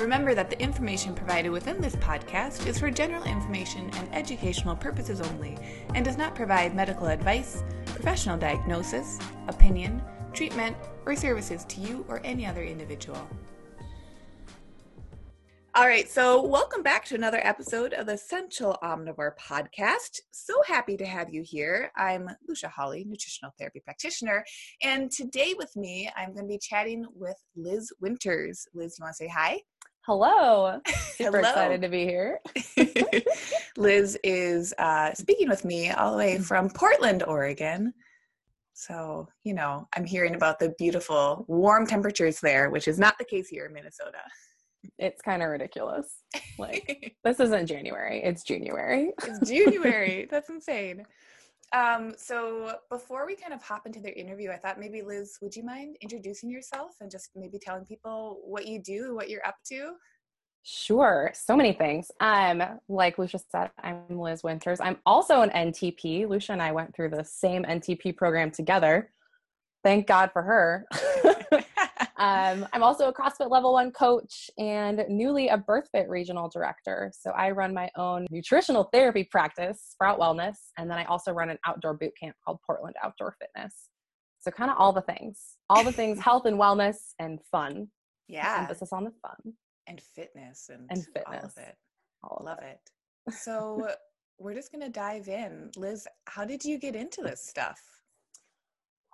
Remember 0.00 0.34
that 0.34 0.48
the 0.48 0.58
information 0.58 1.14
provided 1.14 1.50
within 1.50 1.78
this 1.78 1.94
podcast 1.96 2.66
is 2.66 2.78
for 2.78 2.90
general 2.90 3.22
information 3.24 3.90
and 3.96 4.14
educational 4.14 4.74
purposes 4.74 5.20
only 5.20 5.58
and 5.94 6.02
does 6.02 6.16
not 6.16 6.34
provide 6.34 6.74
medical 6.74 7.08
advice, 7.08 7.62
professional 7.84 8.38
diagnosis, 8.38 9.18
opinion, 9.48 10.00
treatment, 10.32 10.74
or 11.04 11.14
services 11.14 11.66
to 11.66 11.82
you 11.82 12.06
or 12.08 12.22
any 12.24 12.46
other 12.46 12.62
individual. 12.62 13.28
All 15.74 15.86
right, 15.86 16.10
so 16.10 16.42
welcome 16.42 16.82
back 16.82 17.04
to 17.04 17.14
another 17.14 17.40
episode 17.44 17.92
of 17.92 18.06
the 18.06 18.14
Essential 18.14 18.78
Omnivore 18.82 19.36
podcast. 19.38 20.18
So 20.30 20.62
happy 20.66 20.96
to 20.96 21.04
have 21.04 21.28
you 21.32 21.42
here. 21.44 21.92
I'm 21.94 22.26
Lucia 22.48 22.68
Holly, 22.68 23.04
nutritional 23.06 23.52
therapy 23.58 23.80
practitioner, 23.84 24.46
and 24.82 25.10
today 25.10 25.54
with 25.58 25.76
me, 25.76 26.10
I'm 26.16 26.32
going 26.32 26.46
to 26.46 26.48
be 26.48 26.58
chatting 26.58 27.04
with 27.14 27.36
Liz 27.54 27.92
Winters. 28.00 28.66
Liz, 28.72 28.96
you 28.98 29.04
want 29.04 29.14
to 29.14 29.24
say 29.24 29.28
hi? 29.28 29.60
Hello. 30.10 30.80
Super 31.12 31.38
Hello. 31.38 31.48
excited 31.50 31.82
to 31.82 31.88
be 31.88 32.04
here. 32.04 32.40
Liz 33.76 34.18
is 34.24 34.74
uh, 34.76 35.14
speaking 35.14 35.48
with 35.48 35.64
me 35.64 35.92
all 35.92 36.10
the 36.10 36.18
way 36.18 36.38
from 36.38 36.68
Portland, 36.68 37.22
Oregon. 37.22 37.94
So, 38.74 39.28
you 39.44 39.54
know, 39.54 39.86
I'm 39.94 40.04
hearing 40.04 40.34
about 40.34 40.58
the 40.58 40.74
beautiful 40.78 41.44
warm 41.46 41.86
temperatures 41.86 42.40
there, 42.40 42.70
which 42.70 42.88
is 42.88 42.98
not 42.98 43.18
the 43.18 43.24
case 43.24 43.48
here 43.48 43.66
in 43.66 43.72
Minnesota. 43.72 44.18
It's 44.98 45.22
kind 45.22 45.44
of 45.44 45.48
ridiculous. 45.48 46.12
Like, 46.58 47.14
this 47.22 47.38
isn't 47.38 47.66
January, 47.66 48.20
it's 48.20 48.42
January. 48.42 49.12
it's 49.22 49.48
January. 49.48 50.26
That's 50.28 50.50
insane. 50.50 51.06
Um, 51.72 52.14
so 52.16 52.76
before 52.90 53.26
we 53.26 53.36
kind 53.36 53.52
of 53.52 53.62
hop 53.62 53.86
into 53.86 54.00
their 54.00 54.12
interview, 54.12 54.50
I 54.50 54.56
thought 54.56 54.80
maybe 54.80 55.02
Liz, 55.02 55.38
would 55.40 55.54
you 55.54 55.62
mind 55.62 55.96
introducing 56.00 56.50
yourself 56.50 56.96
and 57.00 57.10
just 57.10 57.30
maybe 57.36 57.58
telling 57.58 57.84
people 57.84 58.40
what 58.44 58.66
you 58.66 58.82
do, 58.82 59.14
what 59.14 59.30
you're 59.30 59.46
up 59.46 59.56
to? 59.66 59.92
Sure, 60.62 61.30
so 61.32 61.56
many 61.56 61.72
things. 61.72 62.10
Um, 62.20 62.62
like 62.88 63.18
Lucia 63.18 63.38
said, 63.50 63.70
I'm 63.82 64.18
Liz 64.18 64.42
Winters. 64.42 64.80
I'm 64.80 64.98
also 65.06 65.40
an 65.40 65.50
NTP. 65.50 66.28
Lucia 66.28 66.52
and 66.52 66.62
I 66.62 66.72
went 66.72 66.94
through 66.94 67.10
the 67.10 67.24
same 67.24 67.64
NTP 67.64 68.16
program 68.16 68.50
together. 68.50 69.10
Thank 69.82 70.06
God 70.06 70.30
for 70.32 70.42
her. 70.42 70.86
Um, 72.20 72.66
I'm 72.74 72.82
also 72.82 73.08
a 73.08 73.14
CrossFit 73.14 73.50
level 73.50 73.72
one 73.72 73.92
coach 73.92 74.50
and 74.58 75.02
newly 75.08 75.48
a 75.48 75.56
BirthFit 75.56 76.06
regional 76.06 76.50
director. 76.50 77.10
So 77.18 77.30
I 77.30 77.50
run 77.50 77.72
my 77.72 77.88
own 77.96 78.26
nutritional 78.30 78.90
therapy 78.92 79.24
practice, 79.24 79.80
Sprout 79.92 80.20
Wellness, 80.20 80.56
and 80.76 80.90
then 80.90 80.98
I 80.98 81.04
also 81.04 81.32
run 81.32 81.48
an 81.48 81.56
outdoor 81.66 81.94
boot 81.94 82.12
camp 82.20 82.36
called 82.44 82.58
Portland 82.66 82.94
Outdoor 83.02 83.34
Fitness. 83.40 83.88
So 84.40 84.50
kind 84.50 84.70
of 84.70 84.76
all 84.78 84.92
the 84.92 85.00
things, 85.00 85.56
all 85.70 85.82
the 85.82 85.92
things, 85.92 86.18
health 86.20 86.44
and 86.44 86.58
wellness 86.58 86.96
and 87.18 87.38
fun. 87.50 87.88
Yeah, 88.28 88.58
emphasis 88.60 88.92
on 88.92 89.04
the 89.04 89.12
fun 89.22 89.54
and 89.86 90.00
fitness 90.00 90.68
and 90.70 90.86
and 90.90 91.04
fitness. 91.06 91.24
All 91.26 91.44
of 91.44 91.52
it. 91.56 91.76
All 92.22 92.36
of 92.40 92.44
Love 92.44 92.58
it. 92.62 92.78
it. 93.26 93.34
So 93.34 93.88
we're 94.38 94.54
just 94.54 94.72
gonna 94.72 94.90
dive 94.90 95.28
in, 95.28 95.70
Liz. 95.76 96.06
How 96.26 96.44
did 96.44 96.64
you 96.64 96.78
get 96.78 96.94
into 96.94 97.22
this 97.22 97.46
stuff? 97.46 97.80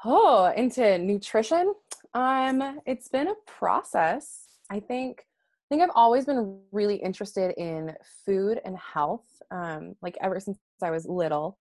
Oh, 0.04 0.52
into 0.56 0.98
nutrition. 0.98 1.74
Um, 2.16 2.80
it's 2.86 3.08
been 3.08 3.28
a 3.28 3.34
process. 3.46 4.46
I 4.70 4.80
think 4.80 5.20
I 5.20 5.66
think 5.68 5.82
I've 5.82 5.94
always 5.94 6.24
been 6.24 6.60
really 6.72 6.96
interested 6.96 7.54
in 7.58 7.94
food 8.24 8.58
and 8.64 8.76
health. 8.78 9.26
Um, 9.50 9.96
like 10.00 10.16
ever 10.22 10.40
since 10.40 10.58
I 10.82 10.90
was 10.90 11.06
little. 11.06 11.58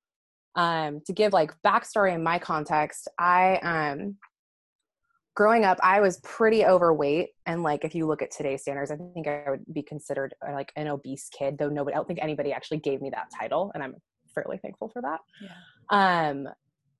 Um, 0.55 1.01
to 1.07 1.11
give 1.11 1.33
like 1.33 1.51
backstory 1.65 2.15
in 2.15 2.23
my 2.23 2.39
context, 2.39 3.09
I 3.19 3.57
um 3.57 4.15
growing 5.35 5.65
up, 5.65 5.77
I 5.83 5.99
was 5.99 6.21
pretty 6.21 6.65
overweight, 6.65 7.31
and 7.45 7.61
like 7.61 7.83
if 7.83 7.93
you 7.93 8.07
look 8.07 8.21
at 8.21 8.31
today's 8.31 8.61
standards, 8.61 8.91
I 8.91 8.95
think 8.95 9.27
I 9.27 9.49
would 9.49 9.65
be 9.73 9.83
considered 9.83 10.33
uh, 10.47 10.53
like 10.53 10.71
an 10.77 10.87
obese 10.87 11.27
kid. 11.37 11.57
Though 11.57 11.67
nobody, 11.67 11.95
I 11.95 11.97
don't 11.97 12.07
think 12.07 12.19
anybody 12.21 12.53
actually 12.53 12.79
gave 12.79 13.01
me 13.01 13.09
that 13.09 13.27
title, 13.37 13.71
and 13.73 13.83
I'm 13.83 13.95
fairly 14.33 14.57
thankful 14.57 14.87
for 14.87 15.01
that. 15.01 15.19
Yeah. 15.41 16.29
Um, 16.29 16.47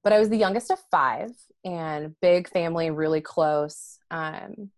but 0.06 0.14
I 0.14 0.20
was 0.20 0.30
the 0.30 0.38
youngest 0.38 0.70
of 0.70 0.78
five 0.92 1.32
and 1.66 2.16
big 2.22 2.48
family, 2.48 2.92
really 2.92 3.22
close. 3.22 3.98
Um, 4.12 4.70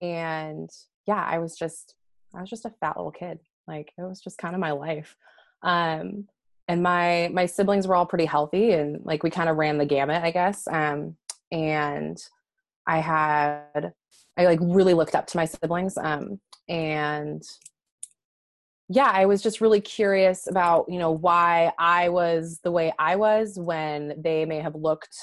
and 0.00 0.68
yeah, 1.06 1.24
I 1.24 1.38
was 1.38 1.56
just, 1.56 1.94
I 2.34 2.40
was 2.40 2.50
just 2.50 2.64
a 2.64 2.74
fat 2.80 2.96
little 2.96 3.12
kid. 3.12 3.38
Like 3.68 3.92
it 3.96 4.02
was 4.02 4.20
just 4.20 4.38
kind 4.38 4.56
of 4.56 4.60
my 4.60 4.72
life. 4.72 5.14
Um, 5.62 6.26
and 6.66 6.82
my, 6.82 7.30
my 7.32 7.46
siblings 7.46 7.86
were 7.86 7.94
all 7.94 8.04
pretty 8.04 8.24
healthy 8.24 8.72
and 8.72 9.04
like 9.04 9.22
we 9.22 9.30
kind 9.30 9.48
of 9.48 9.58
ran 9.58 9.78
the 9.78 9.86
gamut, 9.86 10.24
I 10.24 10.32
guess. 10.32 10.66
Um, 10.66 11.16
and 11.52 12.20
I 12.84 12.98
had, 12.98 13.92
I 14.36 14.44
like 14.44 14.58
really 14.60 14.94
looked 14.94 15.14
up 15.14 15.28
to 15.28 15.36
my 15.36 15.44
siblings. 15.44 15.96
Um, 15.96 16.40
and 16.68 17.44
yeah, 18.94 19.10
I 19.10 19.24
was 19.24 19.40
just 19.40 19.62
really 19.62 19.80
curious 19.80 20.46
about, 20.46 20.84
you 20.88 20.98
know, 20.98 21.10
why 21.10 21.72
I 21.78 22.10
was 22.10 22.60
the 22.62 22.70
way 22.70 22.92
I 22.98 23.16
was 23.16 23.58
when 23.58 24.14
they 24.22 24.44
may 24.44 24.60
have 24.60 24.74
looked 24.74 25.16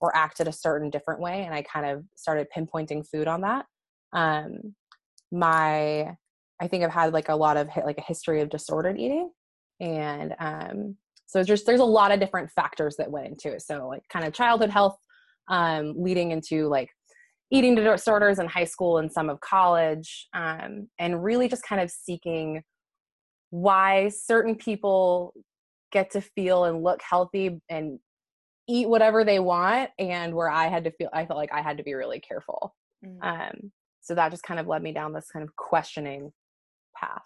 or 0.00 0.14
acted 0.16 0.48
a 0.48 0.52
certain 0.52 0.90
different 0.90 1.20
way. 1.20 1.44
And 1.44 1.54
I 1.54 1.62
kind 1.62 1.86
of 1.86 2.04
started 2.16 2.48
pinpointing 2.54 3.06
food 3.08 3.28
on 3.28 3.42
that. 3.42 3.66
Um, 4.12 4.74
my, 5.30 6.16
I 6.60 6.68
think 6.68 6.82
I've 6.82 6.90
had 6.90 7.12
like 7.12 7.28
a 7.28 7.36
lot 7.36 7.56
of 7.56 7.68
like 7.84 7.98
a 7.98 8.02
history 8.02 8.40
of 8.40 8.50
disordered 8.50 8.98
eating. 8.98 9.30
And 9.78 10.34
um, 10.40 10.96
so 11.26 11.44
just 11.44 11.64
there's 11.64 11.80
a 11.80 11.84
lot 11.84 12.10
of 12.10 12.18
different 12.18 12.50
factors 12.50 12.96
that 12.96 13.10
went 13.10 13.28
into 13.28 13.52
it. 13.52 13.62
So 13.62 13.86
like 13.86 14.02
kind 14.12 14.26
of 14.26 14.32
childhood 14.32 14.70
health 14.70 14.98
um, 15.48 15.94
leading 15.96 16.32
into 16.32 16.66
like 16.66 16.90
eating 17.52 17.76
disorders 17.76 18.40
in 18.40 18.48
high 18.48 18.64
school 18.64 18.98
and 18.98 19.12
some 19.12 19.30
of 19.30 19.38
college 19.40 20.28
um, 20.34 20.88
and 20.98 21.22
really 21.22 21.46
just 21.46 21.62
kind 21.62 21.80
of 21.80 21.88
seeking 21.88 22.62
why 23.52 24.08
certain 24.08 24.56
people 24.56 25.34
get 25.92 26.10
to 26.10 26.22
feel 26.22 26.64
and 26.64 26.82
look 26.82 27.02
healthy 27.02 27.60
and 27.68 27.98
eat 28.66 28.88
whatever 28.88 29.24
they 29.24 29.38
want 29.38 29.90
and 29.98 30.34
where 30.34 30.48
i 30.48 30.68
had 30.68 30.84
to 30.84 30.90
feel 30.92 31.10
i 31.12 31.26
felt 31.26 31.36
like 31.36 31.52
i 31.52 31.60
had 31.60 31.76
to 31.76 31.84
be 31.84 31.94
really 31.94 32.18
careful. 32.18 32.74
Mm-hmm. 33.04 33.22
um, 33.22 33.72
so 34.00 34.14
that 34.14 34.30
just 34.30 34.42
kind 34.42 34.58
of 34.58 34.66
led 34.66 34.82
me 34.82 34.92
down 34.92 35.12
this 35.12 35.28
kind 35.32 35.44
of 35.44 35.54
questioning 35.56 36.32
path. 36.96 37.22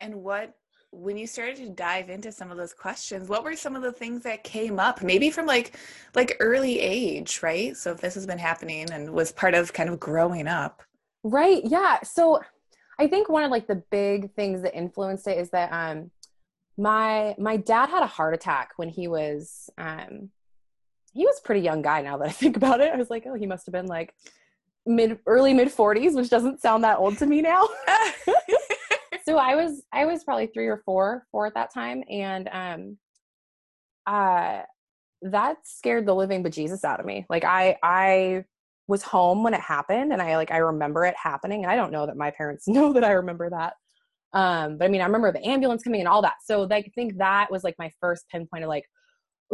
And 0.00 0.14
what 0.16 0.54
when 0.92 1.16
you 1.16 1.26
started 1.26 1.56
to 1.56 1.68
dive 1.70 2.10
into 2.10 2.32
some 2.32 2.50
of 2.50 2.56
those 2.56 2.72
questions 2.72 3.28
what 3.28 3.44
were 3.44 3.54
some 3.54 3.76
of 3.76 3.82
the 3.82 3.92
things 3.92 4.24
that 4.24 4.42
came 4.42 4.80
up 4.80 5.04
maybe 5.04 5.30
from 5.30 5.46
like 5.46 5.76
like 6.14 6.36
early 6.40 6.80
age 6.80 7.40
right? 7.42 7.76
So 7.76 7.92
if 7.92 8.00
this 8.00 8.14
has 8.14 8.26
been 8.26 8.38
happening 8.38 8.90
and 8.90 9.10
was 9.10 9.32
part 9.32 9.54
of 9.54 9.72
kind 9.72 9.88
of 9.88 10.00
growing 10.00 10.48
up. 10.48 10.82
Right 11.22 11.62
yeah. 11.64 11.98
So 12.02 12.40
I 13.00 13.08
think 13.08 13.30
one 13.30 13.44
of 13.44 13.50
like 13.50 13.66
the 13.66 13.82
big 13.90 14.34
things 14.34 14.60
that 14.60 14.76
influenced 14.76 15.26
it 15.26 15.38
is 15.38 15.48
that 15.50 15.72
um 15.72 16.10
my 16.76 17.34
my 17.38 17.56
dad 17.56 17.88
had 17.88 18.02
a 18.02 18.06
heart 18.06 18.34
attack 18.34 18.72
when 18.76 18.90
he 18.90 19.08
was 19.08 19.70
um 19.78 20.28
he 21.14 21.24
was 21.24 21.38
a 21.38 21.46
pretty 21.46 21.62
young 21.62 21.80
guy 21.80 22.02
now 22.02 22.18
that 22.18 22.28
I 22.28 22.32
think 22.42 22.58
about 22.58 22.80
it. 22.80 22.92
I 22.92 22.96
was 22.96 23.08
like, 23.08 23.24
oh, 23.26 23.34
he 23.34 23.46
must 23.46 23.64
have 23.64 23.72
been 23.72 23.86
like 23.86 24.14
mid 24.84 25.18
early 25.26 25.54
mid 25.54 25.68
40s, 25.68 26.14
which 26.14 26.28
doesn't 26.28 26.60
sound 26.60 26.84
that 26.84 26.98
old 26.98 27.16
to 27.18 27.26
me 27.26 27.40
now. 27.40 27.66
so 29.24 29.38
I 29.38 29.54
was 29.54 29.82
I 29.90 30.04
was 30.04 30.22
probably 30.22 30.48
3 30.48 30.66
or 30.66 30.82
4 30.84 31.26
4 31.32 31.46
at 31.46 31.54
that 31.54 31.72
time 31.72 32.04
and 32.10 32.48
um 32.52 32.98
uh 34.06 34.60
that 35.22 35.56
scared 35.64 36.04
the 36.04 36.14
living 36.14 36.44
bejesus 36.44 36.84
out 36.84 37.00
of 37.00 37.06
me. 37.06 37.24
Like 37.30 37.44
I 37.44 37.78
I 37.82 38.44
was 38.90 39.02
home 39.02 39.44
when 39.44 39.54
it 39.54 39.60
happened 39.60 40.12
and 40.12 40.20
I 40.20 40.36
like 40.36 40.50
I 40.50 40.56
remember 40.58 41.04
it 41.04 41.14
happening 41.16 41.62
and 41.62 41.70
I 41.70 41.76
don't 41.76 41.92
know 41.92 42.06
that 42.06 42.16
my 42.16 42.32
parents 42.32 42.66
know 42.68 42.92
that 42.92 43.04
I 43.04 43.12
remember 43.12 43.48
that. 43.48 43.74
Um 44.36 44.78
but 44.78 44.84
I 44.84 44.88
mean 44.88 45.00
I 45.00 45.06
remember 45.06 45.32
the 45.32 45.46
ambulance 45.46 45.84
coming 45.84 46.00
and 46.00 46.08
all 46.08 46.22
that. 46.22 46.36
So 46.44 46.62
like 46.62 46.86
I 46.86 46.92
think 46.94 47.16
that 47.18 47.50
was 47.50 47.62
like 47.62 47.76
my 47.78 47.90
first 48.00 48.28
pinpoint 48.28 48.64
of 48.64 48.68
like 48.68 48.84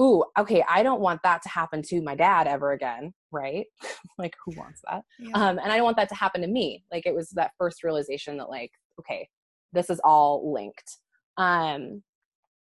ooh, 0.01 0.25
okay, 0.39 0.65
I 0.69 0.83
don't 0.83 1.01
want 1.01 1.21
that 1.23 1.43
to 1.43 1.49
happen 1.49 1.83
to 1.83 2.03
my 2.03 2.15
dad 2.15 2.47
ever 2.47 2.73
again, 2.73 3.15
right? 3.31 3.67
like 4.19 4.35
who 4.45 4.55
wants 4.57 4.81
that? 4.89 5.03
Yeah. 5.19 5.33
Um 5.35 5.59
and 5.59 5.71
I 5.71 5.77
don't 5.77 5.85
want 5.85 5.99
that 5.99 6.09
to 6.09 6.15
happen 6.15 6.41
to 6.41 6.49
me. 6.49 6.83
Like 6.91 7.05
it 7.07 7.15
was 7.15 7.29
that 7.31 7.53
first 7.59 7.85
realization 7.85 8.39
that 8.39 8.49
like 8.49 8.71
okay, 8.99 9.29
this 9.75 9.91
is 9.91 10.01
all 10.03 10.51
linked. 10.51 10.97
Um 11.37 12.03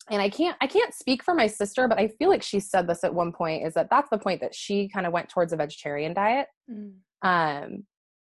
and 0.09 0.21
I 0.21 0.29
can't 0.29 0.57
I 0.61 0.67
can't 0.67 0.93
speak 0.93 1.23
for 1.23 1.33
my 1.33 1.47
sister, 1.47 1.87
but 1.87 1.99
I 1.99 2.07
feel 2.07 2.29
like 2.29 2.43
she 2.43 2.59
said 2.59 2.87
this 2.87 3.03
at 3.03 3.13
one 3.13 3.31
point 3.31 3.65
is 3.65 3.73
that 3.75 3.89
that's 3.89 4.09
the 4.09 4.17
point 4.17 4.41
that 4.41 4.55
she 4.55 4.89
kind 4.89 5.05
of 5.05 5.13
went 5.13 5.29
towards 5.29 5.53
a 5.53 5.57
vegetarian 5.57 6.13
diet. 6.13 6.47
Mm. 6.69 6.93
Um 7.21 7.83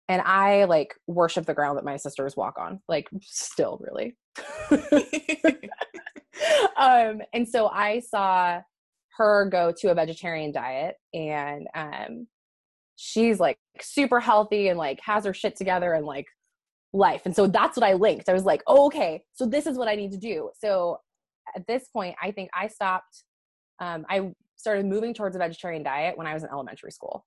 and 0.08 0.22
I 0.22 0.64
like 0.64 0.94
worship 1.06 1.46
the 1.46 1.54
ground 1.54 1.78
that 1.78 1.84
my 1.84 1.96
sisters 1.96 2.36
walk 2.36 2.58
on, 2.58 2.80
like 2.88 3.08
still 3.22 3.80
really. 3.80 4.16
um 6.76 7.22
and 7.32 7.48
so 7.48 7.68
I 7.68 8.00
saw 8.00 8.60
her 9.16 9.48
go 9.50 9.72
to 9.78 9.90
a 9.90 9.94
vegetarian 9.94 10.52
diet 10.52 10.96
and 11.12 11.66
um 11.74 12.26
she's 12.96 13.40
like 13.40 13.58
super 13.80 14.20
healthy 14.20 14.68
and 14.68 14.78
like 14.78 15.00
has 15.04 15.24
her 15.24 15.34
shit 15.34 15.56
together 15.56 15.94
and 15.94 16.06
like 16.06 16.26
life. 16.92 17.22
And 17.24 17.34
so 17.34 17.46
that's 17.46 17.76
what 17.76 17.86
I 17.86 17.94
linked. 17.94 18.28
I 18.28 18.32
was 18.32 18.44
like, 18.44 18.62
oh, 18.66 18.86
okay, 18.86 19.22
so 19.32 19.46
this 19.46 19.66
is 19.66 19.78
what 19.78 19.88
I 19.88 19.94
need 19.94 20.12
to 20.12 20.18
do. 20.18 20.50
So 20.58 20.98
at 21.54 21.66
this 21.66 21.88
point, 21.88 22.16
I 22.22 22.30
think 22.30 22.50
I 22.54 22.68
stopped. 22.68 23.24
Um, 23.80 24.04
I 24.08 24.32
started 24.56 24.86
moving 24.86 25.12
towards 25.12 25.36
a 25.36 25.38
vegetarian 25.38 25.82
diet 25.82 26.16
when 26.16 26.26
I 26.26 26.34
was 26.34 26.42
in 26.42 26.50
elementary 26.50 26.92
school, 26.92 27.24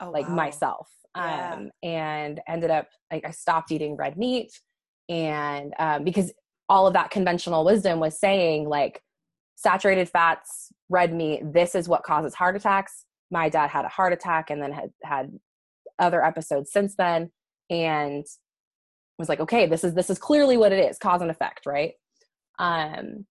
oh, 0.00 0.10
like 0.10 0.28
wow. 0.28 0.34
myself, 0.34 0.88
yeah. 1.16 1.54
um, 1.54 1.70
and 1.82 2.40
ended 2.48 2.70
up 2.70 2.88
like 3.12 3.24
I 3.26 3.30
stopped 3.30 3.72
eating 3.72 3.96
red 3.96 4.16
meat, 4.16 4.52
and 5.08 5.74
um, 5.78 6.04
because 6.04 6.32
all 6.68 6.86
of 6.86 6.94
that 6.94 7.10
conventional 7.10 7.64
wisdom 7.64 7.98
was 7.98 8.18
saying 8.18 8.68
like 8.68 9.02
saturated 9.56 10.08
fats, 10.08 10.72
red 10.88 11.12
meat, 11.12 11.42
this 11.52 11.74
is 11.74 11.88
what 11.88 12.04
causes 12.04 12.34
heart 12.34 12.56
attacks. 12.56 13.04
My 13.30 13.48
dad 13.48 13.68
had 13.68 13.84
a 13.84 13.88
heart 13.88 14.12
attack 14.12 14.50
and 14.50 14.62
then 14.62 14.72
had 14.72 14.90
had 15.02 15.38
other 15.98 16.24
episodes 16.24 16.72
since 16.72 16.94
then, 16.96 17.30
and 17.68 18.24
was 19.18 19.28
like, 19.28 19.40
okay, 19.40 19.66
this 19.66 19.84
is 19.84 19.94
this 19.94 20.10
is 20.10 20.18
clearly 20.18 20.56
what 20.56 20.72
it 20.72 20.78
is, 20.90 20.98
cause 20.98 21.20
and 21.20 21.30
effect, 21.30 21.66
right? 21.66 21.92
Um, 22.58 23.26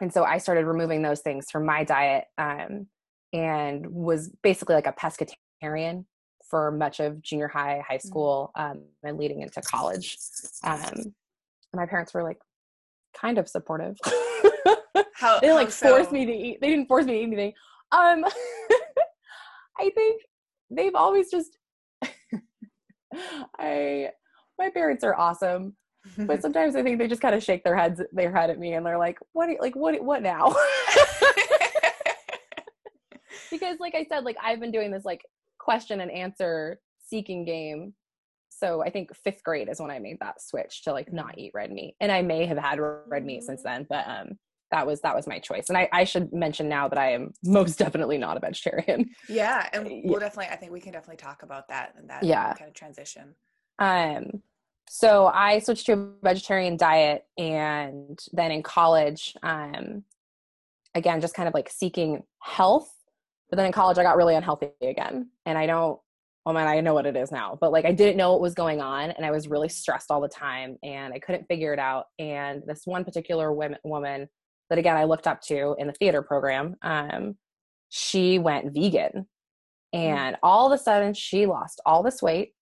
and 0.00 0.12
so 0.12 0.24
I 0.24 0.38
started 0.38 0.66
removing 0.66 1.02
those 1.02 1.20
things 1.20 1.50
from 1.50 1.66
my 1.66 1.84
diet, 1.84 2.24
um, 2.38 2.86
and 3.32 3.86
was 3.86 4.30
basically 4.42 4.74
like 4.74 4.86
a 4.86 4.92
pescatarian 4.92 6.04
for 6.48 6.70
much 6.70 7.00
of 7.00 7.20
junior 7.22 7.48
high, 7.48 7.82
high 7.86 7.96
mm-hmm. 7.96 8.08
school, 8.08 8.50
um, 8.54 8.82
and 9.02 9.18
leading 9.18 9.42
into 9.42 9.60
college. 9.60 10.16
Um, 10.64 11.14
my 11.74 11.86
parents 11.86 12.14
were 12.14 12.22
like 12.22 12.38
kind 13.16 13.38
of 13.38 13.48
supportive. 13.48 13.96
How, 15.14 15.40
they 15.40 15.48
didn't 15.48 15.56
like 15.56 15.70
so? 15.70 15.96
force 15.96 16.12
me 16.12 16.24
to 16.26 16.32
eat. 16.32 16.60
They 16.60 16.68
didn't 16.68 16.86
force 16.86 17.04
me 17.04 17.12
to 17.12 17.18
eat 17.18 17.24
anything. 17.24 17.52
Um, 17.92 18.24
I 19.78 19.90
think 19.90 20.22
they've 20.70 20.94
always 20.94 21.30
just. 21.30 21.58
I 23.58 24.10
my 24.58 24.70
parents 24.70 25.02
are 25.02 25.18
awesome 25.18 25.74
but 26.16 26.42
sometimes 26.42 26.76
I 26.76 26.82
think 26.82 26.98
they 26.98 27.08
just 27.08 27.22
kind 27.22 27.34
of 27.34 27.42
shake 27.42 27.64
their 27.64 27.76
heads 27.76 28.00
their 28.12 28.32
head 28.32 28.50
at 28.50 28.58
me 28.58 28.74
and 28.74 28.84
they're 28.84 28.98
like, 28.98 29.18
"What? 29.32 29.48
Like 29.60 29.76
what? 29.76 30.02
What 30.02 30.22
now?" 30.22 30.54
because, 33.50 33.78
like 33.80 33.94
I 33.94 34.04
said, 34.08 34.24
like 34.24 34.36
I've 34.42 34.60
been 34.60 34.70
doing 34.70 34.90
this 34.90 35.04
like 35.04 35.24
question 35.58 36.00
and 36.00 36.10
answer 36.10 36.80
seeking 37.06 37.44
game. 37.44 37.94
So 38.50 38.82
I 38.82 38.90
think 38.90 39.14
fifth 39.14 39.42
grade 39.44 39.68
is 39.68 39.80
when 39.80 39.90
I 39.90 39.98
made 39.98 40.18
that 40.20 40.42
switch 40.42 40.82
to 40.84 40.92
like 40.92 41.12
not 41.12 41.38
eat 41.38 41.52
red 41.54 41.70
meat, 41.70 41.94
and 42.00 42.10
I 42.10 42.22
may 42.22 42.46
have 42.46 42.58
had 42.58 42.80
red 42.80 43.24
meat 43.24 43.44
since 43.44 43.62
then, 43.62 43.86
but 43.88 44.06
um, 44.08 44.38
that 44.70 44.86
was 44.86 45.00
that 45.00 45.14
was 45.14 45.26
my 45.26 45.38
choice. 45.38 45.68
And 45.68 45.78
I, 45.78 45.88
I 45.92 46.04
should 46.04 46.32
mention 46.32 46.68
now 46.68 46.88
that 46.88 46.98
I 46.98 47.12
am 47.12 47.32
most 47.44 47.78
definitely 47.78 48.18
not 48.18 48.36
a 48.36 48.40
vegetarian. 48.40 49.10
Yeah, 49.28 49.68
and 49.72 50.02
we'll 50.04 50.20
definitely. 50.20 50.52
I 50.52 50.56
think 50.56 50.72
we 50.72 50.80
can 50.80 50.92
definitely 50.92 51.16
talk 51.16 51.42
about 51.42 51.68
that 51.68 51.94
and 51.96 52.10
that 52.10 52.24
yeah. 52.24 52.54
kind 52.54 52.68
of 52.68 52.74
transition. 52.74 53.34
Um, 53.78 54.42
so 54.90 55.26
I 55.26 55.58
switched 55.58 55.86
to 55.86 55.92
a 55.92 56.10
vegetarian 56.22 56.76
diet, 56.76 57.24
and 57.36 58.18
then 58.32 58.50
in 58.50 58.62
college, 58.62 59.34
um, 59.42 60.04
again, 60.94 61.20
just 61.20 61.34
kind 61.34 61.48
of 61.48 61.54
like 61.54 61.70
seeking 61.70 62.22
health. 62.40 62.90
But 63.50 63.56
then 63.56 63.66
in 63.66 63.72
college, 63.72 63.98
I 63.98 64.02
got 64.02 64.16
really 64.16 64.34
unhealthy 64.34 64.70
again, 64.82 65.30
and 65.46 65.58
I 65.58 65.66
don't. 65.66 65.98
Oh 66.46 66.52
man, 66.52 66.66
I 66.66 66.80
know 66.80 66.94
what 66.94 67.04
it 67.04 67.16
is 67.16 67.30
now, 67.30 67.58
but 67.60 67.72
like 67.72 67.84
I 67.84 67.92
didn't 67.92 68.16
know 68.16 68.32
what 68.32 68.40
was 68.40 68.54
going 68.54 68.80
on, 68.80 69.10
and 69.10 69.26
I 69.26 69.30
was 69.30 69.48
really 69.48 69.68
stressed 69.68 70.10
all 70.10 70.20
the 70.20 70.28
time, 70.28 70.78
and 70.82 71.12
I 71.12 71.18
couldn't 71.18 71.46
figure 71.46 71.72
it 71.72 71.78
out. 71.78 72.06
And 72.18 72.62
this 72.66 72.82
one 72.84 73.04
particular 73.04 73.52
women, 73.52 73.78
woman 73.84 74.28
that 74.70 74.78
again 74.78 74.96
I 74.96 75.04
looked 75.04 75.26
up 75.26 75.42
to 75.42 75.76
in 75.78 75.86
the 75.86 75.92
theater 75.92 76.22
program, 76.22 76.76
um, 76.82 77.36
she 77.90 78.38
went 78.38 78.72
vegan, 78.72 79.26
mm. 79.94 79.98
and 79.98 80.36
all 80.42 80.66
of 80.66 80.78
a 80.78 80.82
sudden 80.82 81.12
she 81.12 81.46
lost 81.46 81.80
all 81.84 82.02
this 82.02 82.22
weight 82.22 82.52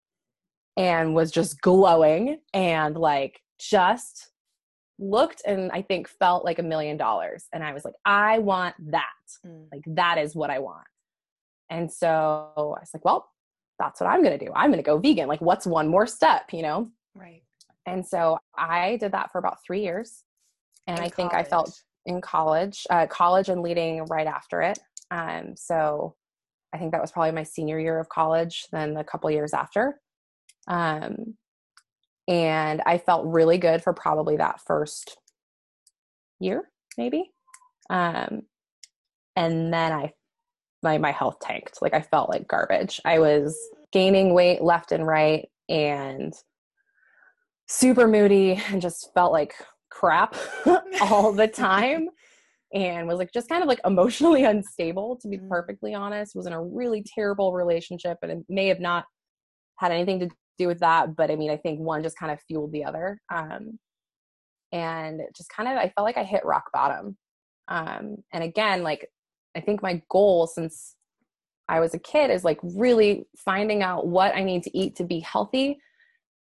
and 0.76 1.14
was 1.14 1.30
just 1.30 1.60
glowing 1.60 2.38
and 2.52 2.96
like 2.96 3.40
just 3.58 4.30
looked 4.98 5.42
and 5.46 5.70
I 5.72 5.82
think 5.82 6.08
felt 6.08 6.44
like 6.44 6.58
a 6.58 6.62
million 6.62 6.96
dollars. 6.96 7.44
And 7.52 7.62
I 7.62 7.72
was 7.72 7.84
like, 7.84 7.94
I 8.04 8.38
want 8.38 8.74
that. 8.90 9.04
Mm. 9.46 9.66
Like, 9.72 9.82
that 9.88 10.18
is 10.18 10.34
what 10.34 10.50
I 10.50 10.58
want. 10.58 10.86
And 11.70 11.92
so 11.92 12.52
I 12.56 12.60
was 12.60 12.90
like, 12.94 13.04
well, 13.04 13.28
that's 13.78 14.00
what 14.00 14.08
I'm 14.08 14.22
going 14.22 14.38
to 14.38 14.44
do. 14.44 14.52
I'm 14.54 14.70
going 14.70 14.82
to 14.82 14.86
go 14.86 14.98
vegan. 14.98 15.28
Like, 15.28 15.40
what's 15.40 15.66
one 15.66 15.88
more 15.88 16.06
step, 16.06 16.52
you 16.52 16.62
know? 16.62 16.90
Right. 17.14 17.42
And 17.86 18.06
so 18.06 18.38
I 18.56 18.96
did 18.96 19.12
that 19.12 19.30
for 19.30 19.38
about 19.38 19.58
three 19.66 19.82
years. 19.82 20.22
And 20.86 20.98
in 20.98 21.04
I 21.04 21.08
think 21.08 21.34
I 21.34 21.42
felt 21.42 21.82
in 22.06 22.20
college, 22.20 22.86
uh, 22.90 23.06
college 23.06 23.48
and 23.48 23.62
leading 23.62 24.04
right 24.06 24.26
after 24.26 24.62
it. 24.62 24.78
Um, 25.10 25.54
so 25.56 26.14
I 26.72 26.78
think 26.78 26.92
that 26.92 27.00
was 27.00 27.12
probably 27.12 27.32
my 27.32 27.42
senior 27.42 27.78
year 27.78 27.98
of 27.98 28.08
college, 28.08 28.66
then 28.72 28.96
a 28.96 29.04
couple 29.04 29.30
years 29.30 29.52
after. 29.52 30.00
Um, 30.68 31.36
and 32.28 32.82
I 32.86 32.98
felt 32.98 33.26
really 33.26 33.58
good 33.58 33.82
for 33.82 33.92
probably 33.92 34.36
that 34.36 34.60
first 34.66 35.16
year, 36.40 36.68
maybe. 36.98 37.30
Um, 37.88 38.42
and 39.36 39.72
then 39.72 39.92
I, 39.92 40.12
my, 40.82 40.98
my 40.98 41.12
health 41.12 41.38
tanked. 41.40 41.78
Like 41.80 41.94
I 41.94 42.00
felt 42.00 42.30
like 42.30 42.48
garbage. 42.48 43.00
I 43.04 43.18
was 43.18 43.56
gaining 43.92 44.34
weight 44.34 44.60
left 44.60 44.92
and 44.92 45.06
right 45.06 45.48
and 45.68 46.32
super 47.68 48.06
moody 48.06 48.60
and 48.70 48.82
just 48.82 49.10
felt 49.14 49.32
like 49.32 49.54
crap 49.90 50.36
all 51.00 51.32
the 51.32 51.48
time 51.54 52.08
and 52.74 53.06
was 53.06 53.18
like 53.18 53.32
just 53.32 53.48
kind 53.48 53.62
of 53.62 53.68
like 53.68 53.80
emotionally 53.84 54.44
unstable 54.52 55.18
to 55.20 55.28
be 55.28 55.38
mm. 55.38 55.48
perfectly 55.48 55.94
honest 55.94 56.34
was 56.34 56.46
in 56.46 56.52
a 56.52 56.62
really 56.62 57.04
terrible 57.14 57.52
relationship 57.52 58.18
and 58.22 58.32
it 58.32 58.38
may 58.48 58.68
have 58.68 58.80
not 58.80 59.04
had 59.78 59.92
anything 59.92 60.20
to 60.20 60.28
do 60.58 60.68
with 60.68 60.80
that. 60.80 61.16
But 61.16 61.30
I 61.30 61.36
mean, 61.36 61.50
I 61.50 61.56
think 61.56 61.80
one 61.80 62.02
just 62.02 62.18
kind 62.18 62.32
of 62.32 62.40
fueled 62.46 62.72
the 62.72 62.84
other. 62.84 63.18
Um, 63.32 63.78
and 64.72 65.20
just 65.36 65.48
kind 65.50 65.68
of, 65.68 65.76
I 65.76 65.88
felt 65.90 66.04
like 66.04 66.16
I 66.16 66.24
hit 66.24 66.44
rock 66.44 66.64
bottom. 66.72 67.16
Um, 67.68 68.16
and 68.32 68.44
again, 68.44 68.82
like, 68.82 69.08
I 69.56 69.60
think 69.60 69.82
my 69.82 70.02
goal 70.10 70.46
since 70.46 70.96
I 71.68 71.80
was 71.80 71.94
a 71.94 71.98
kid 71.98 72.30
is 72.30 72.44
like 72.44 72.58
really 72.62 73.26
finding 73.36 73.82
out 73.82 74.06
what 74.06 74.34
I 74.34 74.44
need 74.44 74.62
to 74.64 74.76
eat 74.76 74.96
to 74.96 75.04
be 75.04 75.20
healthy. 75.20 75.78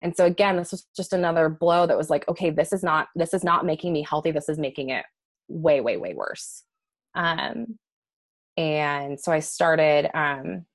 And 0.01 0.15
so 0.15 0.25
again, 0.25 0.57
this 0.57 0.71
was 0.71 0.87
just 0.95 1.13
another 1.13 1.49
blow 1.49 1.87
that 1.87 1.97
was 1.97 2.09
like, 2.09 2.27
okay, 2.27 2.49
this 2.49 2.73
is 2.73 2.83
not 2.83 3.07
this 3.15 3.33
is 3.33 3.43
not 3.43 3.65
making 3.65 3.93
me 3.93 4.05
healthy. 4.07 4.31
This 4.31 4.49
is 4.49 4.59
making 4.59 4.89
it 4.89 5.05
way, 5.47 5.81
way, 5.81 5.97
way 5.97 6.13
worse. 6.13 6.63
Um, 7.15 7.77
and 8.57 9.19
so 9.19 9.31
I 9.31 9.39
started 9.39 10.09
um, 10.13 10.65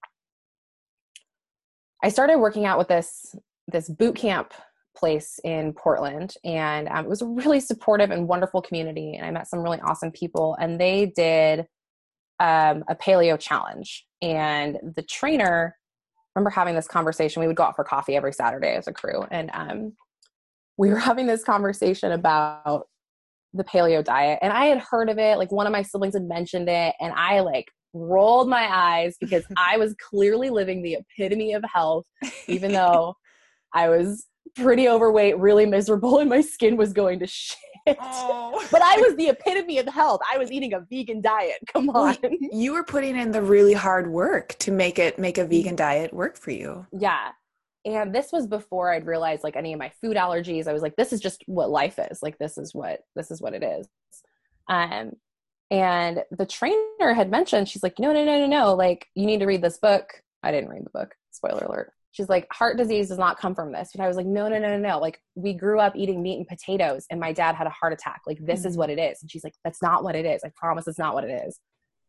I 2.02 2.08
started 2.08 2.38
working 2.38 2.64
out 2.64 2.78
with 2.78 2.88
this 2.88 3.34
this 3.68 3.88
boot 3.88 4.16
camp 4.16 4.52
place 4.96 5.38
in 5.44 5.72
Portland, 5.72 6.34
and 6.44 6.88
um, 6.88 7.04
it 7.04 7.08
was 7.08 7.22
a 7.22 7.26
really 7.26 7.60
supportive 7.60 8.10
and 8.10 8.28
wonderful 8.28 8.62
community. 8.62 9.14
And 9.14 9.26
I 9.26 9.30
met 9.30 9.48
some 9.48 9.60
really 9.60 9.80
awesome 9.80 10.10
people, 10.10 10.56
and 10.60 10.80
they 10.80 11.06
did 11.06 11.60
um, 12.40 12.84
a 12.88 12.96
paleo 12.96 13.38
challenge. 13.38 14.06
And 14.22 14.78
the 14.96 15.02
trainer, 15.02 15.76
I 16.16 16.38
remember 16.38 16.50
having 16.50 16.74
this 16.74 16.88
conversation. 16.88 17.40
We 17.40 17.46
would 17.46 17.56
go 17.56 17.64
out 17.64 17.76
for 17.76 17.84
coffee 17.84 18.16
every 18.16 18.32
Saturday 18.32 18.74
as 18.74 18.88
a 18.88 18.92
crew, 18.92 19.24
and 19.30 19.50
um, 19.52 19.92
we 20.76 20.90
were 20.90 20.98
having 20.98 21.26
this 21.26 21.44
conversation 21.44 22.12
about 22.12 22.86
the 23.52 23.64
paleo 23.64 24.02
diet. 24.02 24.38
And 24.42 24.52
I 24.52 24.66
had 24.66 24.78
heard 24.78 25.10
of 25.10 25.18
it. 25.18 25.36
Like 25.36 25.52
one 25.52 25.66
of 25.66 25.72
my 25.72 25.82
siblings 25.82 26.14
had 26.14 26.24
mentioned 26.24 26.68
it, 26.68 26.94
and 27.00 27.12
I 27.14 27.40
like 27.40 27.70
rolled 27.92 28.48
my 28.48 28.68
eyes 28.70 29.16
because 29.20 29.44
I 29.56 29.76
was 29.76 29.94
clearly 29.94 30.50
living 30.50 30.82
the 30.82 30.98
epitome 30.98 31.54
of 31.54 31.64
health, 31.64 32.06
even 32.46 32.72
though 32.74 33.16
I 33.74 33.88
was 33.88 34.26
pretty 34.56 34.88
overweight, 34.88 35.38
really 35.38 35.66
miserable, 35.66 36.18
and 36.18 36.28
my 36.28 36.40
skin 36.40 36.76
was 36.76 36.92
going 36.92 37.20
to 37.20 37.26
shit. 37.26 37.56
Oh. 38.00 38.66
but 38.72 38.82
I 38.82 38.96
was 38.96 39.16
the 39.16 39.28
epitome 39.28 39.78
of 39.78 39.88
health. 39.88 40.20
I 40.30 40.38
was 40.38 40.50
eating 40.50 40.74
a 40.74 40.80
vegan 40.80 41.20
diet. 41.20 41.58
Come 41.72 41.88
on. 41.90 42.16
Well, 42.22 42.32
you 42.52 42.72
were 42.72 42.84
putting 42.84 43.16
in 43.16 43.30
the 43.30 43.42
really 43.42 43.74
hard 43.74 44.10
work 44.10 44.54
to 44.60 44.70
make 44.70 44.98
it 44.98 45.18
make 45.18 45.38
a 45.38 45.44
vegan 45.44 45.76
diet 45.76 46.12
work 46.12 46.36
for 46.36 46.50
you. 46.50 46.86
Yeah. 46.92 47.30
And 47.86 48.14
this 48.14 48.30
was 48.32 48.46
before 48.46 48.92
I'd 48.92 49.06
realized 49.06 49.42
like 49.42 49.56
any 49.56 49.72
of 49.72 49.78
my 49.78 49.90
food 50.00 50.16
allergies. 50.16 50.66
I 50.66 50.74
was 50.74 50.82
like, 50.82 50.96
this 50.96 51.12
is 51.12 51.20
just 51.20 51.42
what 51.46 51.70
life 51.70 51.98
is. 52.10 52.22
Like 52.22 52.36
this 52.38 52.58
is 52.58 52.74
what 52.74 53.00
this 53.16 53.30
is 53.30 53.40
what 53.40 53.54
it 53.54 53.62
is. 53.62 53.88
Um, 54.68 55.12
and 55.70 56.24
the 56.30 56.46
trainer 56.46 57.12
had 57.14 57.30
mentioned, 57.30 57.68
she's 57.68 57.82
like, 57.82 57.98
no, 57.98 58.12
no, 58.12 58.24
no, 58.24 58.38
no, 58.38 58.46
no. 58.46 58.74
Like, 58.74 59.08
you 59.14 59.26
need 59.26 59.40
to 59.40 59.46
read 59.46 59.62
this 59.62 59.78
book. 59.78 60.22
I 60.42 60.50
didn't 60.50 60.70
read 60.70 60.84
the 60.84 60.90
book. 60.90 61.14
Spoiler 61.30 61.64
alert. 61.64 61.92
She's 62.12 62.28
like, 62.28 62.48
heart 62.52 62.76
disease 62.76 63.08
does 63.08 63.18
not 63.18 63.38
come 63.38 63.54
from 63.54 63.70
this. 63.70 63.90
But 63.94 64.02
I 64.02 64.08
was 64.08 64.16
like, 64.16 64.26
no, 64.26 64.48
no, 64.48 64.58
no, 64.58 64.76
no, 64.76 64.78
no. 64.78 64.98
Like, 64.98 65.20
we 65.36 65.52
grew 65.52 65.78
up 65.78 65.94
eating 65.94 66.22
meat 66.22 66.38
and 66.38 66.48
potatoes, 66.48 67.06
and 67.10 67.20
my 67.20 67.32
dad 67.32 67.54
had 67.54 67.68
a 67.68 67.70
heart 67.70 67.92
attack. 67.92 68.22
Like, 68.26 68.38
this 68.44 68.60
mm-hmm. 68.60 68.68
is 68.68 68.76
what 68.76 68.90
it 68.90 68.98
is. 68.98 69.22
And 69.22 69.30
she's 69.30 69.44
like, 69.44 69.54
that's 69.64 69.80
not 69.80 70.02
what 70.02 70.16
it 70.16 70.26
is. 70.26 70.42
I 70.44 70.50
promise 70.56 70.88
it's 70.88 70.98
not 70.98 71.14
what 71.14 71.24
it 71.24 71.44
is. 71.46 71.60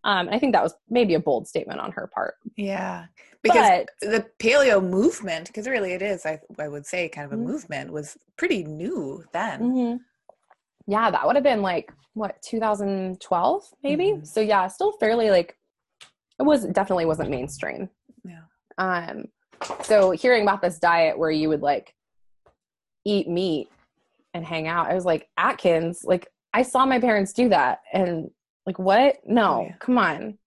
Um, 0.04 0.30
I 0.32 0.40
think 0.40 0.54
that 0.54 0.64
was 0.64 0.74
maybe 0.90 1.14
a 1.14 1.20
bold 1.20 1.48
statement 1.48 1.80
on 1.80 1.92
her 1.92 2.10
part. 2.12 2.34
Yeah, 2.58 3.06
because 3.44 3.86
but, 4.02 4.10
the 4.12 4.26
paleo 4.40 4.84
movement, 4.84 5.46
because 5.46 5.68
really 5.68 5.94
it 5.94 6.02
is, 6.02 6.26
I, 6.26 6.40
I 6.58 6.68
would 6.68 6.88
say, 6.88 7.08
kind 7.08 7.26
of 7.26 7.34
a 7.34 7.36
mm-hmm. 7.36 7.52
movement, 7.52 7.94
was 7.94 8.18
pretty 8.36 8.64
new 8.64 9.24
then. 9.32 9.62
Mm-hmm. 9.62 9.98
Yeah, 10.88 11.12
that 11.12 11.26
would 11.26 11.36
have 11.36 11.44
been 11.44 11.62
like 11.62 11.92
what 12.14 12.42
2012 12.42 13.64
maybe. 13.84 14.12
Mhm. 14.14 14.28
So 14.28 14.42
yeah, 14.42 14.68
still 14.68 14.92
fairly 14.94 15.30
like 15.30 15.58
it 16.40 16.44
was 16.44 16.66
definitely 16.66 17.06
wasn't 17.06 17.30
mainstream. 17.30 17.90
Yeah. 18.26 18.42
Um, 18.78 19.26
so 19.84 20.12
hearing 20.12 20.42
about 20.44 20.62
this 20.62 20.80
diet 20.80 21.18
where 21.18 21.30
you 21.32 21.50
would 21.50 21.62
like 21.62 21.94
eat 23.06 23.28
meat 23.28 23.70
and 24.34 24.46
hang 24.46 24.68
out, 24.68 24.90
I 24.90 24.96
was 24.96 25.06
like, 25.06 25.28
Atkins, 25.38 26.04
like 26.04 26.28
I 26.54 26.64
saw 26.64 26.86
my 26.86 27.00
parents 27.00 27.34
do 27.34 27.50
that 27.50 27.82
and 27.94 28.30
like 28.66 28.80
what? 28.80 29.18
No, 29.26 29.54
Oh, 29.54 29.62
yeah. 29.64 29.76
come 29.80 29.98
on. 29.98 30.38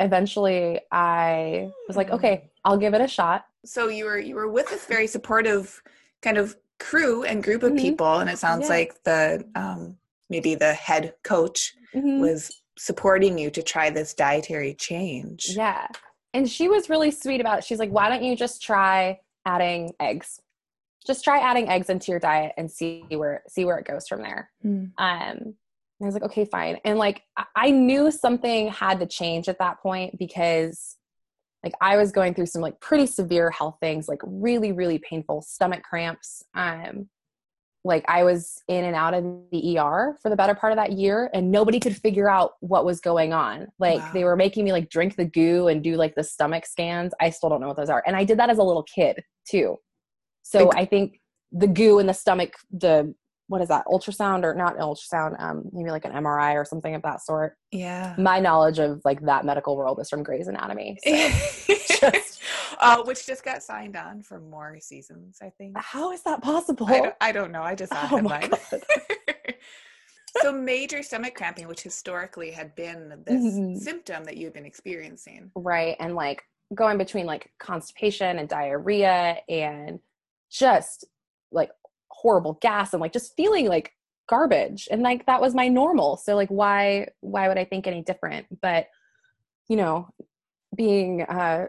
Eventually 0.00 0.80
I 0.90 1.70
was 1.86 1.96
like, 1.96 2.08
Mm. 2.08 2.14
okay, 2.14 2.50
I'll 2.64 2.76
give 2.78 2.94
it 2.94 3.00
a 3.00 3.08
shot. 3.08 3.44
So 3.64 3.88
you 3.88 4.06
were 4.06 4.18
you 4.18 4.34
were 4.34 4.48
with 4.48 4.68
this 4.68 4.86
very 4.86 5.06
supportive 5.06 5.82
kind 6.22 6.38
of 6.38 6.56
crew 6.82 7.22
and 7.24 7.42
group 7.42 7.62
of 7.62 7.72
Mhm. 7.72 7.80
people, 7.80 8.18
and 8.18 8.28
it 8.28 8.38
sounds 8.38 8.64
Yeah. 8.64 8.74
like 8.76 9.02
the 9.04 9.44
um, 9.54 9.96
maybe 10.28 10.54
the 10.54 10.74
head 10.74 11.14
coach 11.22 11.74
Mhm. 11.94 12.20
was 12.20 12.62
supporting 12.78 13.38
you 13.38 13.50
to 13.50 13.62
try 13.62 13.90
this 13.90 14.14
dietary 14.14 14.74
change. 14.74 15.50
Yeah. 15.50 15.86
And 16.34 16.50
she 16.50 16.68
was 16.68 16.88
really 16.88 17.10
sweet 17.10 17.40
about 17.40 17.58
it. 17.58 17.64
She's 17.64 17.78
like, 17.78 17.90
why 17.90 18.08
don't 18.08 18.22
you 18.22 18.34
just 18.34 18.62
try 18.62 19.20
adding 19.44 19.92
eggs? 20.00 20.40
Just 21.06 21.22
try 21.24 21.38
adding 21.38 21.68
eggs 21.68 21.90
into 21.90 22.10
your 22.10 22.20
diet 22.20 22.52
and 22.56 22.70
see 22.70 23.04
where 23.10 23.42
see 23.48 23.64
where 23.66 23.78
it 23.78 23.86
goes 23.86 24.08
from 24.08 24.22
there. 24.22 24.50
Mm. 24.64 24.92
Um, 24.96 25.36
and 25.38 25.54
I 26.00 26.04
was 26.06 26.14
like, 26.14 26.24
okay, 26.24 26.44
fine. 26.46 26.78
And 26.84 26.98
like, 26.98 27.22
I 27.54 27.70
knew 27.70 28.10
something 28.10 28.68
had 28.68 28.98
to 29.00 29.06
change 29.06 29.48
at 29.48 29.58
that 29.58 29.80
point 29.82 30.18
because 30.18 30.96
like 31.64 31.74
I 31.80 31.96
was 31.96 32.12
going 32.12 32.34
through 32.34 32.46
some 32.46 32.62
like 32.62 32.80
pretty 32.80 33.06
severe 33.06 33.50
health 33.50 33.76
things, 33.80 34.08
like 34.08 34.20
really, 34.24 34.72
really 34.72 34.98
painful 34.98 35.42
stomach 35.42 35.82
cramps. 35.82 36.42
Um, 36.54 37.08
like 37.84 38.04
I 38.08 38.22
was 38.22 38.62
in 38.68 38.84
and 38.84 38.94
out 38.94 39.12
of 39.14 39.24
the 39.50 39.78
ER 39.78 40.16
for 40.22 40.28
the 40.28 40.36
better 40.36 40.54
part 40.54 40.72
of 40.72 40.76
that 40.76 40.92
year 40.92 41.30
and 41.34 41.50
nobody 41.50 41.80
could 41.80 41.96
figure 41.96 42.28
out 42.30 42.52
what 42.60 42.84
was 42.84 43.00
going 43.00 43.32
on. 43.32 43.66
Like 43.80 43.98
Wow. 43.98 44.10
they 44.14 44.24
were 44.24 44.36
making 44.36 44.64
me 44.64 44.72
like 44.72 44.88
drink 44.88 45.16
the 45.16 45.24
goo 45.24 45.66
and 45.68 45.82
do 45.82 45.96
like 45.96 46.14
the 46.14 46.22
stomach 46.22 46.64
scans. 46.66 47.12
I 47.20 47.30
still 47.30 47.48
don't 47.48 47.60
know 47.60 47.66
what 47.66 47.76
those 47.76 47.90
are. 47.90 48.02
And 48.06 48.14
I 48.14 48.22
did 48.24 48.38
that 48.38 48.50
as 48.50 48.58
a 48.58 48.62
little 48.62 48.84
kid 48.84 49.24
too. 49.48 49.78
So 50.42 50.66
Like- 50.68 50.78
I 50.78 50.84
think 50.84 51.20
the 51.50 51.66
goo 51.66 51.98
and 51.98 52.08
the 52.08 52.14
stomach, 52.14 52.54
the 52.70 53.14
what 53.48 53.60
is 53.60 53.68
that 53.68 53.84
ultrasound 53.86 54.44
or 54.44 54.54
not 54.54 54.76
ultrasound 54.78 55.38
um 55.40 55.64
maybe 55.72 55.90
like 55.90 56.04
an 56.04 56.12
mri 56.12 56.54
or 56.54 56.64
something 56.64 56.94
of 56.94 57.02
that 57.02 57.20
sort 57.20 57.56
Yeah. 57.70 58.14
my 58.18 58.38
knowledge 58.40 58.78
of 58.78 59.00
like 59.04 59.20
that 59.22 59.44
medical 59.44 59.76
world 59.76 59.98
is 60.00 60.08
from 60.08 60.22
Grey's 60.22 60.48
Anatomy 60.48 60.98
so 61.04 62.10
just, 62.10 62.40
uh, 62.80 63.02
which 63.04 63.26
just 63.26 63.44
got 63.44 63.62
signed 63.62 63.96
on 63.96 64.22
for 64.22 64.40
more 64.40 64.78
seasons, 64.80 65.38
I 65.42 65.50
think. 65.58 65.76
how 65.76 66.12
is 66.12 66.22
that 66.22 66.42
possible 66.42 66.86
I 66.88 67.00
don't, 67.00 67.14
I 67.20 67.32
don't 67.32 67.52
know. 67.52 67.62
I 67.62 67.74
just 67.74 67.92
saw 67.92 68.08
Oh 68.10 68.20
my 68.22 68.40
headline. 68.40 68.60
so 70.40 70.50
major 70.52 71.02
stomach 71.02 71.34
cramping, 71.34 71.68
which 71.68 71.82
historically 71.82 72.50
had 72.50 72.74
been 72.74 73.22
this 73.26 73.42
Mhm. 73.44 73.76
symptom 73.78 74.24
that 74.24 74.36
you've 74.36 74.54
been 74.54 74.64
experiencing. 74.66 75.50
right 75.54 75.96
and 76.00 76.14
like 76.14 76.42
going 76.74 76.96
between 76.96 77.26
like 77.26 77.52
constipation 77.58 78.38
and 78.38 78.48
diarrhea 78.48 79.36
and 79.48 80.00
just 80.50 81.04
like 81.50 81.70
horrible 82.12 82.58
gas 82.60 82.92
and 82.92 83.00
like 83.00 83.12
just 83.12 83.34
feeling 83.36 83.66
like 83.66 83.92
garbage 84.28 84.88
and 84.90 85.02
like 85.02 85.26
that 85.26 85.40
was 85.40 85.54
my 85.54 85.68
normal. 85.68 86.16
So 86.16 86.36
like 86.36 86.48
why 86.48 87.08
why 87.20 87.48
would 87.48 87.58
i 87.58 87.64
think 87.64 87.86
any 87.86 88.02
different? 88.02 88.46
But 88.60 88.86
you 89.68 89.76
know 89.76 90.08
being 90.74 91.22
uh 91.22 91.66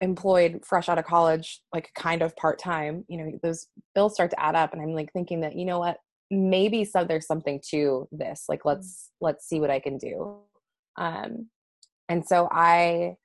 employed 0.00 0.62
fresh 0.64 0.88
out 0.88 0.98
of 0.98 1.04
college 1.04 1.60
like 1.74 1.90
kind 1.94 2.22
of 2.22 2.34
part-time 2.36 3.04
you 3.08 3.18
know 3.18 3.38
those 3.42 3.66
bills 3.94 4.14
start 4.14 4.30
to 4.30 4.40
add 4.40 4.54
up 4.54 4.72
and 4.72 4.80
i'm 4.80 4.94
like 4.94 5.12
thinking 5.12 5.40
that 5.40 5.54
you 5.54 5.66
know 5.66 5.78
what 5.78 5.98
maybe 6.30 6.84
so 6.84 7.04
there's 7.04 7.26
something 7.26 7.60
to 7.70 8.08
this. 8.12 8.44
Like 8.48 8.64
let's 8.64 9.10
let's 9.20 9.48
see 9.48 9.60
what 9.60 9.70
i 9.70 9.80
can 9.80 9.98
do. 9.98 10.36
Um 10.96 11.48
and 12.08 12.26
so 12.26 12.48
i 12.50 13.16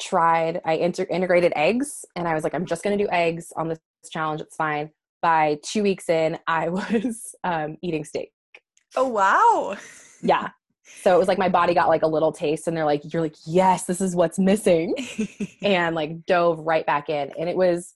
tried 0.00 0.60
i 0.64 0.74
inter- 0.74 1.06
integrated 1.08 1.54
eggs 1.56 2.04
and 2.14 2.28
i 2.28 2.34
was 2.34 2.44
like 2.44 2.52
i'm 2.54 2.66
just 2.66 2.82
going 2.82 2.96
to 2.96 3.02
do 3.02 3.10
eggs 3.10 3.52
on 3.56 3.68
this 3.68 3.78
challenge. 4.10 4.40
It's 4.40 4.56
fine 4.56 4.90
by 5.22 5.58
two 5.62 5.82
weeks 5.82 6.08
in 6.08 6.38
i 6.46 6.68
was 6.70 7.34
um, 7.44 7.76
eating 7.82 8.04
steak. 8.04 8.30
Oh 8.94 9.08
wow! 9.08 9.76
yeah. 10.22 10.48
So 11.02 11.14
it 11.14 11.18
was 11.18 11.28
like 11.28 11.38
my 11.38 11.48
body 11.48 11.74
got 11.74 11.88
like 11.88 12.02
a 12.02 12.06
little 12.06 12.32
taste 12.32 12.66
and 12.68 12.76
they're 12.76 12.84
like 12.84 13.12
you're 13.12 13.22
like 13.22 13.34
yes 13.44 13.84
this 13.84 14.00
is 14.00 14.14
what's 14.16 14.38
missing. 14.38 14.94
And 15.62 15.94
like 15.96 16.24
dove 16.26 16.60
right 16.60 16.86
back 16.86 17.08
in. 17.08 17.32
And 17.38 17.48
it 17.48 17.56
was 17.56 17.94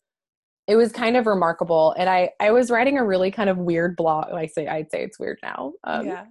it 0.66 0.76
was 0.76 0.92
kind 0.92 1.16
of 1.16 1.26
remarkable. 1.26 1.94
And 1.96 2.08
i 2.10 2.30
i 2.40 2.50
was 2.50 2.70
writing 2.70 2.98
a 2.98 3.04
really 3.04 3.30
kind 3.30 3.48
of 3.48 3.58
weird 3.58 3.96
blog. 3.96 4.32
I 4.32 4.46
say 4.46 4.66
i'd 4.66 4.90
say 4.90 5.04
it's 5.04 5.18
weird 5.18 5.38
now. 5.42 5.72
Um, 5.84 6.06
yeah. 6.06 6.24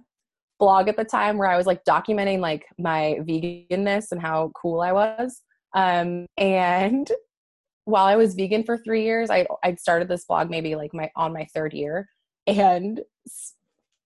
blog 0.58 0.88
at 0.88 0.96
the 0.96 1.04
time 1.04 1.38
where 1.38 1.48
I 1.48 1.56
was 1.56 1.66
like 1.66 1.84
documenting 1.84 2.40
like 2.40 2.66
my 2.78 3.18
veganness 3.22 4.12
and 4.12 4.20
how 4.20 4.52
cool 4.54 4.80
I 4.82 4.92
was. 4.92 5.42
Um, 5.74 6.26
and 6.36 7.10
while 7.90 8.06
I 8.06 8.16
was 8.16 8.34
vegan 8.34 8.64
for 8.64 8.78
three 8.78 9.02
years, 9.04 9.30
I 9.30 9.46
I 9.62 9.74
started 9.74 10.08
this 10.08 10.24
blog 10.24 10.48
maybe 10.50 10.74
like 10.76 10.94
my 10.94 11.10
on 11.16 11.32
my 11.32 11.46
third 11.54 11.72
year, 11.74 12.08
and 12.46 13.00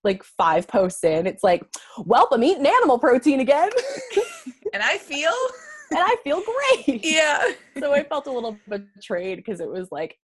like 0.02 0.22
five 0.22 0.66
posts 0.68 1.02
in, 1.04 1.26
it's 1.26 1.42
like, 1.42 1.62
"Well, 2.04 2.28
I'm 2.32 2.42
eating 2.44 2.66
animal 2.66 2.98
protein 2.98 3.40
again, 3.40 3.70
And 4.74 4.82
I 4.82 4.98
feel 4.98 5.32
and 5.90 6.00
I 6.00 6.16
feel 6.24 6.42
great." 6.42 7.04
yeah. 7.04 7.52
So 7.78 7.92
I 7.92 8.02
felt 8.04 8.26
a 8.26 8.32
little 8.32 8.56
betrayed 8.68 9.36
because 9.38 9.60
it 9.60 9.68
was 9.68 9.88
like 9.90 10.16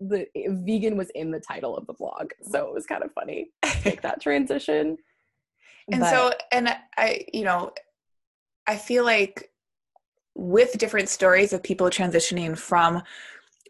the 0.00 0.26
vegan 0.36 0.96
was 0.96 1.10
in 1.14 1.30
the 1.30 1.40
title 1.40 1.76
of 1.76 1.86
the 1.86 1.92
blog, 1.94 2.30
so 2.42 2.66
it 2.66 2.74
was 2.74 2.86
kind 2.86 3.02
of 3.04 3.12
funny 3.12 3.50
make 3.84 4.02
that 4.02 4.20
transition. 4.20 4.96
and 5.92 6.00
But- 6.00 6.10
so 6.10 6.32
and 6.50 6.68
i 6.96 7.24
you 7.32 7.44
know 7.44 7.72
i 8.66 8.76
feel 8.76 9.04
like 9.04 9.50
with 10.34 10.78
different 10.78 11.08
stories 11.08 11.52
of 11.52 11.62
people 11.62 11.88
transitioning 11.88 12.56
from 12.56 13.02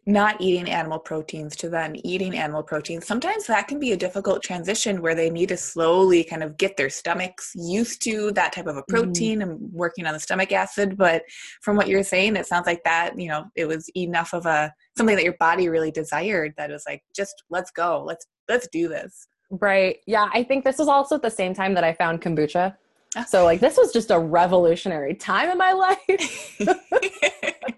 not 0.07 0.39
eating 0.39 0.69
animal 0.69 0.99
proteins 0.99 1.57
to 1.57 1.71
then 1.71 1.97
eating 2.05 2.37
animal 2.37 2.63
proteins 2.63 3.07
sometimes 3.07 3.47
that 3.47 3.67
can 3.67 3.81
be 3.81 3.93
a 3.93 3.97
difficult 3.97 4.43
transition 4.43 5.01
where 5.01 5.15
they 5.15 5.31
need 5.31 5.49
to 5.49 5.57
slowly 5.57 6.23
kind 6.23 6.43
of 6.43 6.59
get 6.59 6.77
their 6.77 6.91
stomachs 6.91 7.53
used 7.55 8.03
to 8.03 8.31
that 8.33 8.53
type 8.53 8.67
of 8.67 8.77
a 8.77 8.83
mm-hmm. 8.83 8.95
protein 8.95 9.41
and 9.41 9.59
working 9.73 10.05
on 10.05 10.13
the 10.13 10.21
stomach 10.21 10.53
acid 10.53 10.99
but 10.99 11.23
from 11.63 11.75
what 11.75 11.89
you're 11.89 12.03
saying 12.03 12.37
it 12.37 12.47
sounds 12.47 12.67
like 12.67 12.85
that 12.85 13.19
you 13.19 13.29
know 13.29 13.47
it 13.57 13.67
was 13.67 13.89
enough 13.97 14.35
of 14.35 14.45
a 14.45 14.71
something 14.95 15.17
that 15.17 15.25
your 15.25 15.37
body 15.41 15.71
really 15.71 15.91
desired 15.91 16.53
that 16.59 16.69
it 16.69 16.75
was 16.75 16.85
like 16.87 17.03
just 17.17 17.43
let's 17.49 17.71
go 17.71 18.05
let's 18.07 18.27
let's 18.47 18.69
do 18.69 18.89
this 18.89 19.27
Right. 19.61 19.99
Yeah. 20.07 20.29
I 20.33 20.43
think 20.43 20.65
this 20.65 20.79
was 20.79 20.89
also 20.89 21.17
at 21.17 21.23
the 21.23 21.31
same 21.31 21.55
time 21.55 21.75
that 21.75 21.85
I 21.85 21.93
found 21.93 22.21
kombucha. 22.21 22.77
So 23.23 23.45
like 23.45 23.61
this 23.61 23.77
was 23.77 23.93
just 23.93 24.11
a 24.11 24.19
revolutionary 24.19 25.15
time 25.15 25.51
in 25.51 25.59
my 25.59 25.73
life. 25.73 26.61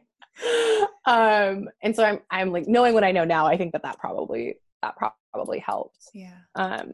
um 1.07 1.69
and 1.83 1.95
so 1.95 2.05
I'm 2.05 2.21
I'm 2.31 2.53
like 2.53 2.67
knowing 2.67 2.95
what 2.95 3.05
I 3.05 3.13
know 3.13 3.25
now, 3.25 3.47
I 3.47 3.57
think 3.57 3.73
that 3.73 3.83
that 3.83 3.99
probably 3.99 4.57
that 4.83 4.95
probably 4.97 5.59
helped. 5.59 5.99
yeah 6.15 6.35
Um 6.55 6.93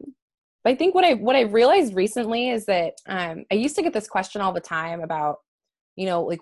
but 0.63 0.71
I 0.71 0.75
think 0.75 0.95
what 0.95 1.03
I 1.03 1.13
what 1.15 1.35
I 1.35 1.41
realized 1.41 1.95
recently 1.95 2.49
is 2.49 2.65
that 2.65 2.93
um 3.07 3.45
I 3.51 3.55
used 3.55 3.75
to 3.75 3.81
get 3.81 3.93
this 3.93 4.07
question 4.07 4.41
all 4.41 4.53
the 4.53 4.61
time 4.61 5.01
about 5.01 5.37
you 5.95 6.05
know 6.05 6.23
like 6.23 6.41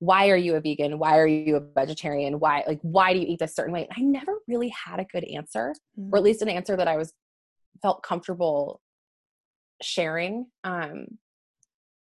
why 0.00 0.28
are 0.28 0.36
you 0.36 0.54
a 0.56 0.60
vegan? 0.60 0.98
Why 0.98 1.18
are 1.18 1.26
you 1.26 1.56
a 1.56 1.60
vegetarian? 1.60 2.38
Why 2.38 2.62
like 2.66 2.80
why 2.82 3.12
do 3.14 3.20
you 3.20 3.26
eat 3.26 3.38
this 3.38 3.54
certain 3.54 3.72
way? 3.72 3.88
And 3.88 3.92
I 3.96 4.20
never 4.20 4.38
really 4.46 4.68
had 4.68 5.00
a 5.00 5.04
good 5.04 5.24
answer 5.24 5.74
or 6.12 6.18
at 6.18 6.24
least 6.24 6.42
an 6.42 6.48
answer 6.48 6.76
that 6.76 6.88
I 6.88 6.96
was 6.96 7.14
felt 7.80 8.02
comfortable 8.02 8.80
sharing. 9.82 10.46
Um, 10.62 11.18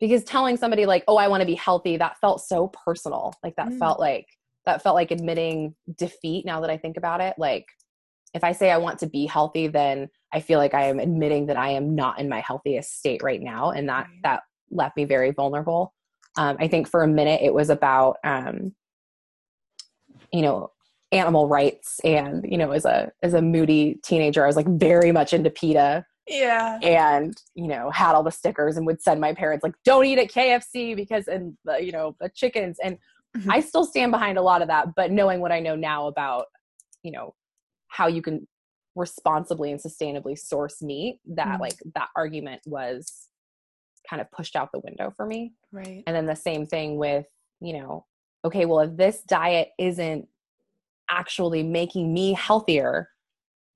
because 0.00 0.24
telling 0.24 0.56
somebody 0.56 0.86
like, 0.86 1.04
"Oh, 1.08 1.16
I 1.16 1.28
want 1.28 1.40
to 1.40 1.46
be 1.46 1.54
healthy," 1.54 1.96
that 1.96 2.18
felt 2.20 2.40
so 2.40 2.68
personal. 2.68 3.32
Like 3.42 3.56
that 3.56 3.68
Mm. 3.70 3.78
felt 3.78 4.00
like 4.00 4.26
that 4.66 4.82
felt 4.82 4.94
like 4.94 5.10
admitting 5.10 5.74
defeat. 5.96 6.44
Now 6.44 6.60
that 6.60 6.70
I 6.70 6.76
think 6.76 6.96
about 6.96 7.20
it, 7.20 7.34
like 7.38 7.66
if 8.34 8.44
I 8.44 8.52
say 8.52 8.70
I 8.70 8.76
want 8.78 8.98
to 9.00 9.06
be 9.06 9.26
healthy, 9.26 9.66
then 9.68 10.08
I 10.32 10.40
feel 10.40 10.58
like 10.58 10.74
I 10.74 10.84
am 10.84 10.98
admitting 11.00 11.46
that 11.46 11.56
I 11.56 11.70
am 11.70 11.94
not 11.94 12.18
in 12.20 12.28
my 12.28 12.40
healthiest 12.40 12.98
state 12.98 13.22
right 13.22 13.40
now, 13.40 13.70
and 13.70 13.88
that 13.88 14.06
Right. 14.06 14.22
that 14.24 14.42
left 14.70 14.96
me 14.96 15.04
very 15.04 15.30
vulnerable. 15.32 15.94
Um, 16.36 16.56
I 16.60 16.68
think 16.68 16.88
for 16.88 17.02
a 17.02 17.08
minute 17.08 17.40
it 17.42 17.54
was 17.54 17.70
about, 17.70 18.18
um, 18.22 18.74
you 20.32 20.42
know, 20.42 20.70
animal 21.10 21.48
rights, 21.48 22.00
and 22.04 22.44
you 22.48 22.58
know, 22.58 22.70
as 22.72 22.84
a 22.84 23.10
as 23.22 23.34
a 23.34 23.40
moody 23.42 23.98
teenager, 24.04 24.44
I 24.44 24.46
was 24.46 24.56
like 24.56 24.68
very 24.68 25.10
much 25.12 25.32
into 25.32 25.50
PETA, 25.50 26.04
yeah 26.28 26.78
and 26.82 27.40
you 27.54 27.66
know, 27.66 27.90
had 27.90 28.14
all 28.14 28.22
the 28.22 28.30
stickers 28.30 28.76
and 28.76 28.86
would 28.86 29.02
send 29.02 29.20
my 29.20 29.34
parents 29.34 29.62
like, 29.64 29.74
"Don't 29.84 30.04
eat 30.04 30.18
at 30.18 30.28
KFC 30.30 30.94
because 30.94 31.26
and 31.26 31.56
the 31.64 31.82
you 31.82 31.92
know 31.92 32.16
the 32.20 32.28
chickens." 32.28 32.78
And 32.82 32.98
Mhm. 33.36 33.52
I 33.52 33.60
still 33.60 33.84
stand 33.84 34.10
behind 34.10 34.38
a 34.38 34.42
lot 34.42 34.62
of 34.62 34.68
that, 34.68 34.94
but 34.94 35.10
knowing 35.10 35.40
what 35.40 35.52
I 35.52 35.60
know 35.60 35.76
now 35.76 36.06
about, 36.06 36.46
you 37.02 37.12
know, 37.12 37.34
how 37.88 38.06
you 38.06 38.22
can 38.22 38.48
responsibly 38.96 39.70
and 39.70 39.80
sustainably 39.80 40.36
source 40.38 40.80
meat, 40.82 41.20
that 41.26 41.58
Mm. 41.58 41.60
like 41.60 41.76
that 41.94 42.08
argument 42.16 42.62
was 42.66 43.28
kind 44.08 44.22
of 44.22 44.30
pushed 44.30 44.56
out 44.56 44.70
the 44.72 44.80
window 44.80 45.10
for 45.16 45.26
me. 45.26 45.52
right 45.72 46.02
And 46.06 46.16
then 46.16 46.26
the 46.26 46.34
same 46.34 46.66
thing 46.66 46.96
with, 46.96 47.26
you 47.60 47.74
know, 47.74 48.06
okay, 48.44 48.64
well, 48.64 48.80
if 48.80 48.96
this 48.96 49.22
diet 49.22 49.72
isn't 49.78 50.26
actually 51.10 51.62
making 51.62 52.12
me 52.14 52.32
healthier, 52.32 53.10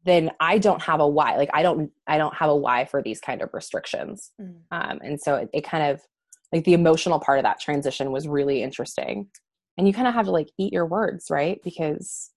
then 0.04 0.30
I 0.40 0.58
don't 0.58 0.82
have 0.82 1.00
a 1.00 1.06
why. 1.06 1.36
Like 1.36 1.50
I 1.52 1.62
don't 1.62 1.90
I 2.06 2.18
don't 2.18 2.34
have 2.34 2.50
a 2.50 2.56
why 2.56 2.84
for 2.84 3.02
these 3.02 3.20
kind 3.20 3.42
of 3.42 3.50
restrictions. 3.52 4.32
Mm. 4.40 4.56
Um, 4.70 4.98
and 5.02 5.20
so 5.20 5.36
it, 5.36 5.50
it 5.52 5.64
kind 5.64 5.90
of 5.90 6.00
like 6.52 6.64
the 6.64 6.74
emotional 6.74 7.20
part 7.20 7.38
of 7.38 7.44
that 7.44 7.60
transition 7.60 8.12
was 8.12 8.28
really 8.28 8.62
interesting. 8.62 9.28
And 9.78 9.86
you 9.86 9.94
kind 9.94 10.06
of 10.06 10.14
have 10.14 10.26
to 10.26 10.32
like 10.32 10.50
eat 10.58 10.72
your 10.72 10.86
words, 10.86 11.26
right? 11.30 11.58
Because 11.64 12.30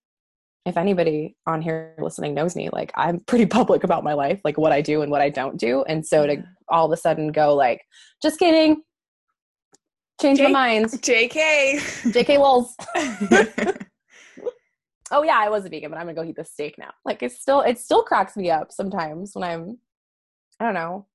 if 0.66 0.78
anybody 0.78 1.36
on 1.46 1.62
here 1.62 1.96
listening 2.00 2.34
knows 2.34 2.56
me, 2.56 2.70
like 2.72 2.92
I'm 2.96 3.20
pretty 3.28 3.46
public 3.46 3.84
about 3.84 4.04
my 4.04 4.14
life, 4.14 4.42
like 4.44 4.58
what 4.58 4.72
I 4.72 4.82
do 4.82 5.02
and 5.02 5.12
what 5.12 5.22
I 5.22 5.30
don't 5.30 5.58
do. 5.58 5.84
And 5.84 6.06
so 6.06 6.26
to 6.26 6.44
all 6.70 6.86
of 6.86 6.92
a 6.92 6.98
sudden 6.98 7.32
go 7.32 7.56
like, 7.56 7.82
just 8.22 8.40
kidding, 8.40 8.82
change 10.22 10.40
my 10.40 10.46
Jake- 10.46 10.54
mind, 10.54 10.86
JK. 10.86 11.80
JK 12.12 12.40
Lulz. 12.40 12.76
oh 15.12 15.24
yeah, 15.24 15.38
I 15.40 15.50
was 15.50 15.66
a 15.66 15.70
vegan, 15.70 15.92
but 15.92 15.98
I'm 15.98 16.06
gonna 16.06 16.16
go 16.16 16.24
eat 16.24 16.36
this 16.36 16.52
steak 16.52 16.78
now. 16.78 16.92
Like 17.04 17.24
it's 17.24 17.40
still 17.40 17.62
it 17.62 17.80
still 17.80 18.04
cracks 18.04 18.36
me 18.36 18.50
up 18.50 18.72
sometimes 18.72 19.36
when 19.36 19.44
I'm 19.44 19.78
I 20.60 20.66
don't 20.66 20.74
know 20.74 21.06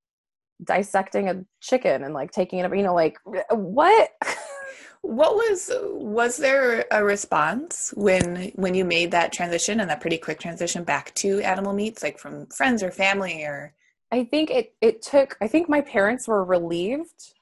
dissecting 0.63 1.29
a 1.29 1.45
chicken 1.61 2.05
and 2.05 2.15
like 2.15 2.31
taking 2.31 2.59
it 2.59 2.65
up. 2.65 2.75
you 2.75 2.83
know 2.83 2.95
like 2.95 3.17
what 3.51 4.11
what 5.03 5.35
was 5.35 5.71
was 5.93 6.37
there 6.37 6.85
a 6.91 7.03
response 7.03 7.95
when 7.97 8.53
when 8.57 8.75
you 8.75 8.85
made 8.85 9.11
that 9.11 9.33
transition 9.33 9.81
and 9.81 9.89
that 9.89 10.01
pretty 10.01 10.19
quick 10.19 10.39
transition 10.39 10.85
back 10.85 11.15
to 11.15 11.41
animal 11.41 11.73
meats 11.73 12.03
like 12.03 12.19
from 12.19 12.47
friends 12.49 12.83
or 12.83 12.91
family 12.91 13.43
or 13.43 13.73
I 14.13 14.25
think 14.25 14.51
it 14.51 14.75
it 14.81 15.03
took 15.03 15.39
I 15.41 15.49
think 15.49 15.69
my 15.69 15.81
parents 15.81 16.29
were 16.29 16.45
relieved 16.45 17.35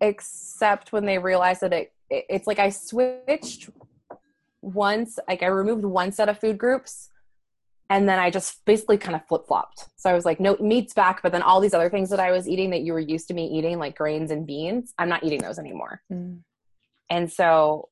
except 0.00 0.92
when 0.92 1.06
they 1.06 1.18
realized 1.18 1.62
that 1.62 1.72
it, 1.72 1.92
it 2.10 2.26
it's 2.28 2.46
like 2.46 2.58
I 2.58 2.70
switched 2.70 3.70
once 4.62 5.18
like 5.28 5.42
I 5.42 5.46
removed 5.46 5.84
one 5.84 6.12
set 6.12 6.28
of 6.28 6.38
food 6.38 6.58
groups 6.58 7.08
and 7.88 8.08
then 8.08 8.18
I 8.20 8.30
just 8.30 8.64
basically 8.66 8.98
kind 8.98 9.16
of 9.16 9.26
flip-flopped. 9.26 9.88
So 9.96 10.08
I 10.10 10.12
was 10.12 10.24
like 10.24 10.38
no 10.40 10.56
meat's 10.60 10.92
back 10.94 11.22
but 11.22 11.32
then 11.32 11.42
all 11.42 11.60
these 11.60 11.74
other 11.74 11.90
things 11.90 12.10
that 12.10 12.20
I 12.20 12.30
was 12.30 12.48
eating 12.48 12.70
that 12.70 12.82
you 12.82 12.92
were 12.92 13.00
used 13.00 13.28
to 13.28 13.34
me 13.34 13.46
eating 13.48 13.78
like 13.78 13.96
grains 13.96 14.30
and 14.30 14.46
beans, 14.46 14.92
I'm 14.98 15.08
not 15.08 15.24
eating 15.24 15.40
those 15.42 15.58
anymore. 15.58 16.02
And 17.08 17.32
so 17.32 17.88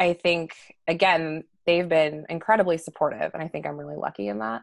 I 0.00 0.14
think 0.14 0.54
again 0.88 1.44
they've 1.66 1.88
been 1.88 2.26
incredibly 2.28 2.78
supportive 2.78 3.30
and 3.34 3.42
I 3.42 3.48
think 3.48 3.66
I'm 3.66 3.76
really 3.76 3.96
lucky 3.96 4.28
in 4.28 4.38
that. 4.40 4.62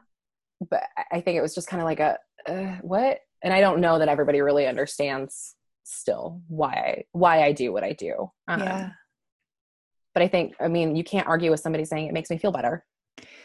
But 0.69 0.83
I- 0.97 1.17
I 1.17 1.21
think 1.21 1.37
it 1.37 1.41
was 1.41 1.55
just 1.55 1.67
kind 1.67 1.81
of 1.81 1.85
like 1.85 1.99
a 1.99 2.17
uh, 2.47 2.77
what? 2.81 3.19
And 3.43 3.53
I 3.53 3.59
don't 3.61 3.81
know 3.81 3.99
that 3.99 4.09
everybody 4.09 4.41
really 4.41 4.67
understands 4.67 5.55
still 5.83 6.41
why 6.47 6.73
I 6.73 7.03
why 7.11 7.43
I 7.43 7.51
do 7.53 7.71
what 7.73 7.83
I 7.83 7.93
do. 7.93 8.31
Um, 8.47 8.59
yeah 8.61 8.89
But 10.13 10.23
I 10.23 10.27
think 10.27 10.55
I 10.59 10.67
mean 10.67 10.95
you 10.95 11.03
can't 11.03 11.27
argue 11.27 11.51
with 11.51 11.59
somebody 11.59 11.85
saying 11.85 12.07
it 12.07 12.13
makes 12.13 12.29
me 12.29 12.37
feel 12.37 12.51
better. 12.51 12.85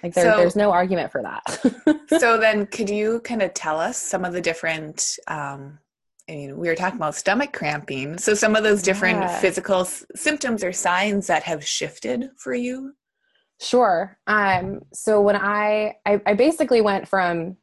Like 0.02 0.14
there, 0.14 0.32
So- 0.32 0.36
there's 0.38 0.56
no 0.56 0.72
argument 0.72 1.12
for 1.12 1.22
that. 1.22 1.42
so 2.20 2.38
then 2.38 2.66
could 2.66 2.90
you 2.90 3.20
kind 3.20 3.42
of 3.42 3.54
tell 3.54 3.78
us 3.80 3.96
some 3.96 4.24
of 4.24 4.32
the 4.32 4.40
different 4.40 5.18
um 5.28 5.78
I 6.28 6.32
mean, 6.32 6.58
we 6.58 6.66
were 6.66 6.74
talking 6.74 6.96
about 6.96 7.14
stomach 7.14 7.52
cramping. 7.52 8.18
So 8.18 8.34
some 8.34 8.56
of 8.56 8.64
those 8.64 8.82
different 8.82 9.20
Yeah. 9.20 9.38
physical 9.38 9.82
s- 9.82 10.04
symptoms 10.16 10.64
or 10.64 10.72
signs 10.72 11.28
that 11.28 11.44
have 11.44 11.64
shifted 11.64 12.30
for 12.36 12.52
you. 12.52 12.94
Sure. 13.60 14.18
Um, 14.26 14.80
so 14.92 15.20
when 15.20 15.36
I, 15.36 15.94
I 16.04 16.20
I 16.26 16.34
basically 16.34 16.80
went 16.80 17.06
from 17.06 17.56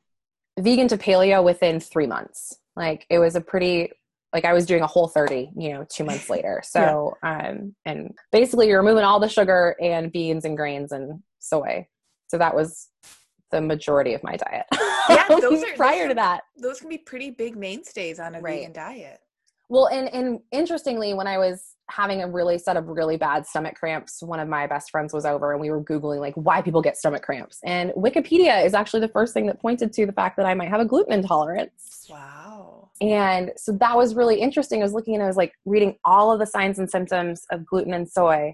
vegan 0.57 0.87
to 0.87 0.97
paleo 0.97 1.43
within 1.43 1.81
three 1.81 2.07
months. 2.07 2.57
Like 2.77 3.05
it 3.09 3.19
was 3.19 3.35
a 3.35 3.41
pretty 3.41 3.91
like 4.33 4.45
I 4.45 4.53
was 4.53 4.65
doing 4.65 4.81
a 4.81 4.87
whole 4.87 5.07
30, 5.07 5.51
you 5.55 5.73
know, 5.73 5.85
two 5.89 6.03
months 6.03 6.29
later. 6.35 6.61
So 6.65 7.15
um 7.23 7.75
and 7.85 8.13
basically 8.31 8.67
you're 8.67 8.81
removing 8.81 9.03
all 9.03 9.19
the 9.19 9.29
sugar 9.29 9.75
and 9.81 10.11
beans 10.11 10.45
and 10.45 10.57
grains 10.57 10.91
and 10.91 11.21
soy. 11.39 11.87
So 12.27 12.37
that 12.37 12.55
was 12.55 12.89
the 13.51 13.61
majority 13.61 14.13
of 14.15 14.23
my 14.23 14.35
diet. 14.35 14.65
Yeah, 15.09 15.27
those 15.39 15.63
are- 15.63 15.75
prior 15.75 16.03
those 16.03 16.09
to 16.09 16.15
that. 16.15 16.41
Those 16.57 16.79
can 16.79 16.89
be 16.89 16.97
pretty 16.97 17.29
big 17.29 17.55
mainstays 17.55 18.19
on 18.19 18.35
a 18.35 18.41
Right. 18.41 18.59
vegan 18.61 18.73
diet. 18.73 19.19
Well, 19.69 19.87
and 19.87 20.07
and 20.13 20.39
interestingly, 20.51 21.13
when 21.13 21.25
I 21.25 21.37
was 21.37 21.75
having 21.89 22.21
a 22.21 22.27
really 22.29 22.57
set 22.59 22.75
of 22.77 22.87
really 22.87 23.17
bad 23.17 23.47
stomach 23.47 23.75
cramps, 23.75 24.21
one 24.21 24.39
of 24.39 24.47
my 24.47 24.67
best 24.67 24.91
friends 24.91 25.13
was 25.13 25.25
over, 25.25 25.51
and 25.51 25.59
we 25.61 25.71
were 25.71 25.81
googling 25.83 26.19
like 26.19 26.35
why 26.35 26.61
people 26.61 26.81
get 26.81 26.97
stomach 26.97 27.23
cramps. 27.23 27.59
And 27.63 27.91
Wikipedia 27.91 28.63
is 28.65 28.73
actually 28.73 28.99
the 28.99 29.07
first 29.07 29.33
thing 29.33 29.47
that 29.47 29.59
pointed 29.61 29.91
to 29.93 30.05
the 30.05 30.11
fact 30.11 30.37
that 30.37 30.45
I 30.45 30.53
might 30.53 30.69
have 30.69 30.81
a 30.81 30.85
gluten 30.85 31.13
intolerance. 31.13 32.05
Wow. 32.09 32.82
And 33.01 33.51
so 33.57 33.71
that 33.73 33.97
was 33.97 34.15
really 34.15 34.39
interesting. 34.39 34.81
I 34.81 34.83
was 34.83 34.93
looking 34.93 35.15
and 35.15 35.23
I 35.23 35.27
was 35.27 35.37
like 35.37 35.53
reading 35.65 35.97
all 36.05 36.31
of 36.31 36.39
the 36.39 36.45
signs 36.45 36.79
and 36.79 36.89
symptoms 36.89 37.43
of 37.51 37.65
gluten 37.65 37.93
and 37.93 38.09
soy, 38.09 38.53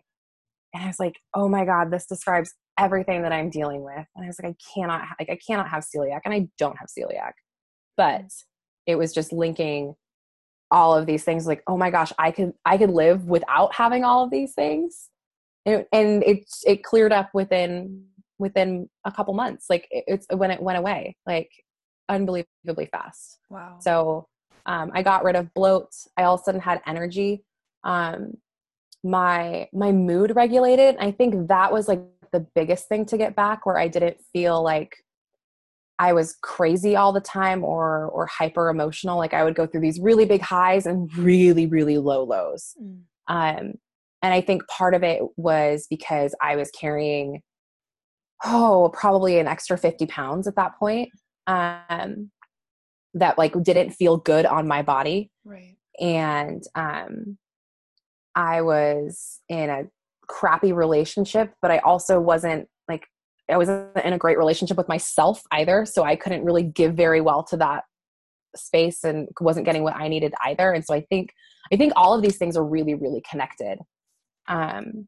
and 0.73 0.83
I 0.83 0.87
was 0.87 0.99
like, 0.99 1.15
oh 1.33 1.49
my 1.49 1.65
god, 1.65 1.91
this 1.91 2.05
describes 2.05 2.53
everything 2.77 3.23
that 3.23 3.33
I'm 3.33 3.49
dealing 3.49 3.83
with. 3.83 4.05
And 4.15 4.23
I 4.23 4.27
was 4.27 4.39
like, 4.41 4.53
I 4.53 4.79
cannot, 4.79 5.01
like, 5.19 5.29
I 5.29 5.37
cannot 5.45 5.69
have 5.69 5.83
celiac, 5.83 6.21
and 6.25 6.33
I 6.33 6.47
don't 6.57 6.77
have 6.77 6.87
celiac, 6.87 7.33
but 7.97 8.25
it 8.85 8.95
was 8.95 9.13
just 9.13 9.33
linking 9.33 9.95
all 10.71 10.95
of 10.95 11.07
these 11.07 11.23
things 11.23 11.47
like 11.47 11.63
oh 11.65 11.75
my 11.75 11.89
gosh 11.89 12.13
i 12.19 12.29
could 12.29 12.53
i 12.63 12.77
could 12.77 12.91
live 12.91 13.25
without 13.25 13.73
having 13.73 14.03
all 14.03 14.23
of 14.23 14.31
these 14.31 14.53
things. 14.53 15.09
And, 15.65 15.85
and 15.91 16.23
it 16.23 16.45
it 16.65 16.83
cleared 16.83 17.11
up 17.11 17.29
within 17.33 18.05
within 18.39 18.89
a 19.05 19.11
couple 19.11 19.33
months. 19.33 19.65
Like 19.69 19.87
it, 19.91 20.05
it's 20.07 20.25
when 20.31 20.51
it 20.51 20.61
went 20.61 20.79
away. 20.79 21.17
Like 21.27 21.49
unbelievably 22.09 22.87
fast 22.91 23.39
Wow. 23.49 23.77
so 23.79 24.27
um, 24.65 24.91
i 24.93 25.01
got 25.01 25.23
rid 25.23 25.35
of 25.35 25.53
bloat 25.53 25.89
i 26.17 26.23
all 26.23 26.35
of 26.35 26.41
a 26.41 26.43
sudden 26.43 26.61
had 26.61 26.81
energy 26.85 27.43
um, 27.83 28.33
my 29.03 29.67
my 29.73 29.91
mood 29.91 30.35
regulated 30.35 30.97
i 30.99 31.11
think 31.11 31.47
that 31.47 31.71
was 31.71 31.87
like 31.87 32.01
the 32.33 32.45
biggest 32.55 32.87
thing 32.89 33.05
to 33.05 33.17
get 33.17 33.35
back 33.35 33.65
where 33.65 33.77
i 33.77 33.87
didn't 33.87 34.17
feel 34.33 34.61
like 34.61 34.95
I 36.01 36.13
was 36.13 36.37
crazy 36.41 36.95
all 36.95 37.11
the 37.11 37.19
time 37.19 37.61
or 37.63 38.05
or 38.07 38.25
hyper 38.25 38.69
emotional. 38.69 39.17
Like 39.17 39.33
I 39.33 39.43
would 39.43 39.53
go 39.53 39.67
through 39.67 39.81
these 39.81 39.99
really 39.99 40.23
big 40.23 40.41
highs 40.41 40.85
and 40.85 41.13
really 41.17 41.67
really 41.67 41.97
low 41.97 42.23
lows. 42.23 42.73
Mm. 42.81 43.01
Um, 43.27 43.73
and 44.21 44.33
I 44.33 44.39
think 44.41 44.65
part 44.67 44.93
of 44.93 45.03
it 45.03 45.21
was 45.35 45.87
because 45.89 46.33
I 46.41 46.55
was 46.55 46.71
carrying 46.71 47.41
oh 48.45 48.91
probably 48.93 49.39
an 49.39 49.47
extra 49.47 49.77
fifty 49.77 50.05
pounds 50.05 50.47
at 50.47 50.55
that 50.55 50.79
point. 50.79 51.09
Um, 51.49 52.31
that 53.15 53.37
like 53.39 53.53
didn't 53.63 53.91
feel 53.91 54.17
good 54.17 54.45
on 54.45 54.67
my 54.67 54.83
body, 54.83 55.31
Right. 55.43 55.75
and 55.99 56.61
um, 56.75 57.37
I 58.35 58.61
was 58.61 59.39
in 59.49 59.69
a 59.71 59.83
crappy 60.27 60.73
relationship, 60.73 61.53
but 61.61 61.71
I 61.71 61.79
also 61.79 62.19
wasn't 62.19 62.67
like 62.87 63.07
I 63.49 63.57
wasn't 63.57 63.97
in 64.05 64.13
a 64.13 64.17
great 64.19 64.37
relationship 64.37 64.77
with 64.77 64.87
myself 64.87 65.41
either, 65.51 65.85
so 65.85 66.03
I 66.03 66.15
couldn't 66.15 66.45
really 66.45 66.61
give 66.61 66.93
very 66.93 67.19
well 67.19 67.43
to 67.45 67.57
that 67.57 67.85
space 68.55 69.03
and 69.03 69.27
wasn't 69.41 69.65
getting 69.65 69.81
what 69.81 69.95
I 69.95 70.07
needed 70.07 70.33
either. 70.45 70.71
And 70.71 70.85
so 70.85 70.93
I 70.93 71.01
think 71.01 71.31
I 71.73 71.77
think 71.77 71.93
all 71.95 72.13
of 72.13 72.21
these 72.21 72.37
things 72.37 72.55
are 72.55 72.63
really 72.63 72.93
really 72.93 73.23
connected. 73.27 73.79
Um 74.47 75.07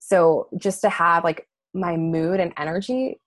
so 0.00 0.48
just 0.56 0.80
to 0.82 0.88
have 0.88 1.22
like 1.22 1.46
my 1.74 1.96
mood 1.98 2.40
and 2.40 2.54
energy 2.56 3.20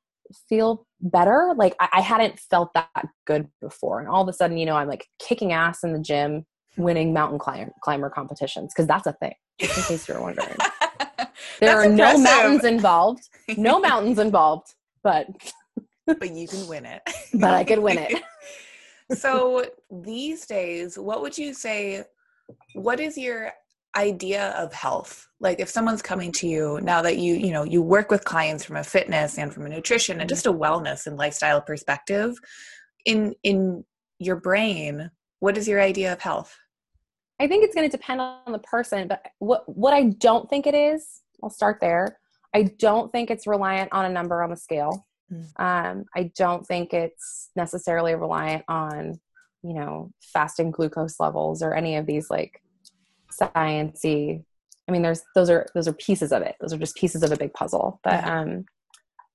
feel 0.49 0.86
better, 1.01 1.53
like 1.55 1.75
I, 1.79 1.89
I 1.93 2.01
hadn't 2.01 2.39
felt 2.39 2.73
that 2.73 2.89
good 3.25 3.47
before. 3.61 3.99
And 3.99 4.09
all 4.09 4.21
of 4.21 4.27
a 4.27 4.33
sudden, 4.33 4.57
you 4.57 4.65
know, 4.65 4.75
I'm 4.75 4.87
like 4.87 5.07
kicking 5.19 5.53
ass 5.53 5.83
in 5.83 5.93
the 5.93 5.99
gym, 5.99 6.45
winning 6.77 7.13
mountain 7.13 7.39
climb, 7.39 7.71
climber 7.81 8.09
competitions 8.09 8.73
because 8.73 8.87
that's 8.87 9.07
a 9.07 9.13
thing. 9.13 9.33
Just 9.59 9.77
in 9.77 9.83
case 9.83 10.07
you're 10.07 10.21
wondering. 10.21 10.55
There 11.59 11.75
That's 11.75 11.87
are 11.87 11.89
no 11.89 12.17
mountains 12.17 12.63
involved. 12.63 13.29
No 13.57 13.79
mountains 13.89 14.19
involved, 14.19 14.73
but 15.03 15.27
but 16.05 16.31
you 16.31 16.47
can 16.47 16.67
win 16.67 16.85
it. 16.85 17.01
but 17.33 17.53
I 17.53 17.63
could 17.63 17.79
win 17.79 17.97
it. 17.97 18.21
so 19.17 19.65
these 19.89 20.45
days, 20.45 20.97
what 20.97 21.21
would 21.21 21.37
you 21.37 21.53
say? 21.53 22.03
What 22.73 22.99
is 22.99 23.17
your 23.17 23.51
idea 23.95 24.49
of 24.51 24.73
health? 24.73 25.27
Like 25.39 25.59
if 25.59 25.69
someone's 25.69 26.01
coming 26.01 26.31
to 26.33 26.47
you 26.47 26.79
now 26.81 27.01
that 27.01 27.17
you, 27.17 27.35
you 27.35 27.51
know, 27.51 27.63
you 27.63 27.81
work 27.81 28.09
with 28.09 28.25
clients 28.25 28.63
from 28.63 28.75
a 28.75 28.83
fitness 28.83 29.37
and 29.37 29.53
from 29.53 29.65
a 29.65 29.69
nutrition 29.69 30.19
and 30.19 30.29
just 30.29 30.47
a 30.47 30.53
wellness 30.53 31.07
and 31.07 31.17
lifestyle 31.17 31.61
perspective, 31.61 32.35
in 33.05 33.35
in 33.43 33.83
your 34.19 34.35
brain, 34.35 35.11
what 35.39 35.57
is 35.57 35.67
your 35.67 35.81
idea 35.81 36.11
of 36.11 36.21
health? 36.21 36.57
I 37.39 37.47
think 37.47 37.63
it's 37.63 37.75
going 37.75 37.89
to 37.89 37.95
depend 37.95 38.19
on 38.19 38.51
the 38.51 38.59
person, 38.59 39.07
but 39.07 39.25
what 39.39 39.63
what 39.67 39.93
I 39.93 40.03
don't 40.03 40.49
think 40.49 40.67
it 40.67 40.75
is, 40.75 41.21
I'll 41.43 41.49
start 41.49 41.79
there. 41.79 42.19
I 42.53 42.63
don't 42.63 43.11
think 43.11 43.29
it's 43.29 43.45
reliant 43.45 43.93
on 43.93 44.05
a 44.05 44.09
number 44.09 44.41
on 44.41 44.49
the 44.49 44.55
scale. 44.55 45.05
Mm. 45.31 45.59
Um, 45.59 46.05
I 46.15 46.31
don't 46.35 46.65
think 46.65 46.93
it's 46.93 47.49
necessarily 47.55 48.15
reliant 48.15 48.63
on, 48.67 49.19
you 49.61 49.73
know, 49.73 50.11
fasting 50.21 50.71
glucose 50.71 51.19
levels 51.19 51.61
or 51.61 51.73
any 51.73 51.97
of 51.97 52.05
these 52.05 52.29
like 52.29 52.61
sciencey. 53.39 54.43
I 54.87 54.91
mean, 54.91 55.01
there's 55.01 55.23
those 55.35 55.49
are 55.49 55.65
those 55.73 55.87
are 55.87 55.93
pieces 55.93 56.31
of 56.31 56.41
it. 56.41 56.55
Those 56.61 56.73
are 56.73 56.77
just 56.77 56.95
pieces 56.95 57.23
of 57.23 57.31
a 57.31 57.37
big 57.37 57.53
puzzle. 57.53 57.99
But 58.03 58.23
um, 58.25 58.65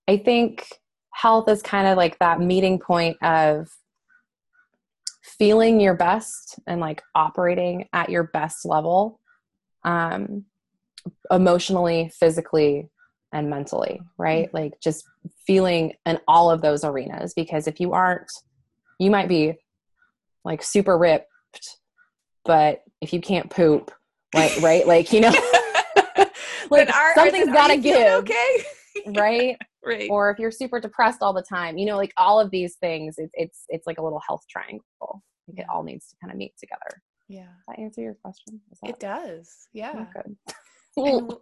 I 0.09 0.17
think 0.17 0.67
health 1.13 1.49
is 1.49 1.63
kind 1.63 1.87
of 1.87 1.97
like 1.97 2.19
that 2.19 2.41
meeting 2.41 2.79
point 2.79 3.17
of 3.23 3.69
feeling 5.23 5.81
your 5.81 5.95
best 5.95 6.59
and 6.67 6.81
like 6.81 7.03
operating 7.15 7.89
at 7.93 8.11
your 8.11 8.25
best 8.25 8.65
level 8.65 9.21
um 9.85 10.45
emotionally 11.31 12.11
physically 12.19 12.89
and 13.33 13.49
mentally, 13.49 14.01
right? 14.19 14.47
Mm-hmm. 14.49 14.57
Like 14.57 14.81
just 14.81 15.05
feeling 15.47 15.95
in 16.07 16.19
all 16.29 16.51
of 16.51 16.61
those 16.61 16.85
arenas. 16.85 17.33
Because 17.35 17.67
if 17.67 17.81
you 17.81 17.93
aren't, 17.93 18.31
you 18.99 19.11
might 19.11 19.29
be 19.29 19.55
like 20.45 20.63
super 20.63 20.99
ripped, 20.99 21.29
but 22.45 22.83
if 23.01 23.13
you 23.13 23.21
can't 23.21 23.51
poop, 23.51 23.91
like, 24.35 24.61
right? 24.61 24.87
Like, 24.87 25.13
you 25.13 25.21
know, 25.21 25.31
like 26.71 26.95
are, 26.95 27.15
something's 27.15 27.53
got 27.53 27.69
to 27.69 27.77
give. 27.77 28.13
Okay. 28.21 28.65
right? 29.17 29.57
right. 29.85 30.09
Or 30.11 30.31
if 30.31 30.39
you're 30.39 30.51
super 30.51 30.81
depressed 30.81 31.23
all 31.23 31.33
the 31.33 31.43
time, 31.43 31.79
you 31.79 31.87
know, 31.87 31.97
like 31.97 32.13
all 32.17 32.41
of 32.41 32.51
these 32.51 32.77
things, 32.77 33.17
it's 33.19 33.33
it's 33.35 33.65
it's 33.69 33.87
like 33.87 33.99
a 33.99 34.03
little 34.03 34.21
health 34.27 34.45
triangle. 34.49 35.23
Like 35.49 35.59
it 35.59 35.67
all 35.73 35.83
needs 35.83 36.09
to 36.09 36.17
kind 36.21 36.33
of 36.33 36.39
meet 36.39 36.55
together. 36.59 37.03
Yeah. 37.29 37.43
Does 37.43 37.65
that 37.69 37.79
answer 37.79 38.01
your 38.01 38.15
question? 38.15 38.61
That... 38.83 38.91
It 38.91 39.01
does. 39.01 39.69
Yeah. 39.73 39.93
Oh, 39.95 40.07
good. 40.15 40.37
w- 40.97 41.41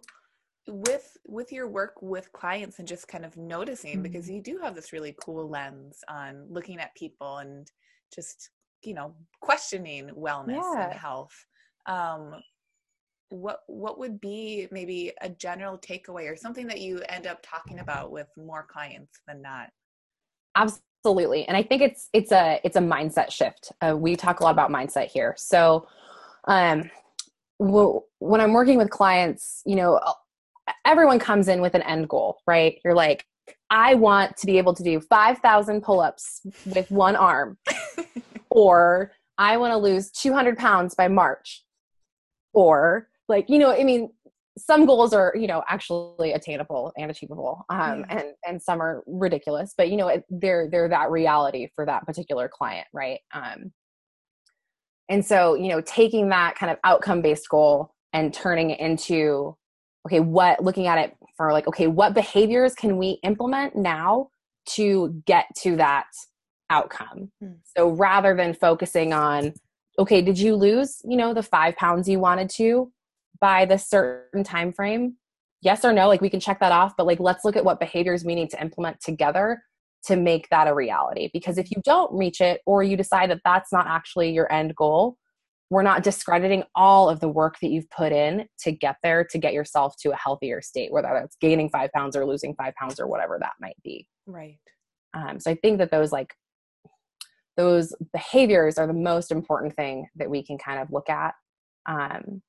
with 0.67 1.17
with 1.25 1.51
your 1.51 1.67
work 1.67 1.95
with 2.01 2.31
clients 2.33 2.79
and 2.79 2.87
just 2.87 3.07
kind 3.07 3.25
of 3.25 3.35
noticing 3.35 3.93
mm-hmm. 3.93 4.03
because 4.03 4.29
you 4.29 4.41
do 4.41 4.59
have 4.59 4.75
this 4.75 4.93
really 4.93 5.15
cool 5.23 5.49
lens 5.49 5.99
on 6.07 6.45
looking 6.49 6.79
at 6.79 6.95
people 6.95 7.37
and 7.37 7.69
just 8.13 8.51
you 8.83 8.93
know 8.93 9.13
questioning 9.41 10.09
wellness 10.17 10.61
yeah. 10.75 10.85
and 10.85 10.93
health 10.93 11.33
um 11.87 12.35
what 13.31 13.61
what 13.67 13.97
would 13.97 14.19
be 14.19 14.67
maybe 14.71 15.11
a 15.21 15.29
general 15.29 15.77
takeaway 15.77 16.31
or 16.31 16.35
something 16.35 16.67
that 16.67 16.81
you 16.81 17.01
end 17.09 17.25
up 17.25 17.39
talking 17.41 17.79
about 17.79 18.11
with 18.11 18.27
more 18.37 18.65
clients 18.69 19.21
than 19.27 19.41
not? 19.41 19.69
Absolutely. 20.55 21.47
And 21.47 21.55
i 21.55 21.63
think 21.63 21.81
it's 21.81 22.09
it's 22.13 22.31
a 22.31 22.59
it's 22.63 22.75
a 22.75 22.81
mindset 22.81 23.31
shift. 23.31 23.71
Uh, 23.81 23.95
we 23.97 24.15
talk 24.15 24.41
a 24.41 24.43
lot 24.43 24.51
about 24.51 24.69
mindset 24.69 25.07
here. 25.07 25.33
So 25.37 25.87
um 26.47 26.89
w- 27.59 28.01
when 28.19 28.41
i'm 28.41 28.51
working 28.51 28.77
with 28.77 28.89
clients 28.89 29.61
you 29.65 29.75
know 29.75 29.99
everyone 30.85 31.19
comes 31.19 31.47
in 31.47 31.61
with 31.61 31.75
an 31.75 31.83
end 31.83 32.09
goal 32.09 32.39
right? 32.47 32.79
You're 32.83 32.95
like 32.95 33.25
i 33.69 33.93
want 33.95 34.35
to 34.37 34.45
be 34.45 34.57
able 34.57 34.73
to 34.73 34.83
do 34.83 34.99
5000 34.99 35.81
pull-ups 35.81 36.41
with 36.65 36.89
one 36.91 37.15
arm 37.15 37.57
or 38.51 39.11
i 39.37 39.57
want 39.57 39.71
to 39.71 39.77
lose 39.77 40.11
200 40.11 40.57
pounds 40.57 40.93
by 40.93 41.07
march. 41.07 41.63
Or 42.53 43.07
like 43.29 43.49
you 43.49 43.59
know 43.59 43.71
i 43.71 43.83
mean 43.83 44.11
some 44.57 44.85
goals 44.85 45.13
are 45.13 45.33
you 45.35 45.47
know 45.47 45.63
actually 45.69 46.33
attainable 46.33 46.91
and 46.97 47.09
achievable 47.09 47.65
um, 47.69 48.05
and 48.09 48.25
and 48.45 48.61
some 48.61 48.81
are 48.81 49.03
ridiculous 49.07 49.73
but 49.77 49.89
you 49.89 49.95
know 49.95 50.09
it, 50.09 50.25
they're 50.29 50.69
they're 50.69 50.89
that 50.89 51.09
reality 51.09 51.69
for 51.73 51.85
that 51.85 52.05
particular 52.05 52.49
client 52.49 52.85
right? 52.93 53.19
Um, 53.33 53.71
and 55.09 55.25
so 55.25 55.55
you 55.55 55.69
know 55.69 55.81
taking 55.81 56.29
that 56.29 56.55
kind 56.55 56.71
of 56.71 56.77
outcome 56.83 57.21
based 57.21 57.47
goal 57.49 57.93
and 58.13 58.33
turning 58.33 58.71
it 58.71 58.79
into 58.79 59.55
okay 60.07 60.19
what 60.19 60.63
looking 60.63 60.87
at 60.87 60.97
it 60.97 61.15
for 61.37 61.53
like 61.53 61.67
okay 61.67 61.87
what 61.87 62.13
behaviors 62.13 62.73
can 62.73 62.97
we 62.97 63.19
implement 63.23 63.75
now 63.75 64.29
to 64.65 65.21
get 65.25 65.45
to 65.57 65.75
that 65.77 66.05
outcome. 66.71 67.31
Mm. 67.43 67.57
so 67.63 67.89
rather 67.89 68.35
than 68.35 68.53
focusing 68.53 69.13
on 69.13 69.53
okay 69.99 70.21
did 70.21 70.39
you 70.39 70.55
lose 70.55 71.01
you 71.05 71.17
know 71.17 71.33
the 71.33 71.43
five 71.43 71.75
pounds 71.75 72.07
you 72.07 72.19
wanted 72.19 72.49
to 72.49 72.91
by 73.39 73.65
the 73.65 73.77
certain 73.77 74.43
time 74.43 74.71
frame? 74.71 75.17
Yes 75.61 75.85
or 75.85 75.93
no? 75.93 76.07
Like 76.07 76.21
we 76.21 76.29
can 76.29 76.39
check 76.39 76.59
that 76.59 76.71
off 76.71 76.93
but 76.97 77.05
like 77.05 77.19
let's 77.19 77.45
look 77.45 77.55
at 77.55 77.65
what 77.65 77.79
behaviors 77.79 78.23
we 78.23 78.35
need 78.35 78.49
to 78.51 78.61
implement 78.61 78.99
together 79.01 79.61
to 80.05 80.15
make 80.15 80.49
that 80.49 80.67
a 80.67 80.73
reality. 80.73 81.29
Because 81.31 81.59
if 81.59 81.69
you 81.69 81.77
don't 81.83 82.11
reach 82.11 82.41
it 82.41 82.61
or 82.65 82.81
you 82.81 82.97
decide 82.97 83.29
that 83.29 83.41
that's 83.45 83.71
not 83.71 83.85
actually 83.87 84.31
your 84.31 84.51
end 84.51 84.75
goal 84.75 85.17
we're 85.71 85.81
not 85.81 86.03
discrediting 86.03 86.63
all 86.75 87.09
of 87.09 87.21
the 87.21 87.29
work 87.29 87.55
that 87.61 87.69
you've 87.69 87.89
put 87.89 88.11
in 88.11 88.45
to 88.59 88.73
get 88.73 88.97
there 89.03 89.23
to 89.23 89.37
get 89.37 89.53
yourself 89.53 89.95
to 89.97 90.11
a 90.11 90.15
healthier 90.17 90.61
state 90.61 90.91
whether 90.91 91.07
that's 91.13 91.37
gaining 91.37 91.69
five 91.69 91.89
pounds 91.93 92.15
or 92.15 92.25
losing 92.25 92.53
five 92.55 92.75
pounds 92.75 92.99
or 92.99 93.07
whatever 93.07 93.37
that 93.39 93.53
might 93.59 93.77
be. 93.83 94.05
Right. 94.27 94.59
Um, 95.13 95.39
so 95.39 95.51
i 95.51 95.55
think 95.55 95.79
that 95.79 95.91
those 95.91 96.11
like 96.11 96.33
those 97.57 97.93
behaviors 98.13 98.77
are 98.77 98.87
the 98.87 98.93
most 98.93 99.31
important 99.31 99.75
thing 99.75 100.07
that 100.15 100.29
we 100.29 100.43
can 100.43 100.57
kind 100.57 100.79
of 100.79 100.91
look 100.91 101.09
at 101.09 101.33
um, 101.87 102.41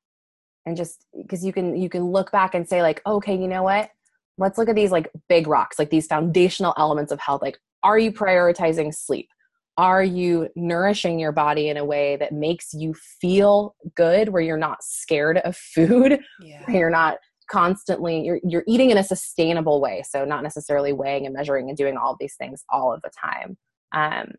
and 0.67 0.77
just 0.77 1.05
because 1.17 1.45
you 1.45 1.53
can 1.53 1.77
you 1.77 1.88
can 1.88 2.05
look 2.05 2.31
back 2.31 2.55
and 2.55 2.69
say 2.69 2.83
like 2.83 3.03
okay 3.07 3.35
you 3.35 3.49
know 3.49 3.62
what? 3.62 3.91
Let's 4.38 4.59
look 4.59 4.69
at 4.69 4.75
these 4.75 4.91
like 4.91 5.11
big 5.29 5.47
rocks 5.47 5.79
like 5.79 5.91
these 5.91 6.07
foundational 6.07 6.75
elements 6.77 7.12
of 7.12 7.21
health 7.21 7.43
like 7.43 7.59
are 7.83 7.99
you 7.99 8.12
prioritizing 8.12 8.95
sleep? 8.95 9.29
Are 9.77 10.05
you 10.05 10.49
nourishing 10.55 11.19
your 11.19 11.33
body 11.33 11.69
in 11.69 11.77
a 11.77 11.85
way 11.85 12.17
that 12.17 12.33
makes 12.33 12.73
you 12.75 12.95
feel 12.95 13.75
good 13.97 14.29
where 14.29 14.43
you're 14.43 14.57
not 14.57 14.83
scared 14.83 15.38
of 15.38 15.57
food 15.57 16.21
yeah. 16.41 16.71
you're 16.71 16.91
not 16.91 17.17
constantly 17.51 18.25
you're 18.25 18.41
you're 18.45 18.65
eating 18.69 18.91
in 18.91 18.99
a 18.99 19.05
sustainable 19.05 19.81
way 19.81 20.03
so 20.09 20.25
not 20.25 20.43
necessarily 20.43 20.93
weighing 20.93 21.27
and 21.27 21.35
measuring 21.35 21.69
and 21.69 21.77
doing 21.77 21.97
all 21.97 22.17
these 22.19 22.37
things 22.37 22.62
all 22.69 22.93
of 22.93 23.03
the 23.03 23.11
time. 23.11 23.57
Um, 23.93 24.33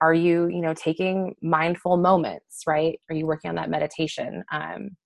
are 0.00 0.14
you 0.14 0.48
you 0.48 0.60
know 0.60 0.74
taking 0.74 1.34
mindful 1.42 1.96
moments 1.96 2.62
right? 2.66 2.98
Are 3.08 3.14
you 3.14 3.26
working 3.26 3.48
on 3.48 3.56
that 3.56 3.70
meditation? 3.70 4.44
Um, 4.52 4.96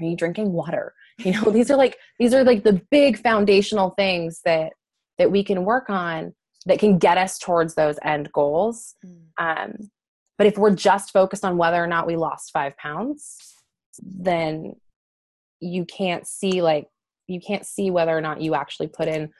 are 0.00 0.06
you 0.06 0.16
drinking 0.16 0.52
water? 0.52 0.94
You 1.18 1.30
know 1.30 1.52
these 1.52 1.70
are 1.70 1.76
like 1.76 1.96
these 2.18 2.34
are 2.34 2.42
like 2.42 2.64
the 2.64 2.82
big 2.90 3.18
foundational 3.18 3.90
things 3.90 4.40
that 4.44 4.72
that 5.16 5.30
we 5.30 5.44
can 5.44 5.64
work 5.64 5.88
on 5.88 6.34
that 6.66 6.80
can 6.80 6.98
get 6.98 7.18
us 7.18 7.38
towards 7.38 7.76
those 7.76 7.96
end 8.02 8.32
goals. 8.32 8.96
Mm. 9.06 9.18
um, 9.38 9.90
but 10.36 10.48
if 10.48 10.58
we're 10.58 10.74
just 10.74 11.12
focused 11.12 11.44
on 11.44 11.56
whether 11.56 11.80
or 11.80 11.86
not 11.86 12.08
we 12.08 12.16
lost 12.16 12.50
five 12.52 12.76
pounds 12.78 13.54
then 14.02 14.74
you 15.60 15.84
can't 15.84 16.26
see 16.26 16.62
like 16.62 16.86
you 17.26 17.40
can't 17.40 17.64
see 17.64 17.90
whether 17.90 18.16
or 18.16 18.20
not 18.20 18.40
you 18.40 18.54
actually 18.54 18.88
put 18.88 19.08
in 19.08 19.30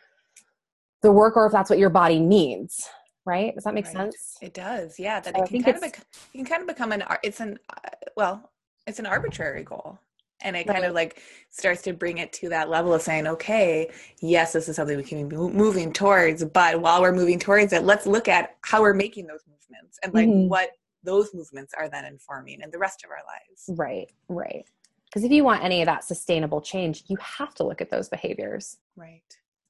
the 1.03 1.13
work 1.13 1.37
or 1.37 1.47
if 1.47 1.53
that's 1.53 1.69
what 1.69 1.79
your 1.79 1.91
body 1.91 2.19
needs 2.19 2.89
right? 3.25 3.55
Does 3.55 3.65
that 3.65 3.75
make 3.75 3.87
right. 3.87 3.95
sense? 3.95 4.37
It 4.41 4.55
does. 4.55 4.99
Yeah 4.99 5.21
that 5.21 5.37
so 5.37 5.43
it 5.43 5.49
can 5.49 5.63
kind 5.63 5.77
of 5.77 5.83
bec- 5.83 6.07
it 6.33 6.37
can 6.37 6.47
kind 6.47 6.63
of 6.63 6.69
become 6.69 6.93
an 6.93 7.05
it's 7.23 7.41
an 7.41 7.59
uh, 7.71 7.91
well 8.17 8.51
it's 8.87 8.99
an 8.99 9.07
arbitrary 9.07 9.65
goal. 9.65 9.99
And 10.41 10.57
it 10.57 10.67
right. 10.67 10.75
kind 10.75 10.85
of 10.85 10.95
like 10.95 11.23
starts 11.51 11.81
to 11.83 11.95
bring 11.95 12.19
it 12.19 12.33
to 12.35 12.51
that 12.51 12.69
level 12.69 12.93
of 12.93 13.01
saying 13.01 13.27
okay 13.27 13.91
yes 14.21 14.53
this 14.53 14.69
is 14.69 14.77
something 14.77 14.97
we 14.97 15.03
can 15.03 15.27
be 15.27 15.37
moving 15.37 15.91
towards 15.93 16.45
but 16.45 16.81
while 16.81 17.01
we're 17.01 17.13
moving 17.13 17.39
towards 17.39 17.73
it 17.73 17.85
let's 17.85 18.05
look 18.05 18.29
at 18.29 18.57
how 18.61 18.83
we're 18.83 18.93
making 18.93 19.27
those 19.27 19.41
movements 19.49 19.99
and 20.03 20.13
like 20.13 20.29
mm-hmm. 20.29 20.49
what 20.49 20.71
those 21.03 21.33
movements 21.33 21.73
are 21.79 21.89
then 21.89 22.05
informing 22.05 22.61
in 22.61 22.71
the 22.71 22.79
rest 22.79 23.05
of 23.05 23.11
our 23.11 23.23
lives. 23.25 23.79
Right 23.79 24.11
right. 24.29 24.67
Because 25.07 25.25
if 25.25 25.31
you 25.31 25.45
want 25.45 25.63
any 25.63 25.81
of 25.81 25.87
that 25.87 26.05
sustainable 26.05 26.61
change 26.61 27.05
you 27.07 27.17
have 27.21 27.55
to 27.55 27.65
look 27.65 27.81
at 27.81 27.89
those 27.89 28.11
behaviors. 28.11 28.77
Right. 28.97 29.23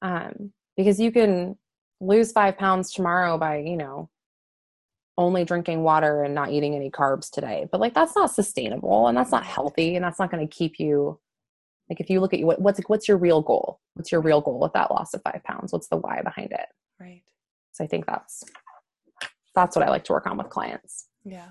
Um 0.03 0.51
because 0.77 0.99
you 0.99 1.13
can 1.13 1.57
lose 2.07 2.33
five 2.33 2.57
pounds 2.59 2.93
tomorrow 2.93 3.39
by 3.39 3.59
you 3.59 3.77
know 3.77 4.11
only 5.17 5.45
drinking 5.45 5.83
water 5.83 6.25
and 6.25 6.35
not 6.35 6.51
eating 6.51 6.75
any 6.75 6.91
carbs 6.91 7.31
today. 7.31 7.67
But 7.71 7.81
like 7.81 7.95
that's 7.95 8.17
not 8.17 8.33
sustainable 8.33 9.07
and 9.07 9.17
that's 9.17 9.31
not 9.31 9.45
healthy 9.45 9.97
and 9.97 10.05
that's 10.05 10.19
not 10.19 10.31
going 10.31 10.47
to 10.47 10.55
keep 10.55 10.79
you 10.79 11.21
like 11.89 12.01
if 12.01 12.09
you 12.11 12.21
look 12.21 12.33
at 12.33 12.41
you 12.41 12.47
what, 12.47 12.61
what's 12.61 12.81
what's 12.87 13.09
your 13.09 13.19
real 13.19 13.43
goal? 13.43 13.81
What's 13.95 14.11
your 14.11 14.21
real 14.21 14.41
goal 14.41 14.59
with 14.59 14.73
that 14.73 14.91
loss 14.91 15.15
of 15.15 15.23
5 15.23 15.43
pounds? 15.45 15.73
What's 15.73 15.89
the 15.89 15.97
why 15.97 16.21
behind 16.23 16.53
it? 16.53 16.67
Right. 16.99 17.23
So 17.73 17.85
I 17.85 17.87
think 17.87 18.07
that's 18.07 18.45
that's 19.55 19.77
what 19.77 19.85
I 19.85 19.91
like 19.91 20.05
to 20.05 20.13
work 20.13 20.27
on 20.27 20.37
with 20.37 20.49
clients. 20.49 21.07
Yeah. 21.25 21.49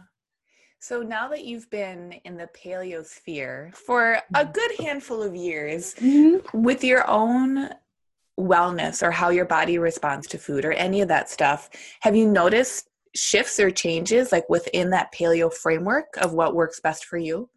So 0.79 1.01
now 1.01 1.29
that 1.29 1.45
you've 1.45 1.69
been 1.69 2.11
in 2.25 2.35
the 2.35 2.49
paleo 2.53 3.05
sphere 3.05 3.71
for 3.73 4.19
a 4.35 4.45
good 4.45 4.71
handful 4.79 5.23
of 5.23 5.33
years 5.33 5.93
mm-hmm. 5.95 6.61
with 6.61 6.83
your 6.83 7.09
own 7.09 7.69
wellness 8.39 9.03
or 9.03 9.11
how 9.11 9.29
your 9.29 9.45
body 9.45 9.77
responds 9.77 10.27
to 10.27 10.37
food 10.37 10.65
or 10.65 10.71
any 10.73 11.01
of 11.01 11.07
that 11.07 11.29
stuff, 11.29 11.69
have 12.01 12.15
you 12.15 12.27
noticed 12.27 12.89
shifts 13.15 13.59
or 13.59 13.69
changes 13.69 14.31
like 14.31 14.49
within 14.49 14.89
that 14.89 15.13
paleo 15.13 15.53
framework 15.53 16.07
of 16.17 16.33
what 16.33 16.55
works 16.55 16.79
best 16.79 17.05
for 17.05 17.17
you? 17.17 17.49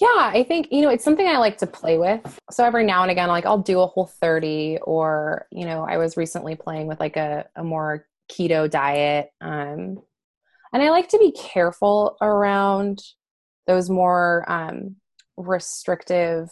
Yeah, 0.00 0.08
I 0.32 0.42
think, 0.48 0.68
you 0.70 0.80
know, 0.80 0.88
it's 0.88 1.04
something 1.04 1.26
I 1.26 1.36
like 1.36 1.58
to 1.58 1.66
play 1.66 1.98
with. 1.98 2.38
So 2.50 2.64
every 2.64 2.84
now 2.84 3.02
and 3.02 3.10
again, 3.10 3.28
like 3.28 3.44
I'll 3.44 3.58
do 3.58 3.80
a 3.80 3.86
whole 3.86 4.06
30 4.06 4.78
or, 4.82 5.46
you 5.52 5.66
know, 5.66 5.86
I 5.88 5.98
was 5.98 6.16
recently 6.16 6.56
playing 6.56 6.86
with 6.86 6.98
like 6.98 7.16
a, 7.16 7.46
a 7.56 7.62
more 7.62 8.06
keto 8.30 8.70
diet. 8.70 9.30
Um, 9.42 10.02
and 10.72 10.82
I 10.82 10.88
like 10.88 11.08
to 11.08 11.18
be 11.18 11.32
careful 11.32 12.16
around 12.22 13.02
those 13.66 13.90
more 13.90 14.50
um, 14.50 14.96
restrictive 15.36 16.48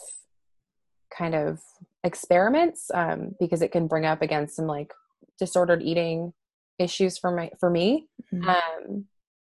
kind 1.17 1.35
of 1.35 1.61
experiments 2.05 2.91
um, 2.95 3.35
because 3.39 3.63
it 3.63 3.73
can 3.73 3.87
bring 3.87 4.07
up 4.07 4.23
against 4.23 4.57
some 4.57 4.67
like 4.67 4.93
disordered 5.39 5.83
eating 5.83 6.33
issues 6.79 7.19
for 7.19 7.31
my 7.31 7.51
for 7.59 7.71
me. 7.71 8.07
Mm-hmm. 8.33 8.49
um 8.49 9.05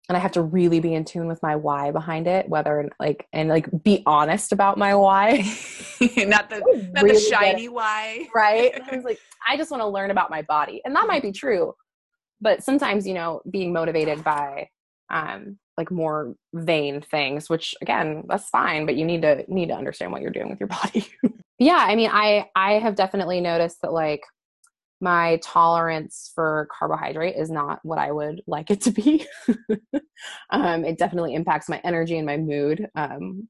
and 0.08 0.16
i 0.16 0.20
have 0.20 0.32
to 0.32 0.42
really 0.42 0.80
be 0.80 0.94
in 0.94 1.04
tune 1.04 1.28
with 1.28 1.40
my 1.42 1.54
why 1.54 1.92
behind 1.92 2.26
it 2.26 2.48
whether 2.48 2.88
like 2.98 3.28
and 3.32 3.48
like 3.48 3.68
be 3.84 4.02
honest 4.04 4.52
about 4.52 4.76
my 4.76 4.94
why. 4.94 5.36
Not 6.16 6.50
the 6.50 6.58
not 6.92 7.04
really 7.04 7.14
the 7.14 7.20
shiny 7.20 7.68
why. 7.68 8.28
Right? 8.34 8.74
I 8.90 8.96
was 8.96 9.04
like 9.04 9.18
i 9.46 9.56
just 9.56 9.70
want 9.70 9.82
to 9.82 9.86
learn 9.86 10.10
about 10.10 10.30
my 10.30 10.42
body. 10.42 10.82
And 10.84 10.94
that 10.96 11.06
might 11.06 11.22
be 11.22 11.32
true 11.32 11.74
but 12.42 12.62
sometimes 12.62 13.06
you 13.06 13.14
know 13.14 13.40
being 13.48 13.72
motivated 13.72 14.22
by 14.22 14.68
um 15.08 15.56
like 15.78 15.90
more 15.90 16.34
vain 16.52 17.00
things 17.00 17.48
which 17.48 17.74
again 17.80 18.24
that's 18.28 18.48
fine 18.50 18.84
but 18.84 18.94
you 18.94 19.04
need 19.04 19.22
to 19.22 19.44
need 19.48 19.68
to 19.68 19.74
understand 19.74 20.12
what 20.12 20.20
you're 20.20 20.30
doing 20.30 20.50
with 20.50 20.60
your 20.60 20.68
body 20.82 21.06
yeah, 21.62 21.78
I 21.78 21.94
mean, 21.94 22.10
I 22.12 22.48
I 22.56 22.72
have 22.80 22.96
definitely 22.96 23.40
noticed 23.40 23.82
that 23.82 23.92
like 23.92 24.22
my 25.00 25.38
tolerance 25.42 26.32
for 26.34 26.68
carbohydrate 26.76 27.36
is 27.36 27.50
not 27.50 27.78
what 27.84 27.98
I 27.98 28.10
would 28.10 28.42
like 28.48 28.70
it 28.70 28.80
to 28.82 28.90
be. 28.90 29.26
um, 30.50 30.84
it 30.84 30.98
definitely 30.98 31.34
impacts 31.34 31.68
my 31.68 31.80
energy 31.84 32.16
and 32.16 32.26
my 32.26 32.36
mood. 32.36 32.88
Um, 32.96 33.48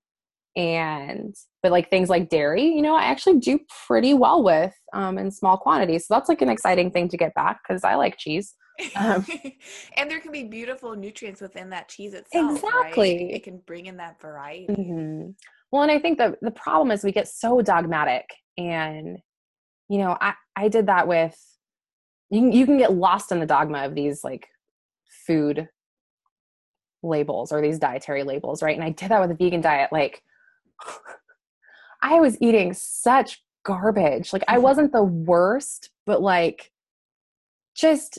and 0.54 1.34
but 1.62 1.72
like 1.72 1.88
things 1.88 2.10
like 2.10 2.28
dairy, 2.28 2.66
you 2.66 2.82
know, 2.82 2.94
I 2.94 3.04
actually 3.04 3.38
do 3.38 3.58
pretty 3.86 4.12
well 4.12 4.42
with 4.42 4.74
um, 4.92 5.16
in 5.16 5.30
small 5.30 5.56
quantities. 5.56 6.06
So 6.06 6.14
that's 6.14 6.28
like 6.28 6.42
an 6.42 6.50
exciting 6.50 6.90
thing 6.90 7.08
to 7.08 7.16
get 7.16 7.34
back 7.34 7.60
because 7.66 7.82
I 7.82 7.94
like 7.94 8.18
cheese. 8.18 8.54
Um, 8.96 9.26
and 9.96 10.10
there 10.10 10.20
can 10.20 10.32
be 10.32 10.44
beautiful 10.44 10.94
nutrients 10.96 11.40
within 11.40 11.70
that 11.70 11.88
cheese 11.88 12.14
itself. 12.14 12.56
Exactly, 12.56 13.16
right? 13.16 13.34
it 13.34 13.44
can 13.44 13.58
bring 13.66 13.86
in 13.86 13.96
that 13.98 14.20
variety. 14.20 14.66
Mm-hmm. 14.72 15.30
Well, 15.70 15.82
and 15.82 15.90
I 15.90 15.98
think 15.98 16.18
the 16.18 16.36
the 16.42 16.50
problem 16.50 16.90
is 16.90 17.04
we 17.04 17.12
get 17.12 17.28
so 17.28 17.60
dogmatic, 17.62 18.26
and 18.58 19.18
you 19.88 19.98
know, 19.98 20.16
I 20.20 20.34
I 20.56 20.68
did 20.68 20.86
that 20.86 21.08
with 21.08 21.38
you. 22.30 22.40
Can, 22.40 22.52
you 22.52 22.66
can 22.66 22.78
get 22.78 22.92
lost 22.92 23.32
in 23.32 23.40
the 23.40 23.46
dogma 23.46 23.84
of 23.84 23.94
these 23.94 24.22
like 24.22 24.48
food 25.26 25.68
labels 27.02 27.52
or 27.52 27.60
these 27.60 27.78
dietary 27.78 28.22
labels, 28.22 28.62
right? 28.62 28.76
And 28.76 28.84
I 28.84 28.90
did 28.90 29.10
that 29.10 29.20
with 29.20 29.30
a 29.30 29.34
vegan 29.34 29.60
diet. 29.60 29.90
Like, 29.92 30.22
I 32.02 32.20
was 32.20 32.36
eating 32.40 32.74
such 32.74 33.42
garbage. 33.64 34.32
Like, 34.32 34.44
I 34.48 34.54
mm-hmm. 34.54 34.62
wasn't 34.62 34.92
the 34.92 35.02
worst, 35.02 35.90
but 36.06 36.20
like, 36.20 36.72
just 37.74 38.18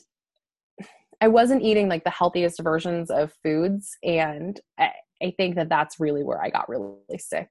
I 1.24 1.30
wasn't 1.30 1.62
eating 1.62 1.88
like 1.88 2.04
the 2.04 2.10
healthiest 2.10 2.60
versions 2.62 3.10
of 3.10 3.32
foods, 3.44 3.98
and 4.04 4.60
I, 4.78 4.92
I 5.24 5.34
think 5.38 5.56
that 5.56 5.70
that's 5.70 5.98
really 5.98 6.22
where 6.22 6.44
I 6.44 6.50
got 6.50 6.68
really, 6.68 6.98
sick. 7.18 7.48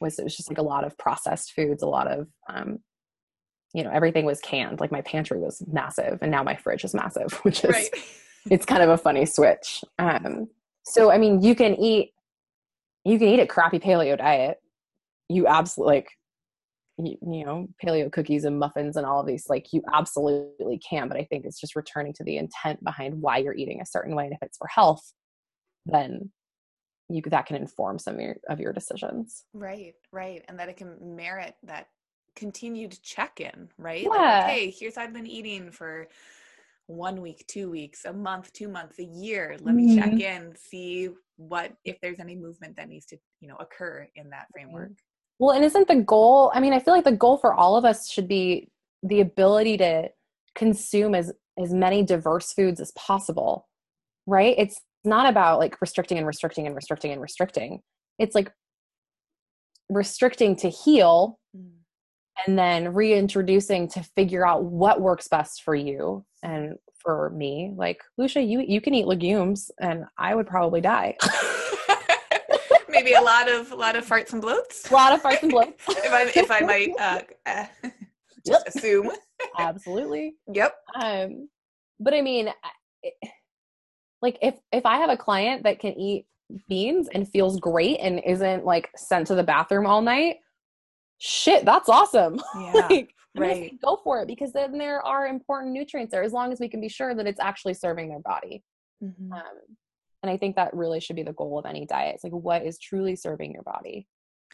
Was 0.00 0.18
it 0.18 0.24
was 0.24 0.34
just 0.34 0.48
like 0.48 0.56
a 0.56 0.62
lot 0.62 0.84
of 0.84 0.96
processed 0.96 1.52
foods, 1.52 1.82
a 1.82 1.86
lot 1.86 2.10
of 2.10 2.28
um, 2.48 2.78
you 3.74 3.84
know, 3.84 3.90
everything 3.90 4.24
was 4.24 4.40
canned. 4.40 4.80
Like 4.80 4.90
my 4.90 5.02
pantry 5.02 5.38
was 5.38 5.62
massive, 5.70 6.16
and 6.22 6.30
now 6.30 6.42
my 6.42 6.56
fridge 6.56 6.82
is 6.82 6.94
massive, 6.94 7.30
which 7.42 7.62
is 7.62 7.72
right. 7.72 7.90
it's 8.50 8.64
kind 8.64 8.82
of 8.82 8.88
a 8.88 8.96
funny 8.96 9.26
switch. 9.26 9.84
Um, 9.98 10.48
so 10.86 11.10
I 11.10 11.18
mean, 11.18 11.42
you 11.42 11.54
can 11.54 11.74
eat 11.74 12.14
you 13.04 13.18
can 13.18 13.28
eat 13.28 13.40
a 13.40 13.46
crappy 13.46 13.80
paleo 13.80 14.16
diet. 14.16 14.62
You 15.28 15.46
absolutely 15.46 15.96
like 15.96 16.08
you, 17.06 17.16
you, 17.22 17.44
know 17.44 17.68
paleo 17.82 18.10
cookies 18.10 18.44
and 18.44 18.58
muffins 18.58 18.96
and 18.96 19.06
all 19.06 19.20
of 19.20 19.26
these 19.26 19.48
like 19.48 19.72
you 19.72 19.82
absolutely 19.92 20.78
can 20.78 21.08
but 21.08 21.16
i 21.16 21.24
think 21.24 21.44
it's 21.44 21.60
just 21.60 21.76
returning 21.76 22.12
to 22.12 22.24
the 22.24 22.36
intent 22.36 22.82
behind 22.84 23.20
why 23.20 23.38
you're 23.38 23.54
eating 23.54 23.80
a 23.80 23.86
certain 23.86 24.14
way 24.14 24.24
and 24.24 24.34
if 24.34 24.42
it's 24.42 24.58
for 24.58 24.66
health 24.68 25.12
then 25.86 26.30
you 27.08 27.22
that 27.26 27.46
can 27.46 27.56
inform 27.56 27.98
some 27.98 28.14
of 28.14 28.20
your, 28.20 28.36
of 28.48 28.60
your 28.60 28.72
decisions. 28.72 29.44
Right 29.52 29.94
right 30.12 30.44
and 30.48 30.58
that 30.58 30.68
it 30.68 30.76
can 30.76 30.96
merit 31.00 31.54
that 31.64 31.88
continued 32.36 32.96
check-in 33.02 33.68
right? 33.78 34.02
Yeah. 34.04 34.08
like 34.10 34.44
okay 34.44 34.70
here's 34.70 34.94
how 34.94 35.02
i've 35.02 35.12
been 35.12 35.26
eating 35.26 35.72
for 35.72 36.06
one 36.90 37.20
week 37.20 37.44
two 37.46 37.70
weeks 37.70 38.04
a 38.04 38.12
month 38.12 38.52
two 38.52 38.68
months 38.68 38.98
a 38.98 39.04
year. 39.04 39.56
Let 39.60 39.74
me 39.74 39.96
mm-hmm. 39.96 40.10
check 40.10 40.20
in 40.20 40.54
see 40.56 41.10
what 41.36 41.72
if 41.84 41.96
there's 42.02 42.18
any 42.18 42.34
movement 42.34 42.76
that 42.76 42.88
needs 42.88 43.06
to 43.06 43.16
you 43.40 43.48
know 43.48 43.56
occur 43.56 44.06
in 44.16 44.30
that 44.30 44.46
framework 44.52 44.90
well, 45.40 45.56
and 45.56 45.64
isn't 45.64 45.88
the 45.88 45.96
goal? 45.96 46.52
I 46.54 46.60
mean, 46.60 46.74
I 46.74 46.78
feel 46.78 46.92
like 46.92 47.04
the 47.04 47.12
goal 47.12 47.38
for 47.38 47.54
all 47.54 47.74
of 47.76 47.86
us 47.86 48.10
should 48.10 48.28
be 48.28 48.68
the 49.02 49.20
ability 49.20 49.78
to 49.78 50.10
consume 50.54 51.14
as 51.14 51.32
as 51.58 51.72
many 51.72 52.02
diverse 52.02 52.52
foods 52.52 52.78
as 52.78 52.92
possible. 52.92 53.66
Right? 54.26 54.54
It's 54.58 54.80
not 55.02 55.28
about 55.28 55.58
like 55.58 55.80
restricting 55.80 56.18
and 56.18 56.26
restricting 56.26 56.66
and 56.66 56.76
restricting 56.76 57.10
and 57.10 57.22
restricting. 57.22 57.80
It's 58.18 58.34
like 58.34 58.52
restricting 59.88 60.56
to 60.56 60.68
heal 60.68 61.38
mm. 61.56 61.70
and 62.46 62.58
then 62.58 62.92
reintroducing 62.92 63.88
to 63.88 64.02
figure 64.14 64.46
out 64.46 64.64
what 64.64 65.00
works 65.00 65.26
best 65.26 65.62
for 65.62 65.74
you 65.74 66.24
and 66.42 66.76
for 67.02 67.30
me 67.30 67.72
like 67.76 68.02
lucia 68.18 68.40
you 68.40 68.60
you 68.60 68.80
can 68.80 68.94
eat 68.94 69.06
legumes 69.06 69.70
and 69.80 70.04
i 70.16 70.34
would 70.34 70.46
probably 70.46 70.80
die 70.80 71.16
maybe 72.90 73.12
a 73.12 73.20
lot 73.20 73.50
of 73.50 73.72
a 73.72 73.76
lot 73.76 73.96
of 73.96 74.06
farts 74.06 74.32
and 74.32 74.42
bloats. 74.42 74.90
A 74.90 74.94
lot 74.94 75.12
of 75.12 75.22
farts 75.22 75.42
and 75.42 75.52
bloats. 75.52 75.74
if 75.88 76.12
I 76.12 76.32
if 76.34 76.50
I 76.50 76.60
might 76.60 76.90
uh, 76.98 77.20
uh, 77.46 77.64
just 78.46 78.64
yep. 78.66 78.66
assume. 78.66 79.10
Absolutely. 79.58 80.34
Yep. 80.52 80.74
Um, 81.00 81.48
but 81.98 82.14
I 82.14 82.20
mean, 82.20 82.50
like 84.22 84.38
if 84.42 84.54
if 84.72 84.86
I 84.86 84.98
have 84.98 85.10
a 85.10 85.16
client 85.16 85.64
that 85.64 85.78
can 85.78 85.92
eat 85.98 86.26
beans 86.68 87.08
and 87.12 87.28
feels 87.28 87.58
great 87.60 87.98
and 88.00 88.20
isn't 88.26 88.64
like 88.64 88.90
sent 88.96 89.26
to 89.28 89.34
the 89.34 89.42
bathroom 89.42 89.86
all 89.86 90.02
night, 90.02 90.36
shit, 91.18 91.64
that's 91.64 91.88
awesome. 91.88 92.40
Yeah. 92.58 92.88
like, 92.90 93.14
right. 93.36 93.80
Go 93.82 94.00
for 94.02 94.22
it 94.22 94.26
because 94.26 94.52
then 94.52 94.76
there 94.76 95.00
are 95.06 95.26
important 95.26 95.72
nutrients 95.72 96.10
there 96.10 96.22
as 96.22 96.32
long 96.32 96.52
as 96.52 96.60
we 96.60 96.68
can 96.68 96.80
be 96.80 96.88
sure 96.88 97.14
that 97.14 97.26
it's 97.26 97.40
actually 97.40 97.74
serving 97.74 98.08
their 98.08 98.20
body. 98.20 98.62
Mm-hmm. 99.02 99.32
Um, 99.32 99.76
and 100.22 100.30
I 100.30 100.36
think 100.36 100.56
that 100.56 100.74
really 100.74 101.00
should 101.00 101.16
be 101.16 101.22
the 101.22 101.32
goal 101.32 101.58
of 101.58 101.66
any 101.66 101.86
diet. 101.86 102.16
It's 102.16 102.24
like 102.24 102.32
what 102.32 102.64
is 102.64 102.78
truly 102.78 103.16
serving 103.16 103.52
your 103.52 103.62
body 103.62 104.06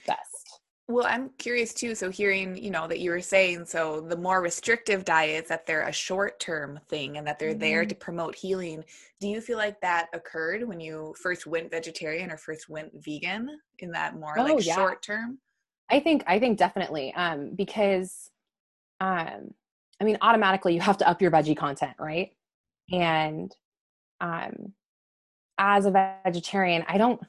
best. 0.06 0.60
Well, 0.88 1.06
I'm 1.08 1.30
curious 1.38 1.74
too. 1.74 1.96
So 1.96 2.10
hearing, 2.10 2.56
you 2.56 2.70
know, 2.70 2.86
that 2.86 3.00
you 3.00 3.10
were 3.10 3.20
saying, 3.20 3.66
so 3.66 4.00
the 4.00 4.16
more 4.16 4.40
restrictive 4.40 5.04
diets 5.04 5.48
that 5.48 5.66
they're 5.66 5.88
a 5.88 5.92
short-term 5.92 6.78
thing 6.88 7.16
and 7.16 7.26
that 7.26 7.40
they're 7.40 7.50
mm-hmm. 7.50 7.58
there 7.58 7.84
to 7.84 7.94
promote 7.94 8.36
healing. 8.36 8.84
Do 9.20 9.26
you 9.26 9.40
feel 9.40 9.58
like 9.58 9.80
that 9.80 10.06
occurred 10.12 10.62
when 10.62 10.78
you 10.78 11.12
first 11.20 11.44
went 11.44 11.72
vegetarian 11.72 12.30
or 12.30 12.36
first 12.36 12.68
went 12.68 12.92
vegan 13.04 13.58
in 13.80 13.90
that 13.92 14.14
more 14.14 14.38
oh, 14.38 14.44
like 14.44 14.64
yeah. 14.64 14.76
short 14.76 15.02
term? 15.02 15.38
I 15.90 15.98
think 15.98 16.22
I 16.26 16.38
think 16.38 16.56
definitely. 16.56 17.12
Um, 17.14 17.50
because 17.56 18.30
um 19.00 19.52
I 20.00 20.04
mean 20.04 20.18
automatically 20.20 20.74
you 20.74 20.80
have 20.80 20.98
to 20.98 21.08
up 21.08 21.20
your 21.20 21.32
veggie 21.32 21.56
content, 21.56 21.96
right? 21.98 22.30
And 22.92 23.54
um 24.20 24.72
as 25.58 25.86
a 25.86 25.90
vegetarian, 26.24 26.84
I 26.88 26.98
don't 26.98 27.20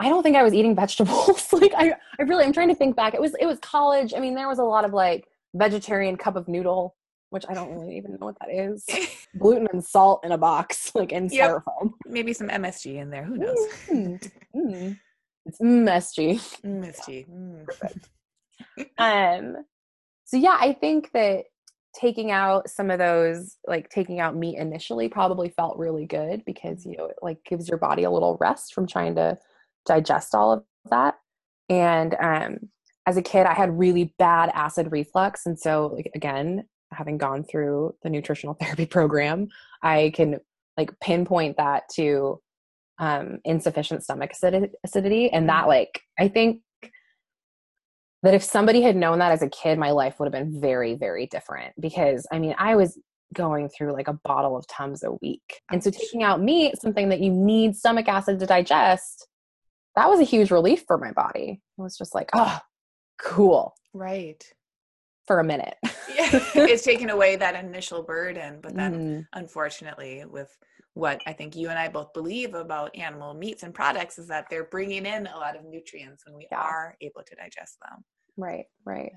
I 0.00 0.08
don't 0.08 0.22
think 0.22 0.36
I 0.36 0.42
was 0.42 0.54
eating 0.54 0.74
vegetables. 0.84 1.52
like 1.52 1.72
I, 1.76 1.94
I 2.18 2.22
really 2.22 2.44
I'm 2.44 2.52
trying 2.52 2.68
to 2.68 2.74
think 2.74 2.96
back. 2.96 3.14
It 3.14 3.20
was 3.20 3.34
it 3.40 3.46
was 3.46 3.58
college. 3.60 4.12
I 4.14 4.20
mean, 4.20 4.34
there 4.34 4.48
was 4.48 4.58
a 4.58 4.64
lot 4.64 4.84
of 4.84 4.92
like 4.92 5.28
vegetarian 5.54 6.16
cup 6.16 6.36
of 6.36 6.48
noodle, 6.48 6.96
which 7.30 7.44
I 7.48 7.54
don't 7.54 7.72
really 7.72 7.96
even 7.96 8.12
know 8.12 8.26
what 8.26 8.36
that 8.40 8.50
is. 8.50 8.86
Gluten 9.38 9.68
and 9.72 9.84
salt 9.84 10.24
in 10.24 10.32
a 10.32 10.38
box, 10.38 10.94
like 10.94 11.12
in 11.12 11.28
yep. 11.30 11.50
styrofoam. 11.50 11.92
Maybe 12.06 12.32
some 12.32 12.48
MSG 12.48 12.96
in 12.96 13.10
there. 13.10 13.24
Who 13.24 13.36
knows? 13.36 13.58
Mm, 13.88 14.30
mm. 14.54 14.98
It's 15.46 15.58
MSG. 15.60 16.60
MSG. 16.64 17.28
Mm. 17.28 17.64
Perfect. 17.64 18.08
um 18.98 19.64
so 20.24 20.36
yeah, 20.36 20.56
I 20.58 20.72
think 20.72 21.12
that 21.12 21.44
taking 21.94 22.30
out 22.30 22.68
some 22.68 22.90
of 22.90 22.98
those 22.98 23.56
like 23.66 23.88
taking 23.88 24.20
out 24.20 24.36
meat 24.36 24.58
initially 24.58 25.08
probably 25.08 25.48
felt 25.48 25.78
really 25.78 26.06
good 26.06 26.44
because 26.44 26.84
you 26.84 26.96
know 26.96 27.06
it 27.06 27.16
like 27.22 27.38
gives 27.44 27.68
your 27.68 27.78
body 27.78 28.02
a 28.02 28.10
little 28.10 28.36
rest 28.40 28.74
from 28.74 28.86
trying 28.86 29.14
to 29.14 29.38
digest 29.86 30.34
all 30.34 30.52
of 30.52 30.64
that. 30.90 31.14
And 31.68 32.16
um 32.20 32.58
as 33.06 33.16
a 33.16 33.22
kid 33.22 33.46
i 33.46 33.54
had 33.54 33.78
really 33.78 34.14
bad 34.18 34.50
acid 34.54 34.90
reflux. 34.90 35.46
And 35.46 35.58
so 35.58 35.92
like 35.94 36.10
again 36.14 36.64
having 36.92 37.18
gone 37.18 37.44
through 37.44 37.94
the 38.02 38.10
nutritional 38.10 38.54
therapy 38.60 38.86
program 38.86 39.48
i 39.82 40.12
can 40.14 40.40
like 40.76 40.90
pinpoint 41.00 41.56
that 41.56 41.84
to 41.94 42.40
um 42.98 43.38
insufficient 43.44 44.02
stomach 44.02 44.32
acidity. 44.84 45.30
And 45.30 45.48
that 45.48 45.68
like 45.68 46.00
i 46.18 46.28
think 46.28 46.60
that 48.24 48.34
if 48.34 48.42
somebody 48.42 48.80
had 48.80 48.96
known 48.96 49.18
that 49.18 49.32
as 49.32 49.42
a 49.42 49.48
kid, 49.48 49.78
my 49.78 49.90
life 49.90 50.18
would 50.18 50.26
have 50.26 50.32
been 50.32 50.60
very, 50.60 50.94
very 50.94 51.26
different. 51.26 51.74
Because 51.78 52.26
I 52.32 52.38
mean, 52.38 52.54
I 52.58 52.74
was 52.74 52.98
going 53.34 53.68
through 53.68 53.92
like 53.92 54.08
a 54.08 54.18
bottle 54.24 54.56
of 54.56 54.66
Tums 54.66 55.04
a 55.04 55.12
week. 55.20 55.60
And 55.70 55.84
so 55.84 55.90
taking 55.90 56.22
out 56.22 56.40
meat, 56.40 56.80
something 56.80 57.10
that 57.10 57.20
you 57.20 57.30
need 57.30 57.76
stomach 57.76 58.08
acid 58.08 58.40
to 58.40 58.46
digest, 58.46 59.28
that 59.96 60.08
was 60.08 60.20
a 60.20 60.24
huge 60.24 60.50
relief 60.50 60.84
for 60.86 60.96
my 60.96 61.12
body. 61.12 61.60
It 61.78 61.82
was 61.82 61.98
just 61.98 62.14
like, 62.14 62.30
oh, 62.34 62.58
cool. 63.20 63.74
Right. 63.92 64.42
For 65.26 65.40
a 65.40 65.44
minute. 65.44 65.76
yeah. 66.14 66.40
It's 66.54 66.82
taken 66.82 67.10
away 67.10 67.36
that 67.36 67.62
initial 67.62 68.02
burden. 68.02 68.60
But 68.62 68.74
then, 68.74 68.94
mm. 68.94 69.26
unfortunately, 69.34 70.24
with 70.26 70.56
what 70.94 71.20
I 71.26 71.32
think 71.32 71.56
you 71.56 71.70
and 71.70 71.78
I 71.78 71.88
both 71.88 72.12
believe 72.12 72.54
about 72.54 72.96
animal 72.96 73.34
meats 73.34 73.64
and 73.64 73.74
products 73.74 74.18
is 74.18 74.28
that 74.28 74.46
they're 74.48 74.64
bringing 74.64 75.06
in 75.06 75.26
a 75.26 75.36
lot 75.36 75.56
of 75.56 75.64
nutrients 75.64 76.24
when 76.24 76.36
we 76.36 76.46
yeah. 76.50 76.60
are 76.60 76.96
able 77.00 77.22
to 77.26 77.34
digest 77.34 77.78
them. 77.80 78.04
Right, 78.36 78.66
right. 78.84 79.12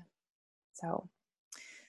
So, 0.74 1.08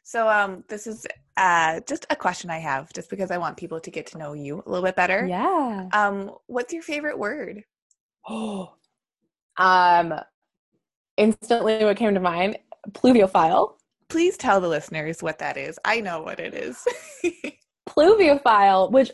so 0.03 0.27
um, 0.27 0.63
this 0.67 0.87
is 0.87 1.05
uh, 1.37 1.81
just 1.87 2.05
a 2.09 2.15
question 2.15 2.49
I 2.49 2.57
have, 2.57 2.91
just 2.93 3.09
because 3.09 3.31
I 3.31 3.37
want 3.37 3.57
people 3.57 3.79
to 3.79 3.91
get 3.91 4.07
to 4.07 4.17
know 4.17 4.33
you 4.33 4.63
a 4.65 4.69
little 4.69 4.85
bit 4.85 4.95
better. 4.95 5.25
Yeah. 5.27 5.89
Um, 5.93 6.31
what's 6.47 6.73
your 6.73 6.83
favorite 6.83 7.17
word? 7.17 7.63
Oh, 8.27 8.73
um, 9.57 10.13
instantly 11.17 11.83
what 11.85 11.97
came 11.97 12.13
to 12.13 12.19
mind: 12.19 12.57
pluviophile. 12.91 13.75
Please 14.07 14.37
tell 14.37 14.59
the 14.59 14.67
listeners 14.67 15.21
what 15.21 15.37
that 15.37 15.55
is. 15.55 15.77
I 15.85 16.01
know 16.01 16.23
what 16.23 16.39
it 16.39 16.55
is. 16.55 16.83
pluviophile, 17.87 18.91
which 18.91 19.11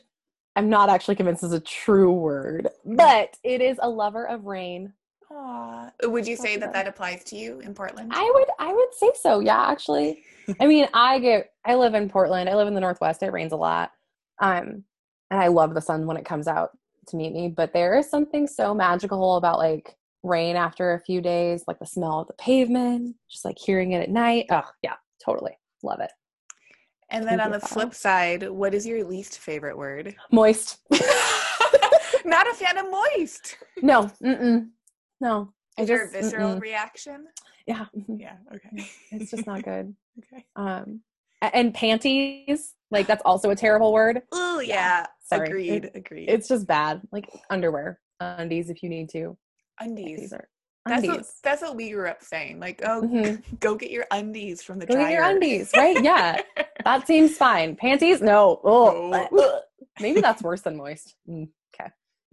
I'm 0.55 0.69
not 0.69 0.89
actually 0.89 1.15
convinced 1.15 1.43
is 1.43 1.51
a 1.51 1.59
true 1.59 2.13
word, 2.13 2.69
but 2.85 3.35
it 3.43 3.61
is 3.61 3.77
a 3.81 3.89
lover 3.89 4.25
of 4.25 4.45
rain 4.45 4.93
Aww. 5.31 5.91
Would 6.03 6.27
you 6.27 6.35
say 6.35 6.57
that 6.57 6.73
that 6.73 6.87
applies 6.87 7.23
to 7.25 7.35
you 7.35 7.59
in 7.59 7.73
Portland? 7.73 8.11
I 8.13 8.31
would 8.33 8.47
I 8.59 8.73
would 8.73 8.93
say 8.93 9.11
so. 9.19 9.39
Yeah, 9.39 9.65
actually. 9.69 10.23
I 10.59 10.67
mean, 10.67 10.87
I 10.93 11.19
get 11.19 11.51
I 11.65 11.75
live 11.75 11.93
in 11.93 12.09
Portland. 12.09 12.49
I 12.49 12.55
live 12.55 12.67
in 12.67 12.75
the 12.75 12.81
Northwest. 12.81 13.23
It 13.23 13.31
rains 13.31 13.51
a 13.51 13.57
lot. 13.57 13.91
Um 14.41 14.83
and 15.31 15.39
I 15.39 15.47
love 15.47 15.73
the 15.73 15.81
sun 15.81 16.05
when 16.05 16.17
it 16.17 16.25
comes 16.25 16.47
out 16.47 16.77
to 17.07 17.17
meet 17.17 17.33
me, 17.33 17.49
but 17.49 17.73
there 17.73 17.97
is 17.97 18.09
something 18.09 18.47
so 18.47 18.73
magical 18.73 19.37
about 19.37 19.57
like 19.57 19.95
rain 20.23 20.55
after 20.55 20.93
a 20.93 20.99
few 20.99 21.21
days, 21.21 21.63
like 21.67 21.79
the 21.79 21.85
smell 21.85 22.21
of 22.21 22.27
the 22.27 22.33
pavement, 22.33 23.15
just 23.29 23.45
like 23.45 23.57
hearing 23.57 23.91
it 23.91 24.01
at 24.01 24.09
night. 24.09 24.47
Oh, 24.49 24.63
yeah, 24.81 24.95
totally. 25.23 25.57
Love 25.83 25.99
it. 25.99 26.11
And 27.09 27.27
then 27.27 27.39
on 27.39 27.51
the 27.51 27.59
flip 27.59 27.93
side, 27.93 28.49
what 28.49 28.73
is 28.73 28.85
your 28.85 29.03
least 29.03 29.37
favorite 29.37 29.77
word? 29.77 30.15
Moist. 30.31 30.79
Not 32.25 32.49
a 32.49 32.53
fan 32.55 32.77
of 32.77 32.85
moist. 32.89 33.57
No, 33.81 34.09
mm-mm. 34.23 34.69
No. 35.19 35.53
Is 35.77 35.87
there 35.87 36.05
a 36.05 36.09
visceral 36.09 36.55
mm-mm. 36.55 36.61
reaction? 36.61 37.25
Yeah. 37.67 37.85
Mm-hmm. 37.95 38.15
Yeah. 38.19 38.37
Okay. 38.53 38.87
It's 39.11 39.31
just 39.31 39.45
not 39.45 39.63
good. 39.63 39.93
okay. 40.19 40.45
Um, 40.55 41.01
and 41.41 41.73
panties, 41.73 42.75
like 42.91 43.07
that's 43.07 43.21
also 43.25 43.49
a 43.49 43.55
terrible 43.55 43.91
word. 43.91 44.21
Oh 44.31 44.59
yeah. 44.59 45.05
Sorry. 45.23 45.47
Agreed. 45.47 45.85
It, 45.85 45.91
agreed. 45.95 46.29
It's 46.29 46.47
just 46.47 46.67
bad. 46.67 47.01
Like 47.11 47.29
underwear, 47.49 47.99
undies 48.19 48.69
if 48.69 48.83
you 48.83 48.89
need 48.89 49.09
to. 49.09 49.37
Undies. 49.79 50.31
Are, 50.31 50.47
that's 50.85 51.07
what, 51.07 51.25
that's 51.43 51.61
what 51.63 51.75
we 51.75 51.89
grew 51.89 52.07
up 52.07 52.23
saying. 52.23 52.59
Like, 52.59 52.81
oh, 52.85 53.01
mm-hmm. 53.01 53.55
go 53.59 53.75
get 53.75 53.89
your 53.89 54.05
undies 54.11 54.61
from 54.61 54.79
the 54.79 54.85
go 54.85 54.93
dryer. 54.93 55.07
Get 55.07 55.13
your 55.13 55.23
undies, 55.23 55.71
right? 55.75 56.01
Yeah, 56.03 56.41
that 56.83 57.07
seems 57.07 57.37
fine. 57.37 57.75
Panties, 57.75 58.21
no. 58.21 58.61
Oh, 58.63 59.59
maybe 59.99 60.21
that's 60.21 60.43
worse 60.43 60.61
than 60.61 60.77
moist. 60.77 61.15
Mm. 61.27 61.49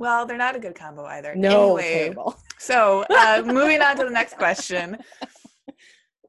Well, 0.02 0.26
they're 0.26 0.36
not 0.36 0.56
a 0.56 0.58
good 0.58 0.74
combo 0.74 1.04
either. 1.04 1.32
No, 1.36 1.76
anyway, 1.76 1.98
terrible. 2.06 2.36
So, 2.58 3.04
uh, 3.08 3.42
moving 3.46 3.80
on 3.82 3.96
to 3.98 4.04
the 4.04 4.10
next 4.10 4.36
question. 4.36 4.98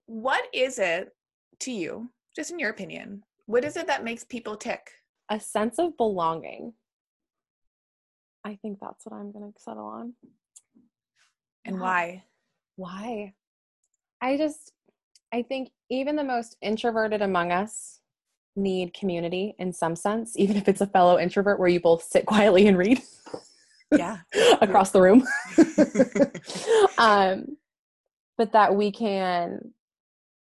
What 0.06 0.44
is 0.54 0.78
it 0.78 1.10
to 1.62 1.72
you, 1.72 2.12
just 2.36 2.52
in 2.52 2.60
your 2.60 2.70
opinion, 2.70 3.24
what 3.48 3.66
is 3.66 3.78
it 3.78 3.88
that 3.88 4.04
makes 4.04 4.24
people 4.24 4.56
tick? 4.56 4.92
A 5.30 5.40
sense 5.40 5.80
of 5.80 5.98
belonging. 5.98 6.74
I 8.46 8.60
think 8.62 8.78
that's 8.80 9.06
what 9.08 9.16
I'm 9.16 9.32
going 9.32 9.52
to 9.52 9.60
settle 9.60 9.86
on. 9.86 10.14
And 11.66 11.80
why? 11.80 12.26
Why? 12.76 13.34
I 14.22 14.38
just, 14.38 14.74
I 15.34 15.42
think 15.42 15.72
even 15.90 16.16
the 16.16 16.24
most 16.24 16.58
introverted 16.62 17.24
among 17.24 17.52
us 17.52 18.02
need 18.56 18.94
community 18.94 19.56
in 19.58 19.74
some 19.74 19.96
sense, 19.96 20.38
even 20.38 20.58
if 20.58 20.68
it's 20.68 20.82
a 20.82 20.88
fellow 20.88 21.18
introvert 21.18 21.60
where 21.60 21.70
you 21.70 21.80
both 21.80 22.04
sit 22.04 22.26
quietly 22.28 22.68
and 22.68 22.78
read. 22.78 23.02
Yeah. 23.98 24.18
across 24.62 24.92
the 24.92 25.02
room. 25.02 25.28
um, 26.98 27.58
but 28.38 28.54
that 28.54 28.76
we 28.76 28.92
can 28.92 29.74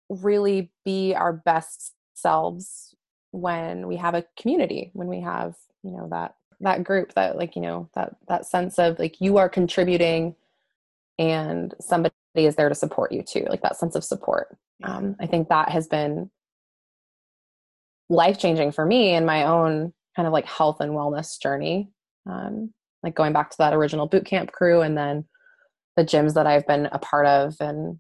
really 0.09 0.71
be 0.83 1.13
our 1.13 1.33
best 1.33 1.93
selves 2.13 2.95
when 3.31 3.87
we 3.87 3.97
have 3.97 4.15
a 4.15 4.25
community, 4.39 4.91
when 4.93 5.07
we 5.07 5.21
have, 5.21 5.55
you 5.83 5.91
know, 5.91 6.07
that 6.11 6.35
that 6.61 6.83
group 6.83 7.13
that 7.15 7.37
like, 7.37 7.55
you 7.55 7.61
know, 7.61 7.89
that 7.95 8.15
that 8.27 8.45
sense 8.45 8.79
of 8.79 8.97
like 8.97 9.19
you 9.19 9.37
are 9.37 9.49
contributing 9.49 10.35
and 11.17 11.73
somebody 11.79 12.13
is 12.35 12.55
there 12.55 12.69
to 12.69 12.75
support 12.75 13.11
you 13.11 13.23
too 13.23 13.45
like 13.49 13.61
that 13.61 13.77
sense 13.77 13.95
of 13.95 14.03
support 14.03 14.57
um, 14.83 15.15
i 15.19 15.25
think 15.25 15.47
that 15.49 15.69
has 15.69 15.87
been 15.87 16.29
life 18.09 18.37
changing 18.37 18.71
for 18.71 18.85
me 18.85 19.13
in 19.13 19.25
my 19.25 19.43
own 19.45 19.93
kind 20.15 20.27
of 20.27 20.33
like 20.33 20.45
health 20.45 20.81
and 20.81 20.91
wellness 20.91 21.39
journey 21.41 21.89
um, 22.27 22.73
like 23.05 23.15
going 23.15 23.31
back 23.31 23.49
to 23.51 23.57
that 23.59 23.73
original 23.73 24.07
boot 24.07 24.25
camp 24.25 24.51
crew 24.51 24.81
and 24.81 24.97
then 24.97 25.23
the 25.95 26.03
gyms 26.03 26.33
that 26.33 26.47
i've 26.47 26.67
been 26.67 26.87
a 26.87 26.99
part 26.99 27.25
of 27.25 27.55
and 27.61 27.97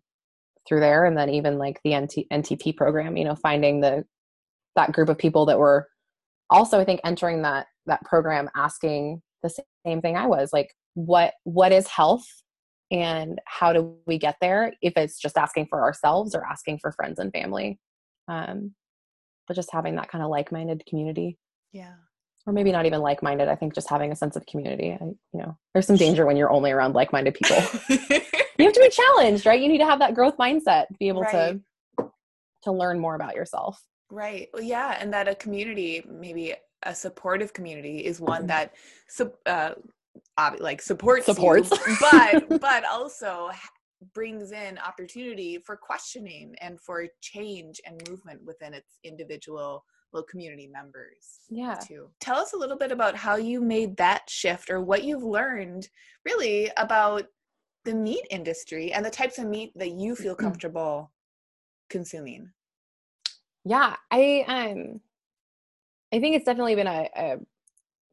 through 0.67 0.79
there 0.79 1.05
and 1.05 1.15
then 1.15 1.29
even 1.29 1.57
like 1.57 1.79
the 1.83 1.95
NT, 1.95 2.27
ntp 2.33 2.75
program 2.75 3.15
you 3.15 3.23
know 3.23 3.35
finding 3.35 3.79
the 3.79 4.03
that 4.75 4.91
group 4.91 5.07
of 5.07 5.17
people 5.17 5.45
that 5.45 5.59
were 5.59 5.87
also 6.49 6.79
i 6.79 6.83
think 6.83 6.99
entering 7.05 7.43
that 7.43 7.67
that 7.85 8.03
program 8.03 8.49
asking 8.55 9.21
the 9.43 9.55
same 9.85 10.01
thing 10.01 10.17
i 10.17 10.25
was 10.25 10.49
like 10.51 10.69
what 10.95 11.33
what 11.43 11.71
is 11.71 11.87
health 11.87 12.25
and 12.91 13.39
how 13.45 13.73
do 13.73 13.95
we 14.05 14.17
get 14.17 14.37
there 14.41 14.73
if 14.81 14.93
it's 14.95 15.19
just 15.19 15.37
asking 15.37 15.67
for 15.69 15.81
ourselves 15.81 16.35
or 16.35 16.45
asking 16.45 16.79
for 16.79 16.91
friends 16.91 17.19
and 17.19 17.31
family? 17.31 17.79
Um, 18.27 18.73
but 19.47 19.55
just 19.55 19.71
having 19.71 19.95
that 19.95 20.09
kind 20.09 20.23
of 20.23 20.29
like-minded 20.29 20.83
community. 20.87 21.37
Yeah 21.71 21.95
or 22.45 22.53
maybe 22.53 22.71
not 22.71 22.85
even 22.85 23.01
like-minded 23.01 23.47
i 23.47 23.55
think 23.55 23.73
just 23.73 23.89
having 23.89 24.11
a 24.11 24.15
sense 24.15 24.35
of 24.35 24.45
community 24.45 24.97
I, 24.99 25.05
you 25.05 25.17
know 25.33 25.57
there's 25.73 25.87
some 25.87 25.95
danger 25.95 26.25
when 26.25 26.37
you're 26.37 26.51
only 26.51 26.71
around 26.71 26.93
like-minded 26.93 27.33
people. 27.33 27.57
You 28.57 28.63
have 28.63 28.73
to 28.73 28.79
be 28.79 28.89
challenged 28.89 29.45
right? 29.45 29.59
You 29.59 29.67
need 29.67 29.79
to 29.79 29.85
have 29.85 29.99
that 29.99 30.15
growth 30.15 30.37
mindset 30.37 30.87
to 30.87 30.93
be 30.97 31.09
able 31.09 31.23
right. 31.23 31.59
to 31.97 32.09
to 32.63 32.71
learn 32.71 32.99
more 32.99 33.15
about 33.15 33.35
yourself. 33.35 33.83
Right. 34.09 34.47
Well, 34.53 34.63
yeah 34.63 34.97
and 34.99 35.11
that 35.13 35.27
a 35.27 35.35
community 35.35 36.05
maybe 36.09 36.55
a 36.83 36.95
supportive 36.95 37.51
community 37.51 37.99
is 37.99 38.21
one 38.21 38.47
mm-hmm. 38.47 38.47
that 38.47 38.73
uh, 39.45 40.51
like 40.59 40.81
supports 40.81 41.25
supports. 41.25 41.71
you, 41.71 41.97
but 42.11 42.61
but 42.61 42.85
also 42.85 43.49
brings 44.13 44.51
in 44.51 44.77
opportunity 44.77 45.57
for 45.57 45.75
questioning 45.75 46.55
and 46.61 46.79
for 46.79 47.07
change 47.21 47.81
and 47.85 48.01
movement 48.09 48.41
within 48.43 48.73
its 48.73 48.99
individual 49.03 49.83
little 50.13 50.27
community 50.27 50.67
members 50.67 51.39
yeah. 51.49 51.75
too. 51.75 52.09
Tell 52.19 52.37
us 52.37 52.53
a 52.53 52.57
little 52.57 52.77
bit 52.77 52.91
about 52.91 53.15
how 53.15 53.35
you 53.35 53.61
made 53.61 53.97
that 53.97 54.29
shift 54.29 54.69
or 54.69 54.81
what 54.81 55.03
you've 55.03 55.23
learned 55.23 55.89
really 56.25 56.71
about 56.77 57.25
the 57.83 57.93
meat 57.93 58.25
industry 58.29 58.93
and 58.93 59.05
the 59.05 59.11
types 59.11 59.37
of 59.37 59.47
meat 59.47 59.71
that 59.75 59.91
you 59.91 60.15
feel 60.15 60.35
comfortable 60.45 61.11
consuming. 61.89 62.49
Yeah 63.63 63.95
i 64.11 64.43
um 64.47 65.01
i 66.13 66.19
think 66.19 66.35
it's 66.35 66.45
definitely 66.45 66.75
been 66.75 66.87
a, 66.87 67.09
a 67.15 67.37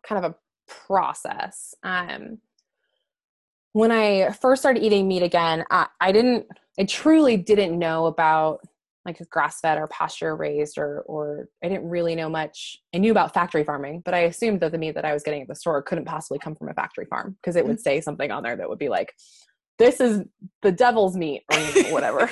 kind 0.03 0.25
of 0.25 0.31
a 0.31 0.35
process. 0.67 1.75
Um, 1.83 2.39
when 3.73 3.91
I 3.91 4.31
first 4.33 4.63
started 4.63 4.83
eating 4.83 5.09
meat 5.09 5.23
again, 5.23 5.65
I, 5.71 5.87
I 6.01 6.13
didn't, 6.13 6.47
I 6.79 6.85
truly 6.85 7.37
didn't 7.37 7.79
know 7.79 8.07
about 8.07 8.61
like 9.05 9.19
grass 9.31 9.61
fed 9.61 9.79
or 9.79 9.88
pasture 9.88 10.37
raised 10.37 10.79
or 10.79 11.03
or 11.07 11.49
I 11.62 11.69
didn't 11.69 11.88
really 11.88 12.15
know 12.15 12.29
much. 12.29 12.79
I 12.95 12.99
knew 12.99 13.11
about 13.11 13.35
factory 13.35 13.65
farming, 13.65 14.03
but 14.05 14.15
I 14.15 14.21
assumed 14.21 14.61
that 14.61 14.73
the 14.73 14.79
meat 14.79 14.95
that 14.95 15.05
I 15.05 15.12
was 15.12 15.23
getting 15.23 15.43
at 15.43 15.49
the 15.49 15.55
store 15.55 15.83
couldn't 15.83 16.05
possibly 16.05 16.38
come 16.38 16.55
from 16.55 16.69
a 16.69 16.75
factory 16.75 17.07
farm 17.07 17.37
because 17.41 17.57
it 17.57 17.67
would 17.67 17.81
say 17.81 18.01
something 18.01 18.31
on 18.31 18.43
there 18.43 18.57
that 18.57 18.69
would 18.69 18.79
be 18.79 18.88
like, 18.88 19.12
"This 19.79 20.01
is 20.01 20.23
the 20.62 20.73
devil's 20.73 21.17
meat" 21.17 21.43
or 21.53 21.59
whatever. 21.93 22.31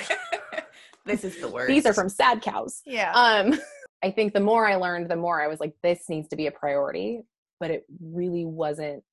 this 1.05 1.23
is 1.23 1.37
the 1.39 1.49
worst. 1.49 1.67
These 1.73 1.85
are 1.85 1.93
from 1.93 2.09
sad 2.09 2.41
cows. 2.41 2.81
Yeah. 2.85 3.11
Um, 3.13 3.59
I 4.03 4.09
think 4.09 4.33
the 4.33 4.39
more 4.39 4.67
I 4.67 4.75
learned, 4.75 5.11
the 5.11 5.15
more 5.15 5.39
I 5.41 5.47
was 5.47 5.59
like, 5.59 5.75
this 5.83 6.09
needs 6.09 6.27
to 6.29 6.35
be 6.35 6.47
a 6.47 6.51
priority 6.51 7.21
but 7.61 7.71
it 7.71 7.85
really 8.01 8.43
wasn't 8.43 9.03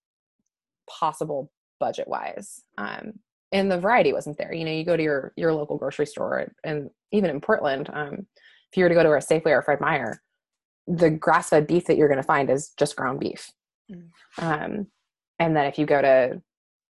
possible 0.90 1.52
budget 1.78 2.08
wise. 2.08 2.62
Um, 2.78 3.12
and 3.52 3.70
the 3.70 3.78
variety 3.78 4.12
wasn't 4.12 4.38
there. 4.38 4.52
You 4.52 4.64
know, 4.64 4.72
you 4.72 4.84
go 4.84 4.96
to 4.96 5.02
your 5.02 5.32
your 5.36 5.52
local 5.52 5.78
grocery 5.78 6.06
store, 6.06 6.52
and 6.64 6.90
even 7.12 7.30
in 7.30 7.40
Portland, 7.40 7.90
um, 7.92 8.26
if 8.70 8.76
you 8.76 8.84
were 8.84 8.88
to 8.88 8.94
go 8.94 9.02
to 9.02 9.12
a 9.12 9.18
Safeway 9.18 9.52
or 9.52 9.62
Fred 9.62 9.80
Meyer, 9.80 10.22
the 10.86 11.10
grass 11.10 11.50
fed 11.50 11.66
beef 11.66 11.86
that 11.86 11.96
you're 11.96 12.08
going 12.08 12.18
to 12.18 12.22
find 12.22 12.50
is 12.50 12.72
just 12.78 12.96
ground 12.96 13.20
beef. 13.20 13.50
Mm. 13.90 14.08
Um, 14.38 14.86
and 15.38 15.56
then 15.56 15.66
if 15.66 15.78
you 15.78 15.86
go 15.86 16.00
to, 16.00 16.42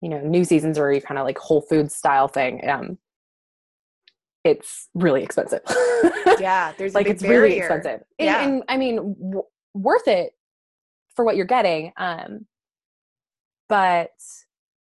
you 0.00 0.08
know, 0.08 0.20
New 0.20 0.44
Seasons 0.44 0.78
or 0.78 0.92
you 0.92 1.00
kind 1.00 1.18
of 1.18 1.24
like 1.24 1.38
Whole 1.38 1.62
Foods 1.62 1.94
style 1.94 2.28
thing, 2.28 2.68
um, 2.68 2.98
it's 4.44 4.88
really 4.94 5.22
expensive. 5.22 5.60
yeah, 6.40 6.72
there's 6.76 6.94
like 6.94 7.06
it's 7.06 7.22
barrier. 7.22 7.42
really 7.42 7.58
expensive. 7.58 8.02
And, 8.18 8.26
yeah. 8.26 8.42
and 8.42 8.62
I 8.68 8.76
mean, 8.76 8.96
w- 8.96 9.44
worth 9.74 10.08
it 10.08 10.32
for 11.14 11.24
what 11.24 11.36
you're 11.36 11.46
getting. 11.46 11.92
Um, 11.96 12.46
but 13.68 14.10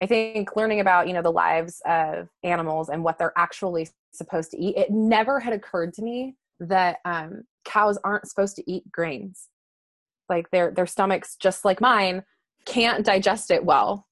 I 0.02 0.06
think 0.06 0.56
learning 0.56 0.80
about 0.80 1.08
you 1.08 1.14
know 1.14 1.22
the 1.22 1.32
lives 1.32 1.82
of 1.84 2.28
animals 2.42 2.88
and 2.88 3.04
what 3.04 3.18
they're 3.18 3.34
actually 3.36 3.88
supposed 4.12 4.50
to 4.52 4.58
eat, 4.58 4.76
it 4.76 4.90
never 4.90 5.40
had 5.40 5.52
occurred 5.52 5.92
to 5.94 6.02
me 6.02 6.36
that 6.60 6.98
um, 7.04 7.42
cows 7.64 7.98
aren't 8.04 8.28
supposed 8.28 8.56
to 8.56 8.70
eat 8.70 8.90
grains. 8.90 9.48
Like 10.28 10.50
their 10.50 10.70
their 10.70 10.86
stomachs, 10.86 11.36
just 11.36 11.64
like 11.64 11.80
mine, 11.80 12.22
can't 12.64 13.04
digest 13.04 13.50
it 13.50 13.64
well, 13.64 14.06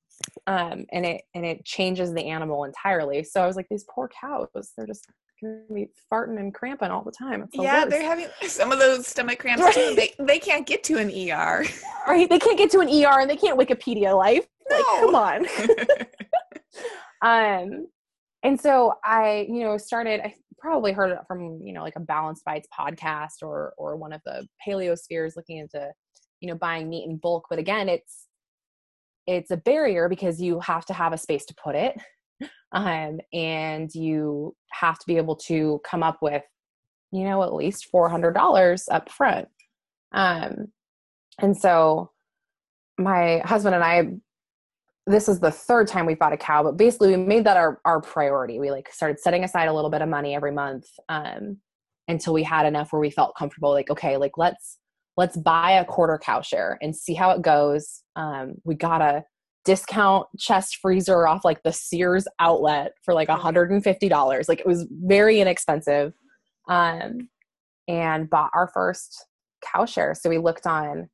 um, 0.47 0.85
and 0.93 1.07
it 1.07 1.23
and 1.35 1.47
it 1.47 1.65
changes 1.65 2.13
the 2.13 2.25
animal 2.25 2.65
entirely. 2.65 3.23
So 3.23 3.43
I 3.43 3.47
was 3.47 3.57
like, 3.57 3.69
these 3.71 3.85
poor 3.89 4.09
cows, 4.09 4.49
they're 4.77 4.87
just 4.87 5.07
gonna 5.41 5.61
be 5.73 5.89
farting 6.13 6.39
and 6.39 6.53
cramping 6.53 6.91
all 6.91 7.03
the 7.03 7.13
time. 7.13 7.49
The 7.53 7.63
yeah, 7.63 7.85
worst. 7.85 7.91
they're 7.91 8.03
having 8.03 8.27
some 8.43 8.73
of 8.73 8.79
those 8.79 9.07
stomach 9.07 9.39
cramps 9.39 9.63
right. 9.63 9.75
too. 9.75 9.95
They 9.97 10.13
they 10.19 10.39
can't 10.39 10.67
get 10.67 10.83
to 10.85 10.99
an 10.99 11.09
ER. 11.09 11.65
Right, 12.07 12.29
they 12.29 12.39
can't 12.39 12.59
get 12.59 12.71
to 12.73 12.81
an 12.81 12.89
ER 12.89 13.21
and 13.21 13.31
they 13.31 13.37
can't 13.37 13.59
Wikipedia 13.59 14.17
life. 14.17 14.47
No. 14.71 14.77
Like, 14.77 15.01
come 15.01 15.15
on. 15.15 15.47
um, 17.73 17.87
and 18.43 18.61
so 18.61 18.95
I, 19.05 19.47
you 19.49 19.65
know, 19.65 19.77
started. 19.77 20.21
I 20.21 20.35
probably 20.59 20.93
heard 20.93 21.13
it 21.13 21.19
from 21.27 21.61
you 21.63 21.73
know 21.73 21.83
like 21.83 21.97
a 21.97 22.01
Balanced 22.01 22.45
Bites 22.45 22.69
podcast 22.79 23.43
or 23.43 23.73
or 23.79 23.97
one 23.97 24.13
of 24.13 24.21
the 24.25 24.47
paleo 24.67 24.97
spheres 24.99 25.35
looking 25.37 25.59
into 25.59 25.91
you 26.41 26.49
know 26.49 26.57
buying 26.57 26.89
meat 26.89 27.09
in 27.09 27.17
bulk. 27.17 27.47
But 27.51 27.59
again, 27.59 27.89
it's 27.89 28.27
it's 29.27 29.51
a 29.51 29.57
barrier 29.57 30.09
because 30.09 30.41
you 30.41 30.59
have 30.61 30.87
to 30.87 30.95
have 30.95 31.13
a 31.13 31.19
space 31.19 31.45
to 31.45 31.55
put 31.63 31.75
it 31.75 31.95
um, 32.73 33.21
and 33.33 33.95
you 33.95 34.55
have 34.73 34.99
to 34.99 35.07
be 35.07 35.17
able 35.17 35.37
to 35.37 35.81
come 35.85 36.03
up 36.03 36.19
with 36.23 36.43
you 37.13 37.25
know 37.25 37.43
at 37.43 37.55
least 37.55 37.89
$400 37.93 38.85
up 38.91 39.11
front 39.11 39.49
um, 40.13 40.69
and 41.41 41.57
so 41.57 42.11
my 42.99 43.43
husband 43.45 43.75
and 43.75 43.85
i 43.85 44.09
this 45.09 45.29
is 45.29 45.41
the 45.41 45.51
third 45.51 45.89
time 45.89 46.07
we 46.07 46.15
bought 46.15 46.33
a 46.33 46.37
cow 46.37 46.63
but 46.63 46.77
basically 46.77 47.09
we 47.09 47.17
made 47.17 47.45
that 47.45 47.57
our, 47.57 47.81
our 47.85 48.01
priority. 48.01 48.59
We 48.59 48.71
like 48.71 48.93
started 48.93 49.19
setting 49.19 49.45
aside 49.45 49.69
a 49.69 49.73
little 49.73 49.91
bit 49.91 50.03
of 50.03 50.09
money 50.09 50.35
every 50.35 50.53
month 50.53 50.87
um, 51.09 51.59
until 52.09 52.35
we 52.35 52.43
had 52.43 52.67
enough 52.67 52.93
where 52.93 53.01
we 53.01 53.11
felt 53.11 53.37
comfortable 53.37 53.71
like 53.71 53.91
okay 53.91 54.17
like 54.17 54.33
let's 54.37 54.79
let's 55.17 55.37
buy 55.37 55.73
a 55.73 55.85
quarter 55.85 56.19
cow 56.23 56.41
share 56.41 56.79
and 56.81 56.95
see 56.95 57.15
how 57.15 57.31
it 57.31 57.43
goes. 57.43 58.03
Um, 58.15 58.55
we 58.65 58.75
got 58.75 59.03
a 59.03 59.25
discount 59.65 60.27
chest 60.39 60.79
freezer 60.81 61.27
off 61.27 61.45
like 61.45 61.63
the 61.63 61.73
sears 61.73 62.27
outlet 62.39 62.93
for 63.05 63.13
like 63.13 63.29
$150 63.29 64.49
like 64.49 64.61
it 64.61 64.67
was 64.67 64.87
very 64.91 65.41
inexpensive 65.41 66.13
um, 66.69 67.29
and 67.89 68.31
bought 68.31 68.51
our 68.55 68.69
first 68.69 69.27
cow 69.63 69.85
share. 69.85 70.15
So 70.15 70.31
we 70.31 70.39
looked 70.39 70.67
on 70.67 71.09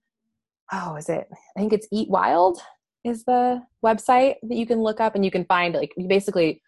oh 0.73 0.97
is 0.97 1.09
it 1.09 1.29
i 1.57 1.61
think 1.61 1.73
it's 1.73 1.87
Eatwild 1.93 2.59
is 3.05 3.25
the 3.25 3.63
website 3.85 4.37
that 4.43 4.57
you 4.57 4.67
can 4.67 4.81
look 4.81 5.01
up 5.01 5.15
and 5.15 5.25
you 5.25 5.31
can 5.31 5.45
find 5.45 5.75
like 5.75 5.93
basically 6.09 6.63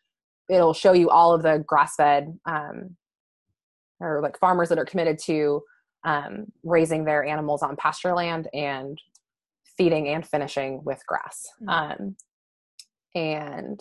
it'll 0.48 0.74
show 0.74 0.92
you 0.92 1.10
all 1.10 1.34
of 1.34 1.42
the 1.42 1.64
grass 1.66 1.96
fed 1.96 2.38
um, 2.44 2.96
or 4.00 4.20
like 4.22 4.38
farmers 4.38 4.68
that 4.68 4.78
are 4.78 4.84
committed 4.84 5.18
to 5.18 5.62
um, 6.04 6.46
raising 6.62 7.04
their 7.04 7.24
animals 7.24 7.62
on 7.62 7.76
pasture 7.76 8.14
land 8.14 8.48
and 8.54 9.00
feeding 9.76 10.08
and 10.08 10.26
finishing 10.26 10.82
with 10.84 11.02
grass. 11.06 11.48
Mm-hmm. 11.60 11.68
Um, 11.68 12.16
and 13.14 13.80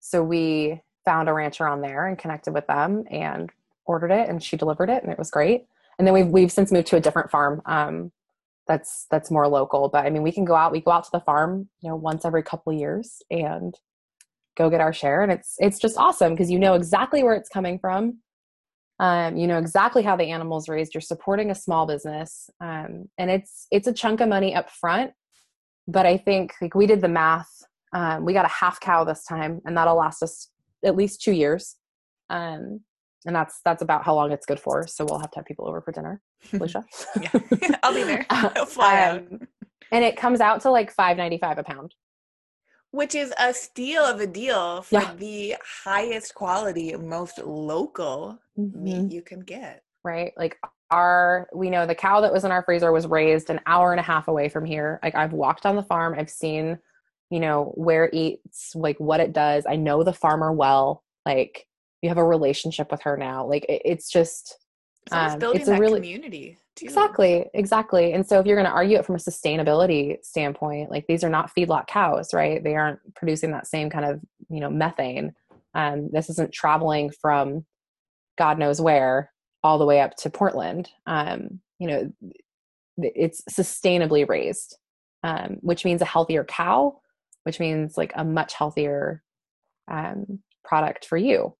so 0.00 0.22
we 0.22 0.80
found 1.04 1.28
a 1.28 1.32
rancher 1.32 1.66
on 1.66 1.80
there 1.80 2.06
and 2.06 2.18
connected 2.18 2.52
with 2.52 2.66
them 2.66 3.04
and 3.10 3.50
ordered 3.86 4.10
it 4.10 4.28
and 4.28 4.42
she 4.42 4.56
delivered 4.56 4.90
it 4.90 5.02
and 5.02 5.12
it 5.12 5.18
was 5.18 5.30
great. 5.30 5.66
And 5.98 6.06
then 6.06 6.14
we've 6.14 6.28
we've 6.28 6.52
since 6.52 6.70
moved 6.70 6.86
to 6.88 6.96
a 6.96 7.00
different 7.00 7.30
farm 7.30 7.62
um, 7.66 8.12
that's 8.68 9.06
that's 9.10 9.30
more 9.30 9.48
local. 9.48 9.88
But 9.88 10.04
I 10.04 10.10
mean, 10.10 10.22
we 10.22 10.30
can 10.30 10.44
go 10.44 10.54
out. 10.54 10.70
We 10.70 10.80
go 10.80 10.92
out 10.92 11.04
to 11.04 11.10
the 11.10 11.20
farm, 11.20 11.68
you 11.80 11.88
know, 11.88 11.96
once 11.96 12.24
every 12.24 12.42
couple 12.42 12.72
years 12.72 13.22
and 13.30 13.74
go 14.56 14.70
get 14.70 14.80
our 14.80 14.92
share, 14.92 15.22
and 15.22 15.32
it's 15.32 15.56
it's 15.58 15.78
just 15.78 15.96
awesome 15.96 16.34
because 16.34 16.50
you 16.50 16.58
know 16.58 16.74
exactly 16.74 17.22
where 17.22 17.34
it's 17.34 17.48
coming 17.48 17.78
from. 17.78 18.18
Um, 19.00 19.36
you 19.36 19.46
know 19.46 19.58
exactly 19.58 20.02
how 20.02 20.16
the 20.16 20.30
animal's 20.30 20.68
raised. 20.68 20.94
You're 20.94 21.00
supporting 21.00 21.50
a 21.50 21.54
small 21.54 21.86
business, 21.86 22.50
um, 22.60 23.08
and 23.16 23.30
it's 23.30 23.66
it's 23.70 23.88
a 23.88 23.92
chunk 23.92 24.20
of 24.20 24.28
money 24.28 24.54
up 24.54 24.70
front. 24.70 25.12
But 25.86 26.04
I 26.04 26.18
think 26.18 26.52
like 26.60 26.74
we 26.74 26.86
did 26.86 27.00
the 27.00 27.08
math. 27.08 27.50
Um, 27.94 28.26
we 28.26 28.34
got 28.34 28.44
a 28.44 28.48
half 28.48 28.80
cow 28.80 29.04
this 29.04 29.24
time, 29.24 29.62
and 29.64 29.76
that'll 29.76 29.96
last 29.96 30.22
us 30.22 30.50
at 30.84 30.94
least 30.94 31.22
two 31.22 31.32
years. 31.32 31.76
Um, 32.28 32.80
and 33.26 33.34
that's 33.34 33.60
that's 33.64 33.82
about 33.82 34.04
how 34.04 34.14
long 34.14 34.32
it's 34.32 34.46
good 34.46 34.60
for. 34.60 34.86
So 34.86 35.04
we'll 35.04 35.18
have 35.18 35.30
to 35.32 35.38
have 35.38 35.46
people 35.46 35.68
over 35.68 35.80
for 35.80 35.92
dinner, 35.92 36.20
Lucia. 36.52 36.84
yeah, 37.20 37.30
I'll 37.82 37.94
be 37.94 38.04
there. 38.04 38.26
I'll 38.30 38.66
fly 38.66 39.00
um, 39.02 39.16
out. 39.16 39.42
And 39.90 40.04
it 40.04 40.16
comes 40.16 40.40
out 40.40 40.60
to 40.62 40.70
like 40.70 40.92
five 40.92 41.16
ninety 41.16 41.38
five 41.38 41.58
a 41.58 41.62
pound, 41.62 41.94
which 42.90 43.14
is 43.14 43.32
a 43.40 43.52
steal 43.52 44.02
of 44.02 44.20
a 44.20 44.26
deal 44.26 44.82
for 44.82 45.00
yeah. 45.00 45.14
the 45.14 45.56
highest 45.84 46.34
quality, 46.34 46.94
most 46.96 47.38
local 47.38 48.38
mm-hmm. 48.58 48.82
meat 48.82 49.12
you 49.12 49.22
can 49.22 49.40
get. 49.40 49.82
Right, 50.04 50.32
like 50.36 50.56
our 50.90 51.48
we 51.54 51.70
know 51.70 51.86
the 51.86 51.94
cow 51.94 52.20
that 52.20 52.32
was 52.32 52.44
in 52.44 52.50
our 52.50 52.62
freezer 52.62 52.92
was 52.92 53.06
raised 53.06 53.50
an 53.50 53.60
hour 53.66 53.92
and 53.92 54.00
a 54.00 54.04
half 54.04 54.28
away 54.28 54.48
from 54.48 54.64
here. 54.64 55.00
Like 55.02 55.14
I've 55.14 55.32
walked 55.32 55.66
on 55.66 55.76
the 55.76 55.82
farm, 55.82 56.14
I've 56.16 56.30
seen, 56.30 56.78
you 57.30 57.40
know, 57.40 57.72
where 57.74 58.04
it 58.04 58.14
eats, 58.14 58.74
like 58.74 58.98
what 58.98 59.20
it 59.20 59.32
does. 59.32 59.66
I 59.68 59.76
know 59.76 60.02
the 60.02 60.12
farmer 60.12 60.52
well. 60.52 61.02
Like 61.26 61.67
you 62.02 62.08
have 62.08 62.18
a 62.18 62.24
relationship 62.24 62.90
with 62.90 63.02
her 63.02 63.16
now 63.16 63.46
like 63.46 63.64
it, 63.68 63.82
it's 63.84 64.10
just 64.10 64.58
um, 65.10 65.40
it's 65.42 65.68
a 65.68 65.78
really 65.78 66.00
community 66.00 66.58
too. 66.76 66.86
exactly 66.86 67.46
exactly 67.54 68.12
and 68.12 68.26
so 68.26 68.38
if 68.38 68.46
you're 68.46 68.56
going 68.56 68.66
to 68.66 68.72
argue 68.72 68.98
it 68.98 69.06
from 69.06 69.14
a 69.14 69.18
sustainability 69.18 70.22
standpoint 70.22 70.90
like 70.90 71.06
these 71.06 71.24
are 71.24 71.30
not 71.30 71.50
feedlot 71.54 71.86
cows 71.86 72.34
right? 72.34 72.62
They 72.62 72.74
aren't 72.74 73.00
producing 73.14 73.52
that 73.52 73.66
same 73.66 73.90
kind 73.90 74.04
of 74.04 74.20
you 74.48 74.60
know 74.60 74.70
methane. 74.70 75.34
Um, 75.74 76.10
this 76.12 76.30
isn't 76.30 76.52
traveling 76.52 77.10
from 77.10 77.64
god 78.36 78.58
knows 78.58 78.80
where 78.80 79.32
all 79.62 79.78
the 79.78 79.86
way 79.86 80.00
up 80.00 80.14
to 80.16 80.30
portland. 80.30 80.90
Um, 81.06 81.60
you 81.78 81.88
know 81.88 82.12
it's 82.98 83.42
sustainably 83.50 84.28
raised 84.28 84.76
um, 85.22 85.58
which 85.60 85.84
means 85.84 86.02
a 86.02 86.06
healthier 86.06 86.44
cow 86.44 87.00
which 87.44 87.60
means 87.60 87.96
like 87.96 88.12
a 88.16 88.24
much 88.24 88.54
healthier 88.54 89.22
um, 89.90 90.40
product 90.64 91.06
for 91.06 91.16
you 91.16 91.54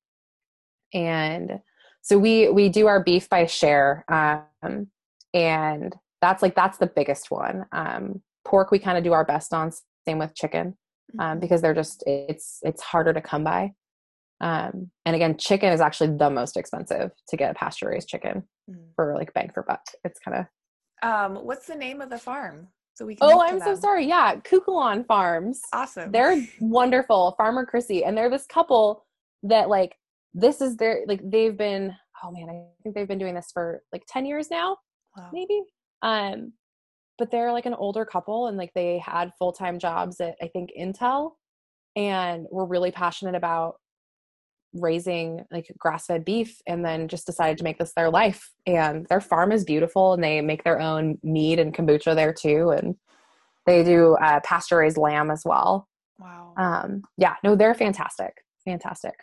and 0.93 1.61
so 2.03 2.19
we 2.19 2.49
we 2.49 2.69
do 2.69 2.87
our 2.87 3.03
beef 3.03 3.29
by 3.29 3.47
share 3.47 4.05
um, 4.09 4.89
and 5.35 5.95
that's 6.21 6.43
like 6.43 6.55
that's 6.55 6.79
the 6.79 6.87
biggest 6.87 7.31
one. 7.31 7.67
Um, 7.73 8.23
pork 8.45 8.71
we 8.71 8.79
kind 8.79 8.99
of 8.99 9.05
do 9.05 9.13
our 9.13 9.25
best 9.25 9.53
on 9.53 9.71
same 10.07 10.19
with 10.19 10.35
chicken 10.35 10.77
um, 11.19 11.31
mm-hmm. 11.31 11.41
because 11.41 11.61
they're 11.61 11.75
just 11.75 12.03
it's 12.07 12.61
it's 12.63 12.83
harder 12.83 13.13
to 13.13 13.21
come 13.21 13.45
by. 13.45 13.73
Um, 14.41 14.91
and 15.05 15.17
again 15.17 15.37
chicken 15.37 15.73
is 15.73 15.81
actually 15.81 16.17
the 16.17 16.31
most 16.31 16.57
expensive 16.57 17.11
to 17.29 17.37
get 17.37 17.51
a 17.51 17.55
pasture 17.55 17.89
raised 17.89 18.09
chicken 18.09 18.45
mm-hmm. 18.71 18.81
for 18.95 19.15
like 19.15 19.33
bang 19.35 19.51
for 19.53 19.63
buck. 19.63 19.83
It's 20.05 20.19
kind 20.21 20.39
of 20.39 21.09
um 21.09 21.45
what's 21.45 21.67
the 21.67 21.75
name 21.75 22.01
of 22.01 22.11
the 22.11 22.19
farm? 22.19 22.69
So 22.95 23.07
we 23.07 23.15
can 23.15 23.29
oh 23.31 23.41
i'm 23.43 23.61
so 23.61 23.77
sorry. 23.77 24.07
Yeah 24.07 24.37
Kookoolan 24.37 25.07
farms. 25.07 25.61
Awesome. 25.73 26.11
They're 26.11 26.45
wonderful 26.61 27.35
farmer 27.37 27.65
Chrissie 27.65 28.05
and 28.05 28.17
they're 28.17 28.31
this 28.31 28.47
couple 28.47 29.05
that 29.45 29.69
like 29.69 29.95
this 30.35 30.61
is 30.61 30.77
their 30.77 31.01
like 31.07 31.21
they've 31.25 31.57
been 31.57 31.95
oh 32.23 32.31
man 32.31 32.49
i 32.49 32.63
think 32.83 32.95
they've 32.95 33.09
been 33.09 33.19
doing 33.19 33.35
this 33.35 33.51
for 33.53 33.83
like 33.93 34.03
10 34.09 34.27
years 34.27 34.51
now 34.51 34.77
wow. 35.17 35.31
maybe? 35.33 35.63
Um 36.03 36.53
but 37.17 37.33
they're 37.33 37.53
like 37.53 37.67
an 37.67 37.75
older 37.75 38.05
couple 38.05 38.47
and 38.47 38.57
like 38.57 38.73
they 38.75 38.99
had 38.99 39.33
full-time 39.39 39.79
jobs 39.79 40.21
at 40.21 40.37
i 40.43 40.49
think 40.49 40.71
intel 40.79 41.33
and 41.97 42.47
were 42.51 42.67
really 42.67 42.93
passionate 42.93 43.35
about 43.35 43.77
raising 44.75 45.45
like 45.51 45.73
grass-fed 45.79 46.25
beef 46.25 46.61
and 46.67 46.85
then 46.85 47.09
just 47.09 47.27
decided 47.27 47.59
to 47.59 47.65
make 47.65 47.79
this 47.79 47.93
their 47.95 48.11
life. 48.11 48.53
And 48.67 49.07
their 49.09 49.21
farm 49.21 49.53
is 49.53 49.65
beautiful 49.65 50.13
and 50.13 50.23
they 50.23 50.41
make 50.41 50.65
their 50.65 50.81
own 50.81 51.19
meat 51.23 51.59
and 51.59 51.75
kombucha 51.75 52.15
there 52.15 52.33
too 52.33 52.71
and 52.71 52.97
they 53.67 53.85
do 53.85 54.17
uh, 54.17 54.41
pasture 54.45 54.79
raised 54.79 54.97
lamb 54.97 55.31
as 55.31 55.43
well. 55.45 55.89
Wow. 56.19 56.55
Um 56.57 57.03
yeah 57.17 57.37
no 57.45 57.55
they're 57.55 57.75
fantastic 57.75 58.33
fantastic 58.65 59.15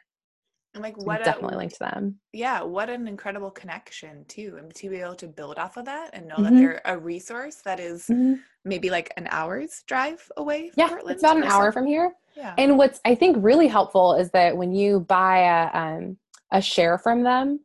and 0.76 0.84
like 0.84 0.98
what 0.98 1.24
definitely 1.24 1.56
a, 1.56 1.58
link 1.58 1.74
to 1.74 1.80
them. 1.80 2.20
Yeah, 2.34 2.62
what 2.62 2.90
an 2.90 3.08
incredible 3.08 3.50
connection 3.50 4.26
too. 4.28 4.58
And 4.60 4.74
to 4.76 4.90
be 4.90 4.98
able 4.98 5.16
to 5.16 5.28
build 5.28 5.58
off 5.58 5.78
of 5.78 5.86
that 5.86 6.12
and 6.14 6.28
know 6.28 6.36
mm-hmm. 6.36 6.44
that 6.44 6.54
they're 6.56 6.82
a 6.86 6.98
resource 6.98 7.56
that 7.66 7.80
is 7.80 8.04
mm-hmm. 8.04 8.36
maybe 8.66 8.90
like 8.90 9.12
an 9.18 9.28
hour's 9.32 9.84
drive 9.88 10.30
away 10.38 10.72
yeah, 10.76 10.90
Portland 10.90 11.16
It's 11.16 11.24
about 11.24 11.38
an 11.38 11.44
hour 11.44 11.72
from 11.72 11.88
here. 11.88 12.14
Yeah. 12.36 12.54
And 12.58 12.78
what's 12.78 13.00
I 13.06 13.16
think 13.16 13.38
really 13.40 13.68
helpful 13.68 14.16
is 14.16 14.30
that 14.32 14.58
when 14.58 14.74
you 14.74 15.00
buy 15.00 15.40
a 15.40 15.78
um, 15.78 16.18
a 16.52 16.62
share 16.62 16.98
from 16.98 17.24
them, 17.24 17.62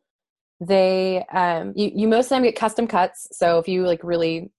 they 0.60 1.24
um 1.32 1.72
you, 1.74 1.90
you 1.94 2.08
most 2.08 2.26
of 2.26 2.30
them 2.30 2.42
get 2.42 2.56
custom 2.56 2.86
cuts. 2.86 3.28
So 3.32 3.58
if 3.58 3.66
you 3.66 3.84
like 3.84 4.04
really 4.04 4.50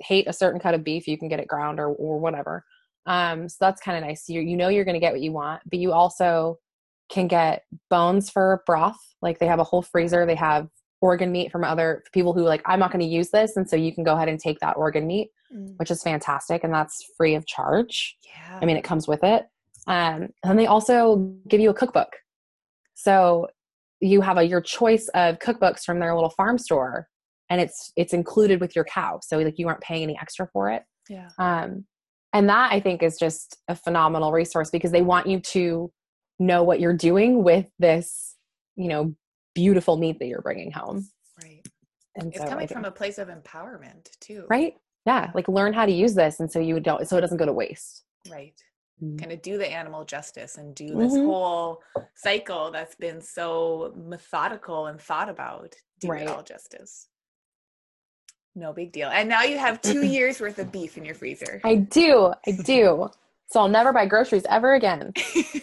hate 0.00 0.26
a 0.26 0.32
certain 0.32 0.60
cut 0.60 0.74
of 0.74 0.82
beef, 0.84 1.06
you 1.06 1.18
can 1.18 1.28
get 1.28 1.40
it 1.40 1.48
ground 1.48 1.78
or 1.78 1.88
or 1.88 2.18
whatever. 2.18 2.64
Um 3.06 3.48
so 3.48 3.56
that's 3.60 3.80
kind 3.80 3.98
of 3.98 4.08
nice. 4.08 4.28
You 4.28 4.40
you 4.40 4.56
know 4.56 4.68
you're 4.68 4.84
gonna 4.84 5.00
get 5.00 5.12
what 5.12 5.20
you 5.20 5.32
want, 5.32 5.62
but 5.68 5.78
you 5.78 5.92
also 5.92 6.58
can 7.10 7.26
get 7.26 7.64
bones 7.88 8.30
for 8.30 8.62
broth. 8.66 8.98
Like 9.22 9.38
they 9.38 9.46
have 9.46 9.58
a 9.58 9.64
whole 9.64 9.82
freezer. 9.82 10.24
They 10.24 10.34
have 10.36 10.68
organ 11.00 11.32
meat 11.32 11.50
from 11.50 11.64
other 11.64 12.04
people 12.12 12.32
who 12.32 12.42
like 12.42 12.62
I'm 12.64 12.78
not 12.78 12.92
going 12.92 13.04
to 13.04 13.10
use 13.10 13.30
this, 13.30 13.56
and 13.56 13.68
so 13.68 13.76
you 13.76 13.94
can 13.94 14.04
go 14.04 14.14
ahead 14.14 14.28
and 14.28 14.38
take 14.38 14.60
that 14.60 14.76
organ 14.76 15.06
meat, 15.06 15.30
mm. 15.54 15.74
which 15.76 15.90
is 15.90 16.02
fantastic, 16.02 16.64
and 16.64 16.72
that's 16.72 17.04
free 17.16 17.34
of 17.34 17.46
charge. 17.46 18.16
Yeah, 18.24 18.58
I 18.60 18.64
mean 18.64 18.76
it 18.76 18.84
comes 18.84 19.08
with 19.08 19.22
it. 19.22 19.46
Um, 19.86 20.28
and 20.44 20.58
they 20.58 20.66
also 20.66 21.34
give 21.48 21.60
you 21.60 21.70
a 21.70 21.74
cookbook, 21.74 22.16
so 22.94 23.48
you 24.00 24.20
have 24.20 24.38
a 24.38 24.44
your 24.44 24.60
choice 24.60 25.08
of 25.14 25.38
cookbooks 25.38 25.84
from 25.84 25.98
their 25.98 26.14
little 26.14 26.30
farm 26.30 26.58
store, 26.58 27.08
and 27.48 27.60
it's 27.60 27.92
it's 27.96 28.12
included 28.12 28.60
with 28.60 28.76
your 28.76 28.84
cow, 28.84 29.20
so 29.22 29.38
like 29.38 29.58
you 29.58 29.68
aren't 29.68 29.80
paying 29.80 30.02
any 30.02 30.18
extra 30.20 30.48
for 30.52 30.70
it. 30.70 30.82
Yeah. 31.08 31.28
Um, 31.38 31.84
and 32.32 32.48
that 32.48 32.72
I 32.72 32.80
think 32.80 33.02
is 33.02 33.18
just 33.18 33.58
a 33.68 33.74
phenomenal 33.74 34.30
resource 34.30 34.70
because 34.70 34.92
they 34.92 35.02
want 35.02 35.26
you 35.26 35.40
to 35.40 35.90
know 36.40 36.64
what 36.64 36.80
you're 36.80 36.96
doing 36.96 37.44
with 37.44 37.70
this, 37.78 38.34
you 38.74 38.88
know, 38.88 39.14
beautiful 39.54 39.96
meat 39.96 40.18
that 40.18 40.26
you're 40.26 40.42
bringing 40.42 40.72
home. 40.72 41.08
Right. 41.42 41.62
And 42.16 42.28
it's 42.32 42.42
so 42.42 42.48
coming 42.48 42.66
from 42.66 42.84
a 42.84 42.90
place 42.90 43.18
of 43.18 43.28
empowerment 43.28 44.10
too. 44.20 44.46
Right. 44.48 44.74
Yeah. 45.06 45.30
Like 45.34 45.48
learn 45.48 45.72
how 45.72 45.86
to 45.86 45.92
use 45.92 46.14
this. 46.14 46.40
And 46.40 46.50
so 46.50 46.58
you 46.58 46.80
don't, 46.80 47.06
so 47.06 47.16
it 47.16 47.20
doesn't 47.20 47.36
go 47.36 47.46
to 47.46 47.52
waste. 47.52 48.04
Right. 48.30 48.54
Mm-hmm. 49.02 49.18
Kind 49.18 49.32
of 49.32 49.42
do 49.42 49.58
the 49.58 49.70
animal 49.70 50.04
justice 50.04 50.56
and 50.56 50.74
do 50.74 50.88
this 50.88 51.12
mm-hmm. 51.12 51.26
whole 51.26 51.82
cycle 52.14 52.70
that's 52.70 52.94
been 52.96 53.20
so 53.20 53.94
methodical 53.96 54.86
and 54.86 55.00
thought 55.00 55.28
about. 55.28 55.74
Do 56.00 56.08
right. 56.08 56.22
it 56.22 56.28
all 56.28 56.42
justice. 56.42 57.08
No 58.54 58.72
big 58.72 58.92
deal. 58.92 59.08
And 59.08 59.28
now 59.28 59.42
you 59.44 59.58
have 59.58 59.80
two 59.80 60.02
years 60.06 60.40
worth 60.40 60.58
of 60.58 60.72
beef 60.72 60.98
in 60.98 61.04
your 61.04 61.14
freezer. 61.14 61.60
I 61.64 61.76
do. 61.76 62.32
I 62.46 62.50
do. 62.50 63.08
So 63.50 63.60
I'll 63.60 63.68
never 63.68 63.92
buy 63.92 64.06
groceries 64.06 64.44
ever 64.48 64.74
again. 64.74 65.12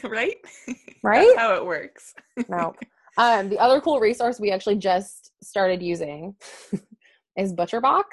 right? 0.03 0.35
Right? 1.03 1.27
That's 1.27 1.39
how 1.39 1.55
it 1.55 1.65
works. 1.65 2.13
no. 2.49 2.73
Um, 3.19 3.49
the 3.49 3.57
other 3.57 3.81
cool 3.81 3.99
resource 3.99 4.39
we 4.39 4.51
actually 4.51 4.75
just 4.75 5.31
started 5.41 5.81
using 5.81 6.35
is 7.35 7.51
ButcherBox. 7.51 8.03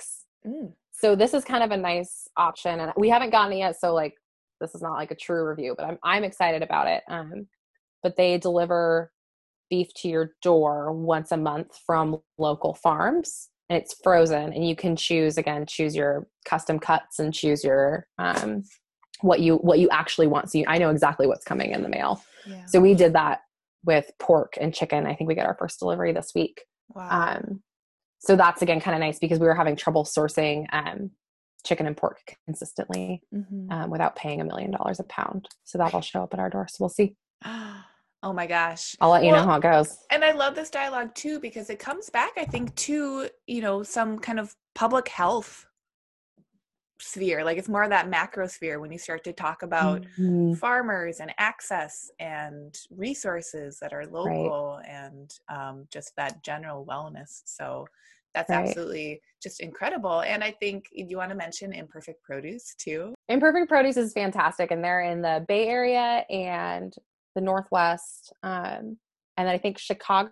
Mm. 0.46 0.72
So 0.92 1.14
this 1.14 1.34
is 1.34 1.44
kind 1.44 1.62
of 1.62 1.72
a 1.72 1.76
nice 1.76 2.26
option, 2.38 2.80
and 2.80 2.90
we 2.96 3.10
haven't 3.10 3.28
gotten 3.28 3.52
it 3.52 3.58
yet. 3.58 3.78
So 3.78 3.92
like, 3.92 4.14
this 4.62 4.74
is 4.74 4.80
not 4.80 4.94
like 4.94 5.10
a 5.10 5.14
true 5.14 5.46
review, 5.46 5.74
but 5.76 5.84
I'm 5.84 5.98
I'm 6.02 6.24
excited 6.24 6.62
about 6.62 6.86
it. 6.86 7.02
Um, 7.10 7.48
but 8.02 8.16
they 8.16 8.38
deliver 8.38 9.12
beef 9.68 9.92
to 9.96 10.08
your 10.08 10.30
door 10.40 10.90
once 10.90 11.32
a 11.32 11.36
month 11.36 11.78
from 11.84 12.22
local 12.38 12.72
farms, 12.72 13.50
and 13.68 13.76
it's 13.76 13.96
frozen, 14.02 14.54
and 14.54 14.66
you 14.66 14.74
can 14.74 14.96
choose 14.96 15.36
again 15.36 15.66
choose 15.66 15.94
your 15.94 16.26
custom 16.46 16.78
cuts 16.78 17.18
and 17.18 17.34
choose 17.34 17.62
your 17.62 18.06
um 18.18 18.62
what 19.20 19.40
you 19.40 19.56
what 19.56 19.78
you 19.78 19.88
actually 19.90 20.26
want. 20.26 20.50
So 20.50 20.58
you, 20.58 20.64
I 20.68 20.78
know 20.78 20.90
exactly 20.90 21.26
what's 21.26 21.44
coming 21.44 21.70
in 21.72 21.82
the 21.82 21.88
mail. 21.88 22.22
Yeah. 22.46 22.64
So 22.66 22.80
we 22.80 22.94
did 22.94 23.12
that 23.14 23.40
with 23.84 24.10
pork 24.18 24.54
and 24.60 24.74
chicken. 24.74 25.06
I 25.06 25.14
think 25.14 25.28
we 25.28 25.34
got 25.34 25.46
our 25.46 25.56
first 25.58 25.78
delivery 25.78 26.12
this 26.12 26.32
week. 26.34 26.62
wow. 26.88 27.36
Um, 27.36 27.62
so 28.18 28.36
that's 28.36 28.62
again 28.62 28.80
kind 28.80 28.94
of 28.94 29.00
nice 29.00 29.18
because 29.18 29.38
we 29.38 29.46
were 29.46 29.54
having 29.54 29.76
trouble 29.76 30.04
sourcing 30.04 30.66
um, 30.72 31.10
chicken 31.64 31.86
and 31.86 31.96
pork 31.96 32.36
consistently 32.46 33.22
Mhm. 33.34 33.70
um, 33.70 33.90
without 33.90 34.16
paying 34.16 34.40
a 34.40 34.44
million 34.44 34.70
dollars 34.70 35.00
a 35.00 35.04
pound. 35.04 35.48
So 35.64 35.78
that'll 35.78 36.00
show 36.00 36.22
up 36.22 36.32
at 36.34 36.40
our 36.40 36.48
door. 36.50 36.66
So 36.68 36.76
we'll 36.80 36.88
see. 36.88 37.16
oh 37.44 38.32
my 38.32 38.46
gosh. 38.46 38.96
I'll 39.00 39.10
let 39.10 39.24
you 39.24 39.30
Well, 39.32 39.44
know 39.44 39.50
how 39.50 39.58
it 39.58 39.62
goes. 39.62 39.98
And 40.10 40.24
I 40.24 40.32
love 40.32 40.54
this 40.54 40.70
dialogue 40.70 41.14
too 41.14 41.38
because 41.38 41.68
it 41.70 41.78
comes 41.78 42.08
back, 42.10 42.32
I 42.38 42.44
think, 42.46 42.74
to, 42.76 43.28
you 43.46 43.60
know, 43.60 43.82
some 43.82 44.18
kind 44.18 44.40
of 44.40 44.54
public 44.74 45.08
health 45.08 45.66
sphere. 47.04 47.44
Like 47.44 47.58
it's 47.58 47.68
more 47.68 47.82
of 47.82 47.90
that 47.90 48.08
macro 48.08 48.46
sphere 48.46 48.80
when 48.80 48.90
you 48.90 48.98
start 48.98 49.24
to 49.24 49.32
talk 49.32 49.62
about 49.62 50.02
Mhm. 50.18 50.56
farmers 50.58 51.20
and 51.20 51.32
access 51.38 52.10
and 52.18 52.78
resources 52.90 53.78
that 53.80 53.92
are 53.92 54.06
local 54.06 54.80
and 54.86 55.38
um, 55.48 55.86
just 55.90 56.14
that 56.16 56.42
general 56.42 56.84
wellness. 56.84 57.42
So 57.44 57.86
that's 58.34 58.50
Right. 58.50 58.66
absolutely 58.68 59.20
just 59.42 59.60
incredible. 59.60 60.20
And 60.22 60.42
I 60.42 60.50
think 60.50 60.88
you 60.92 61.16
want 61.16 61.30
to 61.30 61.36
mention 61.36 61.72
imperfect 61.72 62.22
produce 62.22 62.74
too. 62.74 63.14
Imperfect 63.28 63.68
Produce 63.68 63.96
is 63.96 64.12
fantastic, 64.12 64.70
and 64.70 64.82
they're 64.82 65.02
in 65.02 65.22
the 65.22 65.44
Bay 65.46 65.68
Area 65.68 66.26
and 66.28 66.94
the 67.34 67.40
Northwest, 67.40 68.32
um, 68.42 68.98
and 69.36 69.48
I 69.48 69.58
think 69.58 69.78
Chicago. 69.78 70.30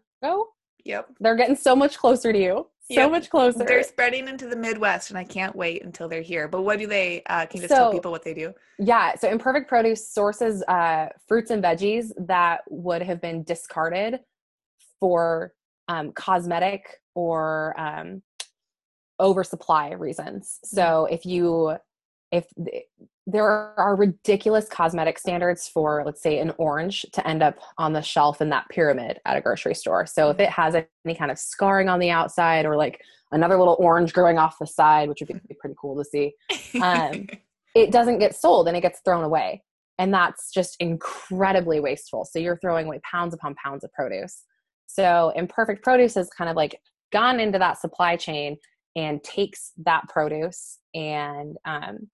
Yep. 0.84 1.10
They're 1.20 1.36
getting 1.36 1.56
so 1.56 1.76
much 1.76 1.96
closer 1.98 2.32
to 2.32 2.38
you. 2.38 2.66
So 2.92 3.00
Yep. 3.00 3.10
much 3.10 3.30
closer. 3.30 3.64
They're 3.64 3.82
spreading 3.82 4.28
into 4.28 4.46
the 4.46 4.56
Midwest, 4.56 5.10
and 5.10 5.18
I 5.18 5.24
can't 5.24 5.56
wait 5.56 5.82
until 5.84 6.08
they're 6.08 6.22
here. 6.22 6.48
But 6.48 6.62
what 6.62 6.78
do 6.78 6.86
they? 6.86 7.22
Uh, 7.26 7.46
can 7.46 7.60
you 7.60 7.68
just 7.68 7.74
tell 7.74 7.90
people 7.90 8.10
what 8.10 8.22
they 8.22 8.34
do? 8.34 8.52
Yeah, 8.78 9.14
so 9.16 9.28
Imperfect 9.30 9.68
Produce 9.68 10.08
sources 10.08 10.62
uh, 10.64 11.08
fruits 11.26 11.50
and 11.50 11.62
veggies 11.62 12.12
that 12.26 12.62
would 12.68 13.02
have 13.02 13.20
been 13.20 13.44
discarded 13.44 14.20
for 15.00 15.54
um, 15.88 16.12
cosmetic 16.12 17.00
or 17.14 17.78
um, 17.80 18.22
oversupply 19.20 19.92
reasons. 19.92 20.58
So 20.64 21.06
if 21.10 21.24
you, 21.24 21.76
if 22.30 22.46
there 23.26 23.46
are 23.78 23.94
ridiculous 23.94 24.68
cosmetic 24.68 25.18
standards 25.18 25.68
for, 25.68 26.02
let's 26.04 26.22
say, 26.22 26.38
an 26.40 26.52
orange 26.58 27.06
to 27.12 27.26
end 27.26 27.42
up 27.42 27.56
on 27.78 27.92
the 27.92 28.02
shelf 28.02 28.40
in 28.40 28.48
that 28.50 28.68
pyramid 28.68 29.20
at 29.24 29.36
a 29.36 29.40
grocery 29.40 29.74
store. 29.74 30.06
So 30.06 30.30
if 30.30 30.40
it 30.40 30.48
has 30.48 30.74
any 31.04 31.14
kind 31.14 31.30
of 31.30 31.38
scarring 31.38 31.88
on 31.88 32.00
the 32.00 32.10
outside 32.10 32.66
or 32.66 32.76
like 32.76 33.00
another 33.30 33.56
little 33.56 33.76
orange 33.78 34.12
growing 34.12 34.38
off 34.38 34.58
the 34.58 34.66
side, 34.66 35.08
which 35.08 35.20
would 35.20 35.28
be 35.48 35.54
pretty 35.54 35.76
cool 35.80 35.96
to 35.96 36.04
see, 36.04 36.32
um, 36.82 37.28
it 37.76 37.92
doesn't 37.92 38.18
get 38.18 38.34
sold 38.34 38.66
and 38.66 38.76
it 38.76 38.80
gets 38.80 39.00
thrown 39.04 39.22
away. 39.22 39.62
And 39.98 40.12
that's 40.12 40.50
just 40.50 40.76
incredibly 40.80 41.78
wasteful. 41.78 42.24
So 42.24 42.40
you're 42.40 42.58
throwing 42.58 42.86
away 42.86 43.00
pounds 43.08 43.34
upon 43.34 43.54
pounds 43.54 43.84
of 43.84 43.92
produce. 43.92 44.42
So 44.86 45.32
imperfect 45.36 45.84
produce 45.84 46.16
has 46.16 46.28
kind 46.30 46.50
of 46.50 46.56
like 46.56 46.80
gone 47.12 47.38
into 47.38 47.58
that 47.60 47.78
supply 47.78 48.16
chain 48.16 48.56
and 48.96 49.22
takes 49.22 49.72
that 49.84 50.08
produce 50.08 50.78
and 50.92 51.56
um, 51.64 52.08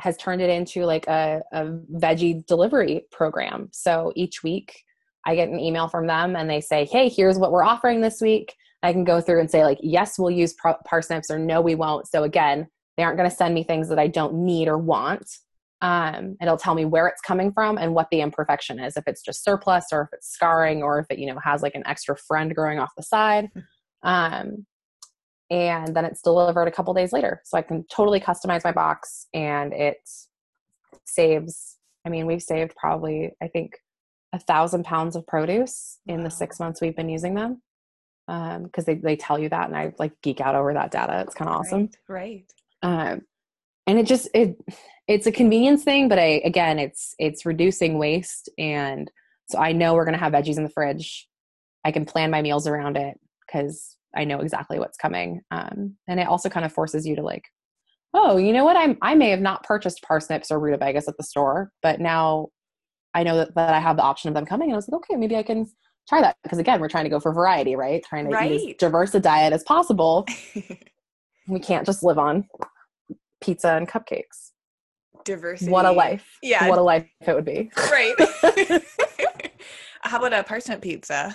has 0.00 0.16
turned 0.16 0.42
it 0.42 0.50
into 0.50 0.84
like 0.84 1.06
a, 1.06 1.42
a 1.52 1.66
veggie 1.94 2.44
delivery 2.46 3.06
program. 3.10 3.68
So 3.72 4.12
each 4.16 4.42
week 4.42 4.82
I 5.26 5.34
get 5.34 5.48
an 5.48 5.60
email 5.60 5.88
from 5.88 6.06
them 6.06 6.34
and 6.34 6.48
they 6.48 6.60
say, 6.60 6.86
hey, 6.86 7.08
here's 7.08 7.38
what 7.38 7.52
we're 7.52 7.64
offering 7.64 8.00
this 8.00 8.20
week. 8.20 8.54
I 8.82 8.92
can 8.92 9.04
go 9.04 9.20
through 9.20 9.40
and 9.40 9.50
say, 9.50 9.62
like, 9.62 9.78
yes, 9.82 10.18
we'll 10.18 10.30
use 10.30 10.54
pro- 10.54 10.78
parsnips 10.86 11.30
or 11.30 11.38
no, 11.38 11.60
we 11.60 11.74
won't. 11.74 12.08
So 12.08 12.22
again, 12.22 12.66
they 12.96 13.02
aren't 13.02 13.18
going 13.18 13.28
to 13.28 13.36
send 13.36 13.54
me 13.54 13.62
things 13.62 13.88
that 13.90 13.98
I 13.98 14.06
don't 14.06 14.44
need 14.44 14.68
or 14.68 14.78
want. 14.78 15.28
Um, 15.82 16.36
it'll 16.40 16.56
tell 16.56 16.74
me 16.74 16.84
where 16.84 17.06
it's 17.06 17.20
coming 17.20 17.52
from 17.52 17.78
and 17.78 17.94
what 17.94 18.08
the 18.10 18.20
imperfection 18.20 18.78
is, 18.78 18.96
if 18.96 19.04
it's 19.06 19.22
just 19.22 19.44
surplus 19.44 19.86
or 19.92 20.02
if 20.02 20.08
it's 20.12 20.28
scarring 20.28 20.82
or 20.82 20.98
if 20.98 21.06
it, 21.10 21.18
you 21.18 21.26
know, 21.26 21.38
has 21.42 21.62
like 21.62 21.74
an 21.74 21.82
extra 21.86 22.16
friend 22.16 22.54
growing 22.54 22.78
off 22.78 22.90
the 22.96 23.02
side. 23.02 23.48
Um, 24.02 24.66
and 25.50 25.94
then 25.94 26.04
it's 26.04 26.22
delivered 26.22 26.68
a 26.68 26.70
couple 26.70 26.94
days 26.94 27.12
later. 27.12 27.42
So 27.44 27.58
I 27.58 27.62
can 27.62 27.84
totally 27.90 28.20
customize 28.20 28.62
my 28.64 28.72
box 28.72 29.26
and 29.34 29.72
it 29.72 29.98
saves, 31.04 31.76
I 32.04 32.08
mean, 32.08 32.26
we've 32.26 32.42
saved 32.42 32.74
probably, 32.76 33.32
I 33.42 33.48
think, 33.48 33.72
a 34.32 34.38
thousand 34.38 34.84
pounds 34.84 35.16
of 35.16 35.26
produce 35.26 35.98
in 36.06 36.22
the 36.22 36.30
six 36.30 36.60
months 36.60 36.80
we've 36.80 36.94
been 36.96 37.08
using 37.08 37.34
them. 37.34 37.62
Um, 38.28 38.62
because 38.64 38.84
they, 38.84 38.94
they 38.94 39.16
tell 39.16 39.40
you 39.40 39.48
that 39.48 39.66
and 39.66 39.76
I 39.76 39.92
like 39.98 40.12
geek 40.22 40.40
out 40.40 40.54
over 40.54 40.72
that 40.74 40.92
data. 40.92 41.20
It's 41.26 41.34
kind 41.34 41.48
of 41.50 41.56
awesome 41.56 41.90
Right. 42.08 42.44
um, 42.80 43.22
and 43.88 43.98
it 43.98 44.06
just 44.06 44.28
it 44.34 44.56
it's 45.08 45.26
a 45.26 45.32
convenience 45.32 45.82
thing 45.82 46.08
but 46.08 46.18
i 46.18 46.40
again 46.44 46.78
it's 46.78 47.14
it's 47.18 47.44
reducing 47.44 47.98
waste 47.98 48.48
and 48.56 49.10
so 49.48 49.58
i 49.58 49.72
know 49.72 49.94
we're 49.94 50.04
going 50.04 50.16
to 50.16 50.20
have 50.20 50.32
veggies 50.32 50.58
in 50.58 50.62
the 50.62 50.70
fridge 50.70 51.26
i 51.84 51.90
can 51.90 52.04
plan 52.04 52.30
my 52.30 52.40
meals 52.40 52.68
around 52.68 52.96
it 52.96 53.18
because 53.44 53.96
i 54.16 54.24
know 54.24 54.40
exactly 54.40 54.78
what's 54.78 54.98
coming 54.98 55.40
um, 55.50 55.96
and 56.08 56.20
it 56.20 56.26
also 56.26 56.48
kind 56.48 56.66
of 56.66 56.72
forces 56.72 57.06
you 57.06 57.16
to 57.16 57.22
like 57.22 57.44
oh 58.14 58.36
you 58.36 58.52
know 58.52 58.64
what 58.64 58.76
i'm 58.76 58.96
i 59.02 59.14
may 59.14 59.30
have 59.30 59.40
not 59.40 59.62
purchased 59.64 60.02
parsnips 60.02 60.50
or 60.50 60.58
rutabagas 60.58 61.08
at 61.08 61.16
the 61.16 61.24
store 61.24 61.70
but 61.82 62.00
now 62.00 62.48
i 63.14 63.22
know 63.22 63.36
that, 63.36 63.54
that 63.54 63.74
i 63.74 63.80
have 63.80 63.96
the 63.96 64.02
option 64.02 64.28
of 64.28 64.34
them 64.34 64.46
coming 64.46 64.68
and 64.68 64.74
i 64.74 64.76
was 64.76 64.88
like 64.88 64.98
okay 64.98 65.16
maybe 65.16 65.36
i 65.36 65.42
can 65.42 65.66
try 66.08 66.20
that 66.20 66.36
because 66.42 66.58
again 66.58 66.80
we're 66.80 66.88
trying 66.88 67.04
to 67.04 67.10
go 67.10 67.20
for 67.20 67.32
variety 67.32 67.76
right 67.76 68.04
trying 68.04 68.28
to 68.28 68.44
eat 68.44 68.70
as 68.70 68.76
diverse 68.78 69.14
a 69.14 69.20
diet 69.20 69.52
as 69.52 69.62
possible 69.62 70.26
we 71.48 71.60
can't 71.60 71.86
just 71.86 72.02
live 72.02 72.18
on 72.18 72.44
pizza 73.40 73.74
and 73.74 73.88
cupcakes. 73.88 74.52
Diversity. 75.24 75.70
What 75.70 75.84
a 75.84 75.92
life. 75.92 76.38
Yeah. 76.42 76.68
What 76.68 76.78
a 76.78 76.82
life 76.82 77.06
it 77.26 77.34
would 77.34 77.44
be. 77.44 77.70
Right. 77.76 78.14
How 80.02 80.18
about 80.18 80.32
a 80.32 80.42
parsnip 80.42 80.80
pizza? 80.80 81.34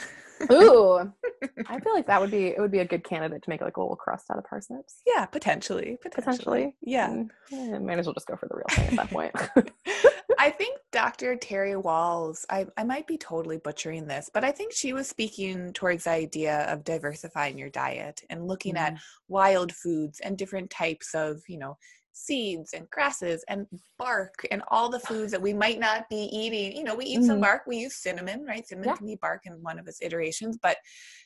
Ooh. 0.52 1.12
I 1.68 1.80
feel 1.80 1.94
like 1.94 2.08
that 2.08 2.20
would 2.22 2.32
be 2.32 2.48
it 2.48 2.60
would 2.60 2.72
be 2.72 2.80
a 2.80 2.86
good 2.86 3.04
candidate 3.04 3.44
to 3.44 3.50
make 3.50 3.62
like 3.62 3.78
a 3.78 3.82
little 3.82 3.96
crust 3.96 4.30
out 4.32 4.38
of 4.38 4.46
parsnips. 4.46 5.02
Yeah, 5.06 5.26
potentially. 5.26 5.98
Potentially. 6.02 6.36
Potentially. 6.36 6.76
Yeah. 6.82 7.10
Mm, 7.10 7.30
eh, 7.52 7.80
might 7.80 8.00
as 8.00 8.06
well 8.06 8.14
just 8.14 8.28
go 8.28 8.36
for 8.36 8.48
the 8.48 8.56
real 8.56 8.66
thing 8.70 8.88
at 8.88 8.96
that 8.96 9.10
point. 9.10 9.34
I 10.40 10.50
think 10.58 10.80
Dr. 10.92 11.36
Terry 11.36 11.74
Wahls, 11.74 12.46
I, 12.50 12.68
I 12.78 12.84
might 12.84 13.08
be 13.08 13.18
totally 13.18 13.58
butchering 13.58 14.08
this, 14.08 14.30
but 14.34 14.44
I 14.44 14.52
think 14.52 14.74
she 14.74 14.94
was 14.94 15.08
speaking 15.08 15.74
towards 15.74 16.06
the 16.06 16.12
idea 16.12 16.72
of 16.72 16.84
diversifying 16.84 17.58
your 17.58 17.70
diet 17.70 18.22
and 18.30 18.48
looking 18.48 18.78
at 18.78 18.98
wild 19.28 19.72
foods 19.72 20.20
and 20.20 20.38
different 20.38 20.70
types 20.70 21.14
of, 21.14 21.42
you 21.48 21.58
know, 21.58 21.78
seeds 22.18 22.72
and 22.74 22.90
grasses 22.92 23.44
and 23.50 23.68
bark 24.00 24.48
and 24.50 24.64
all 24.70 24.90
the 24.90 25.00
foods 25.02 25.32
that 25.34 25.42
we 25.42 25.54
might 25.54 25.80
not 25.80 26.08
be 26.10 26.30
eating. 26.32 26.76
You 26.76 26.86
know, 26.86 26.96
we 26.96 27.06
eat 27.06 27.24
some 27.24 27.40
Mhm. 27.40 27.42
bark, 27.42 27.64
we 27.68 27.78
use 27.78 27.96
cinnamon, 27.98 28.46
right? 28.46 28.66
Cinnamon 28.66 28.90
Yeah. 28.90 28.96
can 28.96 29.06
be 29.06 29.16
bark 29.18 29.46
in 29.46 29.62
one 29.62 29.78
of 29.78 29.88
its 29.88 30.02
iterations, 30.02 30.58
but 30.58 30.78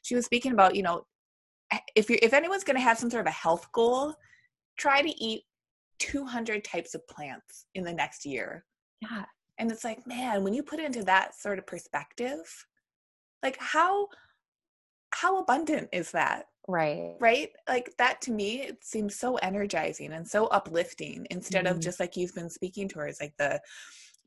she 0.01 0.15
was 0.15 0.25
speaking 0.25 0.51
about, 0.51 0.75
you 0.75 0.81
know, 0.81 1.05
if 1.95 2.09
you 2.09 2.17
if 2.23 2.33
anyone's 2.33 2.63
going 2.63 2.75
to 2.75 2.81
have 2.81 2.97
some 2.97 3.11
sort 3.11 3.21
of 3.21 3.27
a 3.27 3.31
health 3.45 3.71
goal, 3.71 4.15
try 4.77 5.03
to 5.03 5.09
eat 5.23 5.43
200 5.99 6.63
types 6.63 6.95
of 6.95 7.07
plants 7.07 7.67
in 7.75 7.83
the 7.83 7.93
next 7.93 8.25
year. 8.25 8.65
yeah. 9.01 9.25
And 9.59 9.71
it's 9.71 9.83
like, 9.83 10.07
man, 10.07 10.43
when 10.43 10.53
you 10.53 10.63
put 10.63 10.79
it 10.79 10.85
into 10.85 11.03
that 11.03 11.35
sort 11.35 11.59
of 11.59 11.67
perspective, 11.67 12.65
like 13.43 13.57
how 13.59 14.07
how 15.11 15.37
abundant 15.39 15.89
is 15.91 16.11
that? 16.11 16.47
Right. 16.69 17.15
Right? 17.19 17.49
Like 17.67 17.91
that 17.97 18.21
to 18.21 18.31
me, 18.31 18.61
it 18.61 18.85
seems 18.85 19.15
so 19.15 19.37
energizing 19.37 20.13
and 20.13 20.27
so 20.27 20.45
uplifting 20.47 21.25
instead 21.31 21.65
of 21.65 21.77
Mhm. 21.77 21.81
just 21.81 21.99
like 21.99 22.15
you've 22.15 22.35
been 22.35 22.49
speaking 22.49 22.87
towards, 22.87 23.19
like 23.19 23.35
the 23.37 23.59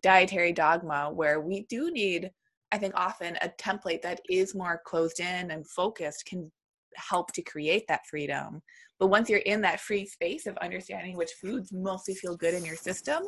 dietary 0.03 0.53
dogma, 0.53 1.09
where 1.13 1.41
we 1.41 1.63
do 1.69 1.93
need, 1.93 2.33
I 2.73 2.79
think, 2.79 2.95
often 2.97 3.39
a 3.43 3.49
template 3.49 4.03
that 4.03 4.21
is 4.29 4.57
more 4.57 4.83
closed 4.85 5.21
in 5.21 5.53
and 5.53 5.69
focused 5.71 6.27
can 6.27 6.51
help 6.97 7.33
to 7.35 7.43
create 7.43 7.87
that 7.87 8.07
freedom. 8.11 8.61
But 8.99 9.07
once 9.07 9.31
you're 9.31 9.39
in 9.39 9.61
that 9.61 9.81
free 9.81 10.05
space 10.05 10.47
of 10.47 10.57
understanding 10.59 11.17
which 11.17 11.35
foods 11.35 11.73
mostly 11.73 12.15
feel 12.17 12.37
good 12.37 12.55
in 12.55 12.65
your 12.65 12.77
system, 12.77 13.23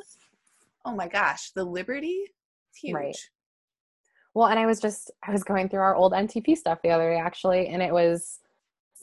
oh 0.85 0.97
my 0.97 1.07
gosh, 1.07 1.53
the 1.53 1.65
liberty 1.65 2.33
is 2.73 2.77
huge. 2.83 2.95
Right. 2.97 3.17
Well, 4.35 4.49
and 4.49 4.59
I 4.59 4.67
was 4.67 4.81
just 4.81 5.13
I 5.23 5.31
was 5.31 5.45
going 5.45 5.69
through 5.69 5.81
our 5.83 5.95
old 5.95 6.13
NTP 6.13 6.57
stuff 6.57 6.81
the 6.83 6.91
other 6.91 7.11
day 7.13 7.21
actually, 7.21 7.69
and 7.69 7.81
it 7.81 7.93
was 7.93 8.41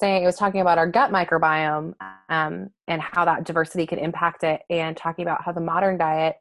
saying 0.02 0.24
it 0.24 0.26
was 0.26 0.36
talking 0.36 0.60
about 0.62 0.78
our 0.78 0.88
gut 0.88 1.12
microbiome 1.12 1.94
um, 2.28 2.70
and 2.88 3.02
how 3.02 3.24
that 3.24 3.46
diversity 3.46 3.86
could 3.86 4.00
impact 4.00 4.44
it, 4.44 4.62
and 4.70 4.98
talking 4.98 5.24
about 5.24 5.44
how 5.46 5.52
the 5.52 5.62
modern 5.62 5.98
diet 5.98 6.36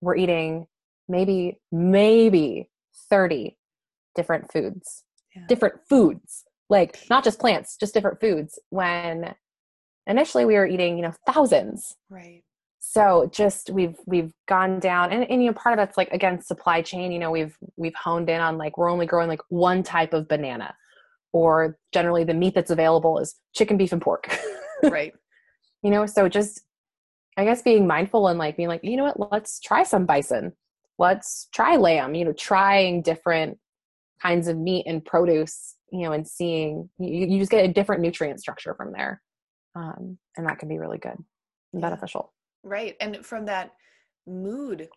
we're 0.00 0.16
eating 0.16 0.66
maybe, 1.08 1.58
maybe 1.70 2.70
30 3.10 3.58
different 4.14 4.50
foods, 4.52 5.04
yeah. 5.34 5.46
different 5.48 5.74
foods, 5.88 6.44
like 6.68 6.98
not 7.10 7.24
just 7.24 7.38
plants, 7.38 7.76
just 7.76 7.92
different 7.92 8.20
foods. 8.20 8.58
When 8.70 9.34
initially 10.06 10.44
we 10.44 10.54
were 10.54 10.66
eating, 10.66 10.96
you 10.96 11.02
know, 11.02 11.12
thousands. 11.26 11.96
Right. 12.08 12.42
So 12.78 13.28
just 13.30 13.68
we've 13.70 13.96
we've 14.06 14.32
gone 14.48 14.80
down 14.80 15.12
and, 15.12 15.30
and 15.30 15.42
you 15.42 15.50
know 15.50 15.54
part 15.54 15.74
of 15.74 15.76
that's 15.76 15.98
like 15.98 16.10
again 16.12 16.40
supply 16.40 16.80
chain, 16.80 17.12
you 17.12 17.18
know, 17.18 17.30
we've 17.30 17.54
we've 17.76 17.94
honed 17.94 18.30
in 18.30 18.40
on 18.40 18.56
like 18.56 18.78
we're 18.78 18.88
only 18.88 19.04
growing 19.04 19.28
like 19.28 19.42
one 19.48 19.82
type 19.82 20.14
of 20.14 20.28
banana. 20.28 20.74
Or 21.32 21.78
generally 21.92 22.24
the 22.24 22.34
meat 22.34 22.54
that's 22.54 22.70
available 22.70 23.18
is 23.18 23.36
chicken, 23.54 23.76
beef, 23.76 23.92
and 23.92 24.02
pork. 24.02 24.28
right. 24.82 25.12
You 25.82 25.90
know, 25.90 26.06
so 26.06 26.28
just 26.28 26.62
I 27.36 27.44
guess 27.44 27.62
being 27.62 27.86
mindful 27.86 28.28
and 28.28 28.38
like 28.38 28.56
being 28.56 28.68
like, 28.68 28.80
you 28.82 28.96
know 28.96 29.04
what, 29.04 29.32
let's 29.32 29.60
try 29.60 29.82
some 29.82 30.06
bison. 30.06 30.52
Let's 30.98 31.48
try 31.54 31.76
lamb, 31.76 32.14
you 32.14 32.24
know, 32.24 32.32
trying 32.32 33.02
different 33.02 33.58
kinds 34.20 34.48
of 34.48 34.58
meat 34.58 34.84
and 34.86 35.04
produce, 35.04 35.76
you 35.90 36.02
know, 36.02 36.12
and 36.12 36.26
seeing 36.26 36.90
you, 36.98 37.26
you 37.26 37.38
just 37.38 37.50
get 37.50 37.64
a 37.64 37.72
different 37.72 38.02
nutrient 38.02 38.40
structure 38.40 38.74
from 38.74 38.92
there. 38.92 39.22
Um, 39.74 40.18
and 40.36 40.46
that 40.46 40.58
can 40.58 40.68
be 40.68 40.78
really 40.78 40.98
good 40.98 41.16
and 41.72 41.80
beneficial. 41.80 42.32
Right. 42.62 42.96
And 43.00 43.24
from 43.24 43.46
that 43.46 43.72
mood 44.26 44.88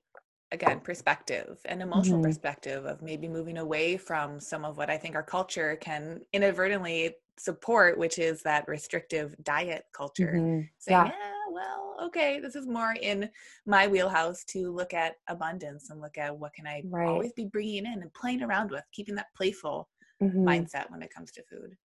again 0.53 0.79
perspective 0.79 1.59
and 1.65 1.81
emotional 1.81 2.19
mm-hmm. 2.19 2.27
perspective 2.27 2.85
of 2.85 3.01
maybe 3.01 3.27
moving 3.27 3.57
away 3.57 3.97
from 3.97 4.39
some 4.39 4.63
of 4.63 4.77
what 4.77 4.89
I 4.89 4.97
think 4.97 5.15
our 5.15 5.23
culture 5.23 5.75
can 5.81 6.21
inadvertently 6.31 7.15
support, 7.37 7.97
which 7.97 8.19
is 8.19 8.43
that 8.43 8.67
restrictive 8.67 9.35
diet 9.43 9.85
culture. 9.93 10.33
Mm-hmm. 10.35 10.61
Saying, 10.77 11.05
yeah. 11.05 11.05
yeah, 11.05 11.33
well, 11.51 11.95
okay, 12.05 12.39
this 12.39 12.55
is 12.55 12.67
more 12.67 12.95
in 13.01 13.29
my 13.65 13.87
wheelhouse 13.87 14.43
to 14.45 14.71
look 14.71 14.93
at 14.93 15.15
abundance 15.27 15.89
and 15.89 15.99
look 15.99 16.17
at 16.17 16.37
what 16.37 16.53
can 16.53 16.67
I 16.67 16.83
right. 16.85 17.07
always 17.07 17.33
be 17.33 17.45
bringing 17.45 17.85
in 17.87 18.01
and 18.01 18.13
playing 18.13 18.43
around 18.43 18.69
with, 18.69 18.83
keeping 18.93 19.15
that 19.15 19.33
playful 19.35 19.89
mm-hmm. 20.21 20.47
mindset 20.47 20.89
when 20.89 21.01
it 21.01 21.13
comes 21.13 21.31
to 21.31 21.43
food. 21.43 21.75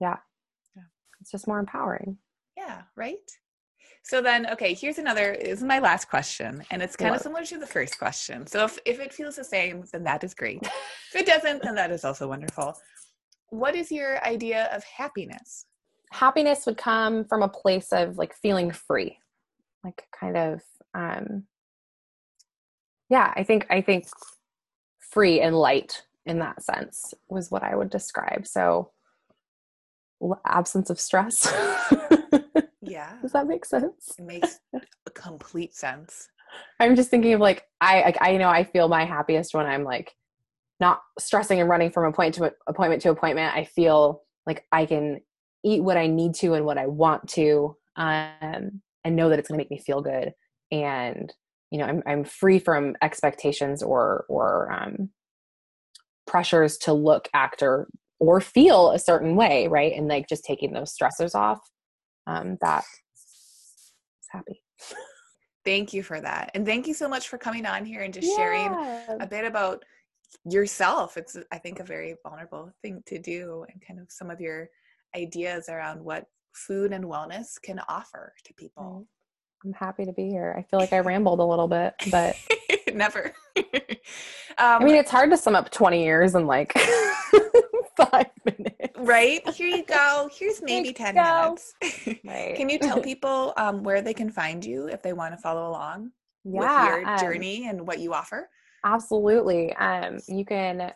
Yeah. 0.00 0.16
yeah. 0.76 0.82
It's 1.20 1.30
just 1.30 1.48
more 1.48 1.58
empowering. 1.58 2.18
Yeah, 2.56 2.82
right? 2.94 3.16
So 4.08 4.22
then, 4.22 4.46
okay, 4.52 4.72
here's 4.72 4.96
another. 4.96 5.36
This 5.38 5.58
is 5.58 5.62
my 5.62 5.80
last 5.80 6.08
question, 6.08 6.64
and 6.70 6.80
it's 6.80 6.96
kind 6.96 7.14
of 7.14 7.20
similar 7.20 7.44
to 7.44 7.58
the 7.58 7.66
first 7.66 7.98
question. 7.98 8.46
So 8.46 8.64
if 8.64 8.78
if 8.86 9.00
it 9.00 9.12
feels 9.12 9.36
the 9.36 9.44
same, 9.44 9.84
then 9.92 10.02
that 10.04 10.24
is 10.24 10.32
great. 10.32 10.62
if 10.62 11.14
it 11.14 11.26
doesn't, 11.26 11.62
then 11.62 11.74
that 11.74 11.90
is 11.90 12.06
also 12.06 12.26
wonderful. 12.26 12.74
What 13.50 13.74
is 13.74 13.92
your 13.92 14.24
idea 14.24 14.70
of 14.74 14.82
happiness? 14.82 15.66
Happiness 16.10 16.64
would 16.64 16.78
come 16.78 17.26
from 17.26 17.42
a 17.42 17.50
place 17.50 17.92
of 17.92 18.16
like 18.16 18.32
feeling 18.32 18.70
free, 18.70 19.18
like 19.84 20.02
kind 20.18 20.38
of, 20.38 20.62
um, 20.94 21.44
yeah. 23.10 23.30
I 23.36 23.42
think 23.42 23.66
I 23.68 23.82
think 23.82 24.06
free 25.00 25.42
and 25.42 25.54
light 25.54 26.02
in 26.24 26.38
that 26.38 26.62
sense 26.62 27.12
was 27.28 27.50
what 27.50 27.62
I 27.62 27.76
would 27.76 27.90
describe. 27.90 28.46
So 28.46 28.90
absence 30.46 30.88
of 30.88 30.98
stress. 30.98 31.52
Yeah. 32.90 33.14
Does 33.22 33.32
that 33.32 33.46
make 33.46 33.64
sense? 33.64 34.14
It 34.18 34.24
makes 34.24 34.60
complete 35.14 35.74
sense. 35.74 36.28
I'm 36.80 36.96
just 36.96 37.10
thinking 37.10 37.34
of 37.34 37.40
like 37.40 37.64
I 37.80 38.02
like 38.02 38.18
I 38.20 38.36
know 38.36 38.48
I 38.48 38.64
feel 38.64 38.88
my 38.88 39.04
happiest 39.04 39.54
when 39.54 39.66
I'm 39.66 39.84
like 39.84 40.14
not 40.80 41.00
stressing 41.18 41.60
and 41.60 41.68
running 41.68 41.90
from 41.90 42.04
appointment 42.04 42.34
to 42.36 42.56
appointment 42.66 43.02
to 43.02 43.10
appointment. 43.10 43.54
I 43.54 43.64
feel 43.64 44.22
like 44.46 44.64
I 44.72 44.86
can 44.86 45.20
eat 45.64 45.82
what 45.82 45.96
I 45.96 46.06
need 46.06 46.34
to 46.36 46.54
and 46.54 46.64
what 46.64 46.78
I 46.78 46.86
want 46.86 47.28
to, 47.30 47.76
um, 47.96 48.80
and 49.04 49.16
know 49.16 49.28
that 49.28 49.38
it's 49.38 49.48
going 49.48 49.58
to 49.58 49.62
make 49.62 49.70
me 49.70 49.78
feel 49.78 50.00
good. 50.00 50.32
And 50.70 51.32
you 51.70 51.78
know, 51.78 51.84
I'm 51.84 52.02
I'm 52.06 52.24
free 52.24 52.58
from 52.58 52.96
expectations 53.02 53.82
or 53.82 54.24
or 54.28 54.72
um, 54.72 55.10
pressures 56.26 56.78
to 56.78 56.92
look, 56.92 57.28
act, 57.34 57.62
or 57.62 57.88
or 58.20 58.40
feel 58.40 58.90
a 58.90 58.98
certain 58.98 59.36
way, 59.36 59.68
right? 59.68 59.92
And 59.94 60.08
like 60.08 60.28
just 60.28 60.44
taking 60.44 60.72
those 60.72 60.94
stressors 60.96 61.34
off 61.34 61.60
um, 62.28 62.58
that 62.60 62.84
is 63.14 64.28
happy. 64.30 64.62
Thank 65.64 65.92
you 65.92 66.02
for 66.02 66.20
that. 66.20 66.50
And 66.54 66.64
thank 66.64 66.86
you 66.86 66.94
so 66.94 67.08
much 67.08 67.28
for 67.28 67.38
coming 67.38 67.66
on 67.66 67.84
here 67.84 68.02
and 68.02 68.14
just 68.14 68.28
yeah. 68.28 68.36
sharing 68.36 69.20
a 69.20 69.26
bit 69.26 69.44
about 69.44 69.84
yourself. 70.44 71.16
It's, 71.16 71.36
I 71.50 71.58
think, 71.58 71.80
a 71.80 71.84
very 71.84 72.16
vulnerable 72.22 72.70
thing 72.82 73.02
to 73.06 73.18
do 73.18 73.64
and 73.70 73.82
kind 73.86 73.98
of 73.98 74.06
some 74.10 74.30
of 74.30 74.40
your 74.40 74.68
ideas 75.16 75.68
around 75.68 76.02
what 76.02 76.26
food 76.52 76.92
and 76.92 77.04
wellness 77.04 77.60
can 77.62 77.80
offer 77.88 78.34
to 78.44 78.54
people. 78.54 79.06
I'm 79.64 79.72
happy 79.72 80.04
to 80.04 80.12
be 80.12 80.28
here. 80.28 80.54
I 80.56 80.62
feel 80.62 80.78
like 80.78 80.92
I 80.92 81.00
rambled 81.00 81.40
a 81.40 81.44
little 81.44 81.68
bit, 81.68 81.94
but 82.10 82.36
never. 82.94 83.32
um, 83.56 83.64
I 84.58 84.84
mean, 84.84 84.94
it's 84.94 85.10
hard 85.10 85.30
to 85.30 85.36
sum 85.36 85.56
up 85.56 85.70
20 85.70 86.02
years 86.04 86.34
and 86.34 86.46
like 86.46 86.72
five 88.04 88.26
minutes. 88.44 88.96
Right? 88.96 89.46
Here 89.50 89.68
you 89.68 89.84
go. 89.84 90.30
Here's 90.32 90.62
maybe 90.62 90.92
10 90.92 91.14
go. 91.14 91.22
minutes. 91.22 91.74
Right. 92.24 92.54
can 92.56 92.68
you 92.68 92.78
tell 92.78 93.00
people 93.12 93.52
um, 93.56 93.82
where 93.82 94.02
they 94.02 94.14
can 94.14 94.30
find 94.30 94.64
you 94.64 94.86
if 94.86 95.02
they 95.02 95.12
want 95.12 95.34
to 95.34 95.38
follow 95.38 95.68
along 95.70 96.12
yeah, 96.44 96.60
with 96.60 97.02
your 97.02 97.10
um, 97.10 97.18
journey 97.18 97.68
and 97.68 97.86
what 97.86 97.98
you 97.98 98.14
offer? 98.14 98.48
Absolutely. 98.84 99.74
Um, 99.76 100.18
you 100.28 100.44
can, 100.44 100.92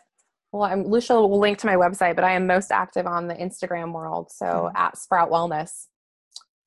well, 0.51 0.63
I'm, 0.63 0.83
Lucia 0.83 1.15
will 1.15 1.39
link 1.39 1.57
to 1.59 1.67
my 1.67 1.75
website, 1.75 2.15
but 2.15 2.23
I 2.23 2.33
am 2.33 2.47
most 2.47 2.71
active 2.71 3.05
on 3.05 3.27
the 3.27 3.35
Instagram 3.35 3.93
world. 3.93 4.31
So 4.31 4.45
mm-hmm. 4.45 4.77
at 4.77 4.97
Sprout 4.97 5.29
Wellness 5.29 5.87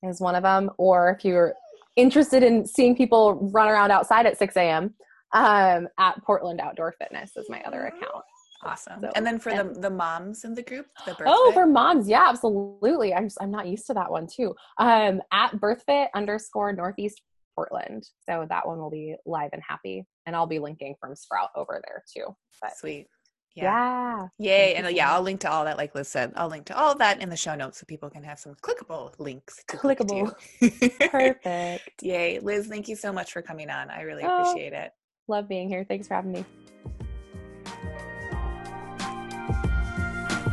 is 0.03 0.20
one 0.20 0.34
of 0.34 0.43
them. 0.43 0.70
Or 0.78 1.16
if 1.18 1.24
you're 1.24 1.55
interested 1.97 2.43
in 2.43 2.66
seeing 2.66 2.95
people 2.95 3.51
run 3.53 3.68
around 3.68 3.91
outside 3.91 4.26
at 4.26 4.39
6 4.39 4.57
a.m., 4.57 4.95
um, 5.32 5.89
at 5.99 6.22
Portland 6.24 6.61
Outdoor 6.61 6.95
Fitness 6.99 7.37
is 7.37 7.51
my 7.51 7.61
other 7.62 7.87
account. 7.87 8.24
Awesome. 8.67 9.01
So, 9.03 9.11
and 9.14 9.27
then 9.27 9.39
for 9.39 9.51
and, 9.51 9.75
the 9.75 9.81
the 9.81 9.91
moms 9.91 10.45
in 10.45 10.55
the 10.55 10.62
group, 10.62 10.87
the 11.05 11.14
birth 11.14 11.29
Oh, 11.29 11.51
for 11.53 11.67
moms, 11.67 12.09
yeah, 12.09 12.29
absolutely. 12.29 13.14
I'm 13.14 13.25
just, 13.25 13.39
I'm 13.41 13.51
not 13.51 13.67
used 13.67 13.87
to 13.87 13.95
that 13.95 14.11
one 14.11 14.27
too. 14.27 14.55
Um, 14.79 15.21
at 15.33 15.53
BirthFit 15.53 16.09
underscore 16.14 16.73
Northeast 16.73 17.21
Portland. 17.57 18.07
So 18.29 18.47
that 18.49 18.67
one 18.67 18.79
will 18.79 18.91
be 18.91 19.17
live 19.25 19.51
and 19.53 19.62
happy, 19.67 20.05
and 20.27 20.37
I'll 20.37 20.47
be 20.47 20.59
linking 20.59 20.95
from 21.01 21.17
Sprout 21.17 21.51
over 21.57 21.83
there 21.87 22.05
too. 22.12 22.35
But 22.61 22.77
sweet. 22.77 23.09
Yeah. 23.55 24.29
yeah. 24.39 24.51
Yay. 24.51 24.75
And 24.75 24.95
yeah, 24.95 25.12
I'll 25.12 25.23
link 25.23 25.41
to 25.41 25.51
all 25.51 25.64
that, 25.64 25.79
like 25.79 25.95
Liz 25.95 26.09
said, 26.09 26.33
I'll 26.37 26.49
link 26.49 26.67
to 26.67 26.79
all 26.79 26.95
that 26.97 27.23
in 27.23 27.31
the 27.31 27.37
show 27.37 27.55
notes 27.55 27.79
so 27.79 27.87
people 27.87 28.11
can 28.11 28.23
have 28.23 28.39
some 28.39 28.55
clickable 28.62 29.19
links. 29.19 29.64
clickable. 29.67 30.35
Perfect. 31.11 32.03
Yay. 32.03 32.39
Liz, 32.41 32.67
thank 32.67 32.87
you 32.87 32.97
so 32.97 33.12
much 33.12 33.33
for 33.33 33.41
coming 33.41 33.71
on. 33.71 33.89
I 33.89 34.03
really 34.03 34.25
oh, 34.25 34.43
appreciate 34.43 34.75
it. 34.75 34.93
Love 35.27 35.49
being 35.49 35.69
here. 35.69 35.85
Thanks 35.89 36.07
for 36.07 36.14
having 36.14 36.33
me. 36.33 36.45